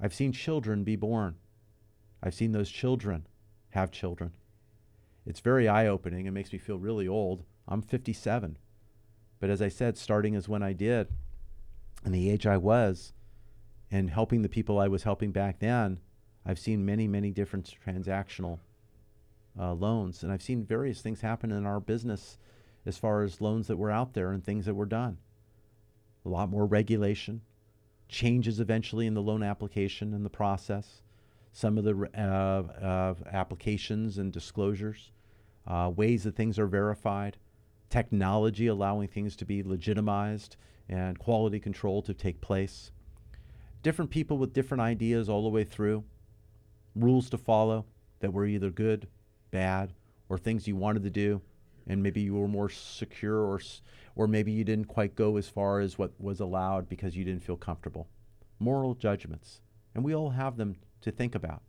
I've 0.00 0.14
seen 0.14 0.32
children 0.32 0.84
be 0.84 0.96
born. 0.96 1.36
I've 2.22 2.34
seen 2.34 2.52
those 2.52 2.70
children 2.70 3.26
have 3.70 3.90
children. 3.90 4.32
It's 5.26 5.40
very 5.40 5.68
eye 5.68 5.86
opening. 5.86 6.26
It 6.26 6.32
makes 6.32 6.52
me 6.52 6.58
feel 6.58 6.78
really 6.78 7.06
old. 7.06 7.44
I'm 7.66 7.82
57. 7.82 8.56
But 9.40 9.50
as 9.50 9.62
I 9.62 9.68
said, 9.68 9.96
starting 9.96 10.34
as 10.34 10.48
when 10.48 10.62
I 10.62 10.72
did, 10.72 11.08
and 12.04 12.14
the 12.14 12.30
age 12.30 12.46
I 12.46 12.56
was, 12.56 13.12
and 13.90 14.10
helping 14.10 14.42
the 14.42 14.48
people 14.48 14.78
I 14.78 14.88
was 14.88 15.02
helping 15.04 15.32
back 15.32 15.58
then, 15.58 15.98
I've 16.44 16.58
seen 16.58 16.84
many, 16.84 17.06
many 17.06 17.30
different 17.30 17.74
transactional 17.84 18.60
uh, 19.58 19.72
loans. 19.74 20.22
And 20.22 20.32
I've 20.32 20.42
seen 20.42 20.64
various 20.64 21.00
things 21.00 21.20
happen 21.20 21.50
in 21.50 21.66
our 21.66 21.80
business 21.80 22.38
as 22.86 22.96
far 22.96 23.22
as 23.22 23.40
loans 23.40 23.66
that 23.66 23.76
were 23.76 23.90
out 23.90 24.14
there 24.14 24.32
and 24.32 24.42
things 24.42 24.66
that 24.66 24.74
were 24.74 24.86
done. 24.86 25.18
A 26.24 26.28
lot 26.28 26.50
more 26.50 26.66
regulation, 26.66 27.42
changes 28.08 28.60
eventually 28.60 29.06
in 29.06 29.14
the 29.14 29.22
loan 29.22 29.42
application 29.42 30.14
and 30.14 30.24
the 30.24 30.30
process, 30.30 31.02
some 31.52 31.78
of 31.78 31.84
the 31.84 32.08
uh, 32.16 32.84
uh, 32.84 33.14
applications 33.32 34.18
and 34.18 34.32
disclosures, 34.32 35.12
uh, 35.66 35.90
ways 35.94 36.24
that 36.24 36.36
things 36.36 36.58
are 36.58 36.66
verified, 36.66 37.36
technology 37.90 38.66
allowing 38.66 39.08
things 39.08 39.36
to 39.36 39.44
be 39.44 39.62
legitimized 39.62 40.56
and 40.88 41.18
quality 41.18 41.60
control 41.60 42.00
to 42.02 42.14
take 42.14 42.40
place. 42.40 42.90
Different 43.82 44.10
people 44.10 44.38
with 44.38 44.52
different 44.52 44.80
ideas 44.80 45.28
all 45.28 45.42
the 45.42 45.48
way 45.48 45.64
through, 45.64 46.04
rules 46.94 47.30
to 47.30 47.38
follow 47.38 47.84
that 48.20 48.32
were 48.32 48.46
either 48.46 48.70
good, 48.70 49.06
bad, 49.50 49.92
or 50.28 50.38
things 50.38 50.66
you 50.66 50.76
wanted 50.76 51.02
to 51.04 51.10
do, 51.10 51.40
and 51.86 52.02
maybe 52.02 52.20
you 52.20 52.34
were 52.34 52.48
more 52.48 52.68
secure, 52.68 53.38
or 53.38 53.60
or 54.14 54.26
maybe 54.26 54.52
you 54.52 54.64
didn't 54.64 54.86
quite 54.86 55.14
go 55.14 55.36
as 55.36 55.48
far 55.48 55.80
as 55.80 55.98
what 55.98 56.12
was 56.20 56.40
allowed 56.40 56.88
because 56.88 57.16
you 57.16 57.24
didn't 57.24 57.44
feel 57.44 57.56
comfortable. 57.56 58.08
Moral 58.58 58.94
judgments, 58.94 59.60
and 59.94 60.04
we 60.04 60.14
all 60.14 60.30
have 60.30 60.56
them 60.56 60.76
to 61.00 61.10
think 61.10 61.34
about. 61.34 61.62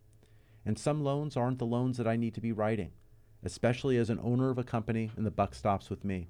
And 0.64 0.78
some 0.78 1.02
loans 1.02 1.36
aren't 1.36 1.58
the 1.58 1.66
loans 1.66 1.96
that 1.96 2.08
I 2.08 2.16
need 2.16 2.34
to 2.34 2.40
be 2.40 2.52
writing, 2.52 2.90
especially 3.42 3.96
as 3.96 4.10
an 4.10 4.20
owner 4.22 4.50
of 4.50 4.58
a 4.58 4.64
company, 4.64 5.10
and 5.16 5.24
the 5.24 5.30
buck 5.30 5.54
stops 5.54 5.88
with 5.88 6.04
me. 6.04 6.28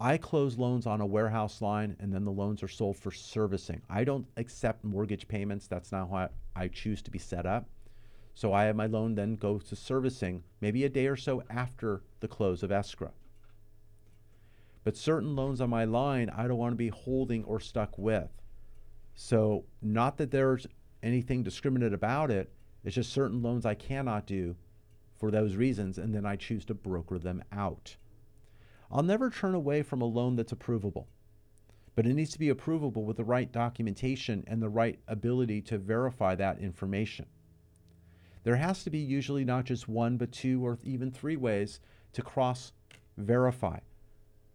I 0.00 0.18
close 0.18 0.58
loans 0.58 0.86
on 0.86 1.00
a 1.00 1.06
warehouse 1.06 1.62
line 1.62 1.96
and 2.00 2.12
then 2.12 2.24
the 2.24 2.32
loans 2.32 2.62
are 2.62 2.68
sold 2.68 2.96
for 2.96 3.12
servicing. 3.12 3.80
I 3.88 4.04
don't 4.04 4.26
accept 4.36 4.84
mortgage 4.84 5.28
payments. 5.28 5.68
That's 5.68 5.92
not 5.92 6.10
how 6.10 6.16
I, 6.16 6.28
I 6.56 6.68
choose 6.68 7.00
to 7.02 7.10
be 7.10 7.18
set 7.18 7.46
up. 7.46 7.68
So 8.34 8.52
I 8.52 8.64
have 8.64 8.76
my 8.76 8.86
loan 8.86 9.14
then 9.14 9.36
go 9.36 9.58
to 9.58 9.76
servicing 9.76 10.42
maybe 10.60 10.84
a 10.84 10.88
day 10.88 11.06
or 11.06 11.16
so 11.16 11.44
after 11.48 12.02
the 12.20 12.28
close 12.28 12.62
of 12.62 12.72
escrow. 12.72 13.12
But 14.82 14.96
certain 14.96 15.36
loans 15.36 15.60
on 15.60 15.70
my 15.70 15.84
line 15.84 16.28
I 16.30 16.46
don't 16.46 16.58
want 16.58 16.72
to 16.72 16.76
be 16.76 16.88
holding 16.88 17.44
or 17.44 17.60
stuck 17.60 17.96
with. 17.96 18.30
So 19.14 19.64
not 19.80 20.16
that 20.18 20.32
there's 20.32 20.66
anything 21.02 21.42
discriminate 21.42 21.92
about 21.92 22.30
it, 22.30 22.52
it's 22.82 22.96
just 22.96 23.12
certain 23.12 23.40
loans 23.40 23.64
I 23.64 23.74
cannot 23.74 24.26
do 24.26 24.56
for 25.14 25.30
those 25.30 25.54
reasons 25.54 25.96
and 25.96 26.14
then 26.14 26.26
I 26.26 26.36
choose 26.36 26.64
to 26.66 26.74
broker 26.74 27.18
them 27.18 27.42
out. 27.52 27.96
I'll 28.90 29.02
never 29.02 29.30
turn 29.30 29.54
away 29.54 29.82
from 29.82 30.02
a 30.02 30.06
loan 30.06 30.36
that's 30.36 30.52
approvable, 30.52 31.06
but 31.94 32.06
it 32.06 32.14
needs 32.14 32.32
to 32.32 32.38
be 32.38 32.48
approvable 32.48 33.04
with 33.04 33.16
the 33.16 33.24
right 33.24 33.50
documentation 33.50 34.44
and 34.46 34.60
the 34.60 34.68
right 34.68 34.98
ability 35.06 35.62
to 35.62 35.78
verify 35.78 36.34
that 36.34 36.58
information. 36.58 37.26
There 38.44 38.56
has 38.56 38.84
to 38.84 38.90
be 38.90 38.98
usually 38.98 39.44
not 39.44 39.64
just 39.64 39.88
one, 39.88 40.16
but 40.16 40.30
two 40.30 40.64
or 40.64 40.78
even 40.84 41.10
three 41.10 41.36
ways 41.36 41.80
to 42.12 42.22
cross 42.22 42.72
verify. 43.16 43.78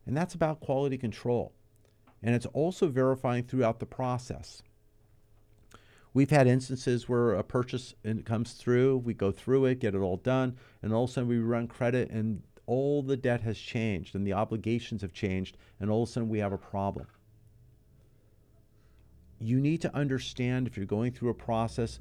And 0.05 0.15
that's 0.15 0.35
about 0.35 0.61
quality 0.61 0.97
control. 0.97 1.53
And 2.23 2.35
it's 2.35 2.45
also 2.47 2.87
verifying 2.87 3.43
throughout 3.43 3.79
the 3.79 3.85
process. 3.85 4.61
We've 6.13 6.29
had 6.29 6.47
instances 6.47 7.07
where 7.07 7.33
a 7.33 7.43
purchase 7.43 7.93
comes 8.25 8.53
through, 8.53 8.97
we 8.97 9.13
go 9.13 9.31
through 9.31 9.65
it, 9.65 9.79
get 9.79 9.95
it 9.95 9.99
all 9.99 10.17
done, 10.17 10.57
and 10.81 10.91
all 10.91 11.03
of 11.03 11.09
a 11.09 11.13
sudden 11.13 11.29
we 11.29 11.37
run 11.37 11.67
credit 11.67 12.09
and 12.09 12.41
all 12.65 13.01
the 13.01 13.17
debt 13.17 13.41
has 13.41 13.57
changed 13.57 14.15
and 14.15 14.25
the 14.25 14.33
obligations 14.33 15.01
have 15.01 15.13
changed, 15.13 15.57
and 15.79 15.89
all 15.89 16.03
of 16.03 16.09
a 16.09 16.11
sudden 16.11 16.29
we 16.29 16.39
have 16.39 16.53
a 16.53 16.57
problem. 16.57 17.07
You 19.39 19.59
need 19.59 19.81
to 19.81 19.95
understand 19.95 20.67
if 20.67 20.75
you're 20.75 20.85
going 20.85 21.11
through 21.11 21.29
a 21.29 21.35
process, 21.35 21.99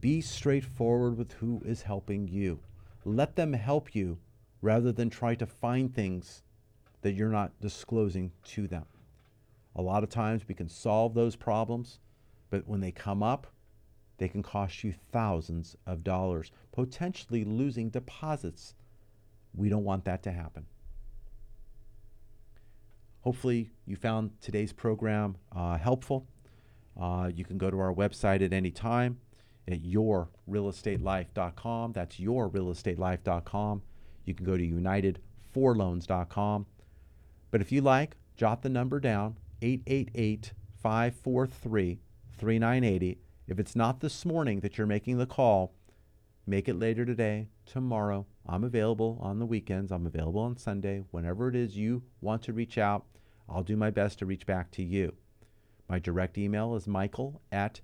be 0.00 0.20
straightforward 0.20 1.16
with 1.16 1.32
who 1.32 1.62
is 1.64 1.82
helping 1.82 2.28
you. 2.28 2.60
Let 3.04 3.36
them 3.36 3.52
help 3.52 3.94
you 3.94 4.18
rather 4.62 4.92
than 4.92 5.10
try 5.10 5.34
to 5.36 5.46
find 5.46 5.92
things 5.92 6.42
that 7.02 7.12
you're 7.12 7.28
not 7.28 7.60
disclosing 7.60 8.32
to 8.44 8.66
them. 8.66 8.84
A 9.74 9.82
lot 9.82 10.02
of 10.02 10.10
times 10.10 10.46
we 10.48 10.54
can 10.54 10.68
solve 10.68 11.14
those 11.14 11.36
problems, 11.36 12.00
but 12.50 12.66
when 12.66 12.80
they 12.80 12.90
come 12.90 13.22
up, 13.22 13.46
they 14.18 14.28
can 14.28 14.42
cost 14.42 14.82
you 14.82 14.92
thousands 15.12 15.76
of 15.86 16.02
dollars, 16.02 16.50
potentially 16.72 17.44
losing 17.44 17.88
deposits. 17.88 18.74
We 19.54 19.68
don't 19.68 19.84
want 19.84 20.04
that 20.06 20.22
to 20.24 20.32
happen. 20.32 20.66
Hopefully, 23.20 23.70
you 23.86 23.94
found 23.94 24.40
today's 24.40 24.72
program 24.72 25.36
uh, 25.54 25.78
helpful. 25.78 26.26
Uh, 27.00 27.30
you 27.32 27.44
can 27.44 27.58
go 27.58 27.70
to 27.70 27.78
our 27.78 27.94
website 27.94 28.42
at 28.44 28.52
any 28.52 28.70
time 28.70 29.18
at 29.68 29.82
yourrealestatelife.com. 29.82 31.92
That's 31.92 32.16
yourrealestatelife.com. 32.16 33.82
You 34.24 34.34
can 34.34 34.44
go 34.44 34.56
to 34.56 34.66
united4loans.com. 34.66 36.66
But 37.50 37.60
if 37.60 37.72
you 37.72 37.80
like, 37.80 38.16
jot 38.36 38.62
the 38.62 38.68
number 38.68 39.00
down 39.00 39.36
888 39.62 40.52
543 40.82 41.98
3980. 42.38 43.18
If 43.46 43.58
it's 43.58 43.74
not 43.74 44.00
this 44.00 44.24
morning 44.24 44.60
that 44.60 44.78
you're 44.78 44.86
making 44.86 45.18
the 45.18 45.26
call, 45.26 45.74
make 46.46 46.68
it 46.68 46.78
later 46.78 47.04
today, 47.04 47.48
tomorrow. 47.66 48.26
I'm 48.46 48.64
available 48.64 49.18
on 49.20 49.38
the 49.38 49.46
weekends. 49.46 49.90
I'm 49.90 50.06
available 50.06 50.40
on 50.40 50.56
Sunday. 50.56 51.04
Whenever 51.10 51.48
it 51.48 51.56
is 51.56 51.76
you 51.76 52.02
want 52.20 52.42
to 52.42 52.52
reach 52.52 52.78
out, 52.78 53.04
I'll 53.48 53.62
do 53.62 53.76
my 53.76 53.90
best 53.90 54.18
to 54.18 54.26
reach 54.26 54.46
back 54.46 54.70
to 54.72 54.82
you. 54.82 55.14
My 55.88 55.98
direct 55.98 56.36
email 56.36 56.76
is 56.76 56.86
michael 56.86 57.40
at 57.50 57.80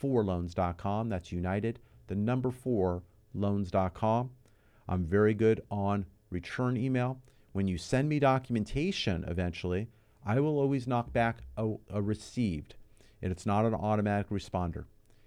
united4loans.com. 0.00 1.08
That's 1.08 1.32
united, 1.32 1.78
the 2.06 2.14
number 2.14 2.50
four, 2.50 3.02
loans.com. 3.34 4.30
I'm 4.88 5.04
very 5.04 5.34
good 5.34 5.62
on 5.70 6.06
return 6.30 6.76
email. 6.76 7.20
When 7.52 7.68
you 7.68 7.78
send 7.78 8.08
me 8.08 8.18
documentation 8.18 9.24
eventually, 9.26 9.88
I 10.24 10.40
will 10.40 10.58
always 10.58 10.86
knock 10.86 11.12
back 11.12 11.38
a, 11.56 11.74
a 11.90 12.02
received. 12.02 12.74
And 13.20 13.32
it's 13.32 13.46
not 13.46 13.64
an 13.64 13.74
automatic 13.74 14.28
responder. 14.30 14.84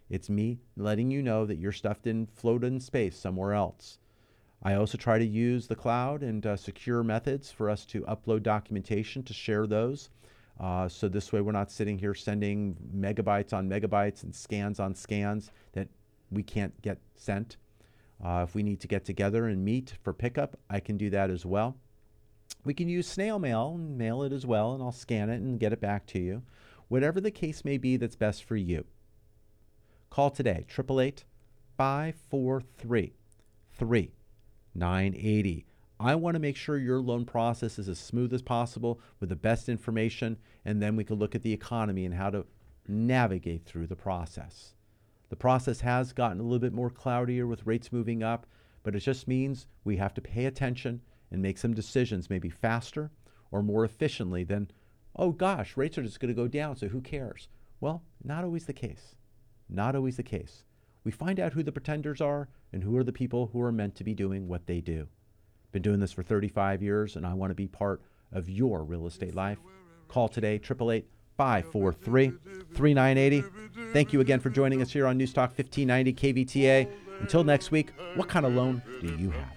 It's 0.10 0.30
me 0.30 0.60
letting 0.76 1.12
you 1.12 1.22
know 1.22 1.46
that 1.46 1.58
your 1.58 1.72
stuff 1.72 2.02
didn't 2.02 2.36
float 2.36 2.64
in 2.64 2.80
space 2.80 3.18
somewhere 3.18 3.54
else. 3.54 3.98
I 4.64 4.76
also 4.76 4.98
try 4.98 5.18
to 5.18 5.26
use 5.26 5.68
the 5.68 5.76
cloud 5.76 6.22
and 6.22 6.46
uh, 6.46 6.56
secure 6.56 7.04
methods 7.04 7.52
for 7.52 7.70
us 7.70 7.86
to 7.88 8.02
upload 8.02 8.44
documentation 8.44 9.24
to 9.24 9.34
share 9.34 9.66
those. 9.66 10.10
Uh, 10.62 10.88
so 10.88 11.10
this 11.10 11.34
way 11.34 11.42
we're 11.42 11.52
not 11.52 11.72
sitting 11.72 11.98
here 11.98 12.14
sending 12.14 12.78
megabytes 12.96 13.52
on 13.52 13.68
megabytes 13.68 14.22
and 14.24 14.34
scans 14.34 14.80
on 14.80 14.94
scans 14.94 15.50
that 15.74 15.88
we 16.30 16.44
can't 16.44 16.80
get 16.84 17.00
sent. 17.16 17.58
Uh, 18.24 18.46
if 18.48 18.54
we 18.54 18.62
need 18.62 18.80
to 18.80 18.88
get 18.88 19.04
together 19.04 19.48
and 19.48 19.66
meet 19.66 19.96
for 20.04 20.14
pickup, 20.14 20.56
I 20.70 20.80
can 20.80 20.98
do 20.98 21.10
that 21.10 21.32
as 21.32 21.48
well. 21.48 21.76
We 22.64 22.76
can 22.76 22.88
use 22.88 23.08
snail 23.08 23.40
mail 23.40 23.74
and 23.76 23.98
mail 23.98 24.22
it 24.22 24.32
as 24.32 24.46
well, 24.46 24.74
and 24.74 24.84
I'll 24.84 24.92
scan 24.92 25.32
it 25.32 25.42
and 25.42 25.60
get 25.60 25.74
it 25.74 25.82
back 25.82 26.06
to 26.08 26.20
you. 26.20 26.44
Whatever 26.90 27.20
the 27.20 27.32
case 27.32 27.66
may 27.66 27.80
be 27.80 27.98
that's 27.98 28.16
best 28.16 28.44
for 28.44 28.56
you. 28.56 28.86
Call 30.12 30.30
today, 30.30 30.66
888 30.70 31.24
543 31.76 33.14
3980. 33.80 35.66
I 36.04 36.16
want 36.16 36.34
to 36.34 36.40
make 36.40 36.56
sure 36.56 36.80
your 36.80 37.00
loan 37.00 37.26
process 37.26 37.78
is 37.78 37.88
as 37.88 38.00
smooth 38.00 38.34
as 38.34 38.42
possible 38.42 39.00
with 39.20 39.30
the 39.30 39.36
best 39.36 39.70
information, 39.70 40.38
and 40.66 40.82
then 40.82 40.96
we 40.96 41.04
can 41.04 41.18
look 41.18 41.36
at 41.36 41.44
the 41.44 41.54
economy 41.54 42.06
and 42.06 42.16
how 42.16 42.32
to 42.32 42.48
navigate 42.88 43.66
through 43.66 43.86
the 43.86 43.96
process. 43.96 44.74
The 45.30 45.36
process 45.36 45.82
has 45.82 46.12
gotten 46.12 46.40
a 46.40 46.44
little 46.44 46.58
bit 46.58 46.74
more 46.74 46.90
cloudier 46.90 47.46
with 47.46 47.68
rates 47.68 47.92
moving 47.92 48.24
up, 48.24 48.48
but 48.82 48.96
it 48.96 49.02
just 49.02 49.28
means 49.28 49.68
we 49.84 49.98
have 49.98 50.16
to 50.16 50.22
pay 50.22 50.46
attention 50.46 51.02
and 51.30 51.40
make 51.40 51.60
some 51.60 51.76
decisions 51.76 52.32
maybe 52.32 52.50
faster 52.50 53.12
or 53.52 53.62
more 53.62 53.86
efficiently 53.86 54.44
than, 54.44 54.72
oh 55.16 55.32
gosh, 55.32 55.78
rates 55.78 56.00
are 56.00 56.04
just 56.04 56.20
going 56.20 56.34
to 56.34 56.42
go 56.42 56.48
down, 56.48 56.76
so 56.76 56.88
who 56.88 57.02
cares? 57.02 57.48
Well, 57.80 58.02
not 58.24 58.44
always 58.44 58.66
the 58.66 58.74
case. 58.74 59.14
Not 59.70 59.96
always 59.96 60.18
the 60.18 60.24
case. 60.24 60.64
We 61.04 61.12
find 61.12 61.40
out 61.40 61.54
who 61.54 61.62
the 61.62 61.72
pretenders 61.72 62.22
are 62.22 62.50
and 62.74 62.84
who 62.84 62.98
are 62.98 63.04
the 63.04 63.14
people 63.14 63.52
who 63.54 63.62
are 63.62 63.72
meant 63.72 63.94
to 63.98 64.04
be 64.04 64.16
doing 64.16 64.48
what 64.48 64.66
they 64.66 64.82
do. 64.82 65.08
Been 65.72 65.82
doing 65.82 66.00
this 66.00 66.12
for 66.12 66.24
35 66.24 66.82
years, 66.82 67.16
and 67.16 67.26
I 67.26 67.34
want 67.34 67.52
to 67.52 67.56
be 67.56 67.68
part 67.68 68.02
of 68.32 68.50
your 68.50 68.84
real 68.84 69.08
estate 69.08 69.36
life. 69.36 69.58
Call 70.08 70.28
today, 70.28 70.56
888 70.56 71.06
543 71.38 72.34
3980. 72.76 73.44
Thank 73.94 74.14
you 74.14 74.20
again 74.20 74.40
for 74.40 74.50
joining 74.50 74.82
us 74.82 74.92
here 74.92 75.08
on 75.08 75.18
News 75.18 75.34
Talk 75.34 75.58
1590 75.58 76.14
KVTA. 76.14 76.88
Until 77.22 77.44
next 77.44 77.72
week, 77.72 77.92
what 78.16 78.28
kind 78.28 78.46
of 78.46 78.54
loan 78.54 78.82
do 79.00 79.16
you 79.16 79.32
have? 79.32 79.54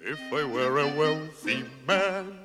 If 0.00 0.20
I 0.32 0.44
were 0.44 0.78
a 0.78 0.96
wealthy 0.96 1.64
man, 1.86 2.41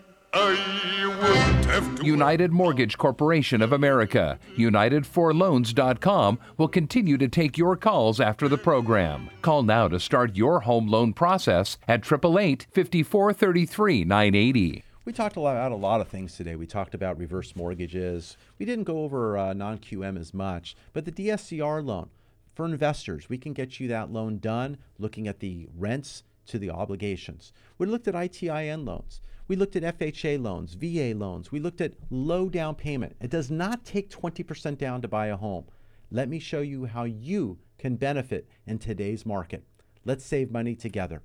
United 2.03 2.51
Mortgage 2.51 2.97
Corporation 2.97 3.61
of 3.61 3.73
America, 3.73 4.39
United4Loans.com 4.55 6.39
will 6.57 6.67
continue 6.67 7.17
to 7.17 7.28
take 7.28 7.57
your 7.57 7.75
calls 7.75 8.19
after 8.19 8.47
the 8.47 8.57
program. 8.57 9.30
Call 9.41 9.63
now 9.63 9.88
to 9.88 9.99
start 9.99 10.36
your 10.36 10.61
home 10.61 10.88
loan 10.88 11.13
process 11.13 11.78
at 11.88 12.05
888 12.05 12.67
5433 12.71 14.03
980. 14.03 14.84
We 15.05 15.13
talked 15.13 15.38
about 15.38 15.71
a 15.71 15.75
lot 15.75 16.01
of 16.01 16.09
things 16.09 16.36
today. 16.36 16.55
We 16.55 16.67
talked 16.67 16.93
about 16.93 17.17
reverse 17.17 17.55
mortgages. 17.55 18.36
We 18.59 18.65
didn't 18.65 18.84
go 18.84 19.03
over 19.03 19.38
uh, 19.38 19.53
non 19.53 19.78
QM 19.78 20.19
as 20.19 20.34
much, 20.34 20.75
but 20.91 21.05
the 21.05 21.11
DSCR 21.11 21.84
loan 21.86 22.09
for 22.57 22.65
investors, 22.65 23.30
we 23.30 23.38
can 23.38 23.53
get 23.53 23.80
you 23.80 23.88
that 23.88 24.11
loan 24.11 24.39
done 24.39 24.78
looking 24.97 25.28
at 25.28 25.39
the 25.39 25.69
rents 25.78 26.23
to 26.47 26.57
the 26.57 26.71
obligations. 26.71 27.53
We 27.78 27.86
looked 27.86 28.07
at 28.07 28.15
ITIN 28.15 28.84
loans. 28.84 29.21
We 29.47 29.55
looked 29.55 29.77
at 29.77 29.97
FHA 29.97 30.41
loans, 30.41 30.73
VA 30.73 31.17
loans. 31.17 31.51
We 31.51 31.59
looked 31.59 31.79
at 31.79 31.93
low 32.09 32.49
down 32.49 32.75
payment. 32.75 33.15
It 33.21 33.29
does 33.29 33.49
not 33.49 33.85
take 33.85 34.09
20% 34.09 34.77
down 34.77 35.01
to 35.01 35.07
buy 35.07 35.27
a 35.27 35.37
home. 35.37 35.65
Let 36.11 36.27
me 36.27 36.39
show 36.39 36.61
you 36.61 36.85
how 36.85 37.05
you 37.05 37.59
can 37.77 37.95
benefit 37.95 38.49
in 38.65 38.79
today's 38.79 39.25
market. 39.25 39.63
Let's 40.03 40.25
save 40.25 40.51
money 40.51 40.75
together. 40.75 41.21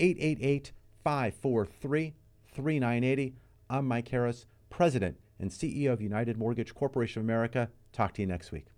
888 0.00 0.72
543 1.02 2.14
3980. 2.52 3.34
I'm 3.70 3.88
Mike 3.88 4.08
Harris, 4.08 4.46
President 4.70 5.16
and 5.40 5.50
CEO 5.50 5.92
of 5.92 6.00
United 6.00 6.36
Mortgage 6.36 6.74
Corporation 6.74 7.20
of 7.20 7.26
America. 7.26 7.70
Talk 7.92 8.14
to 8.14 8.22
you 8.22 8.26
next 8.26 8.52
week. 8.52 8.68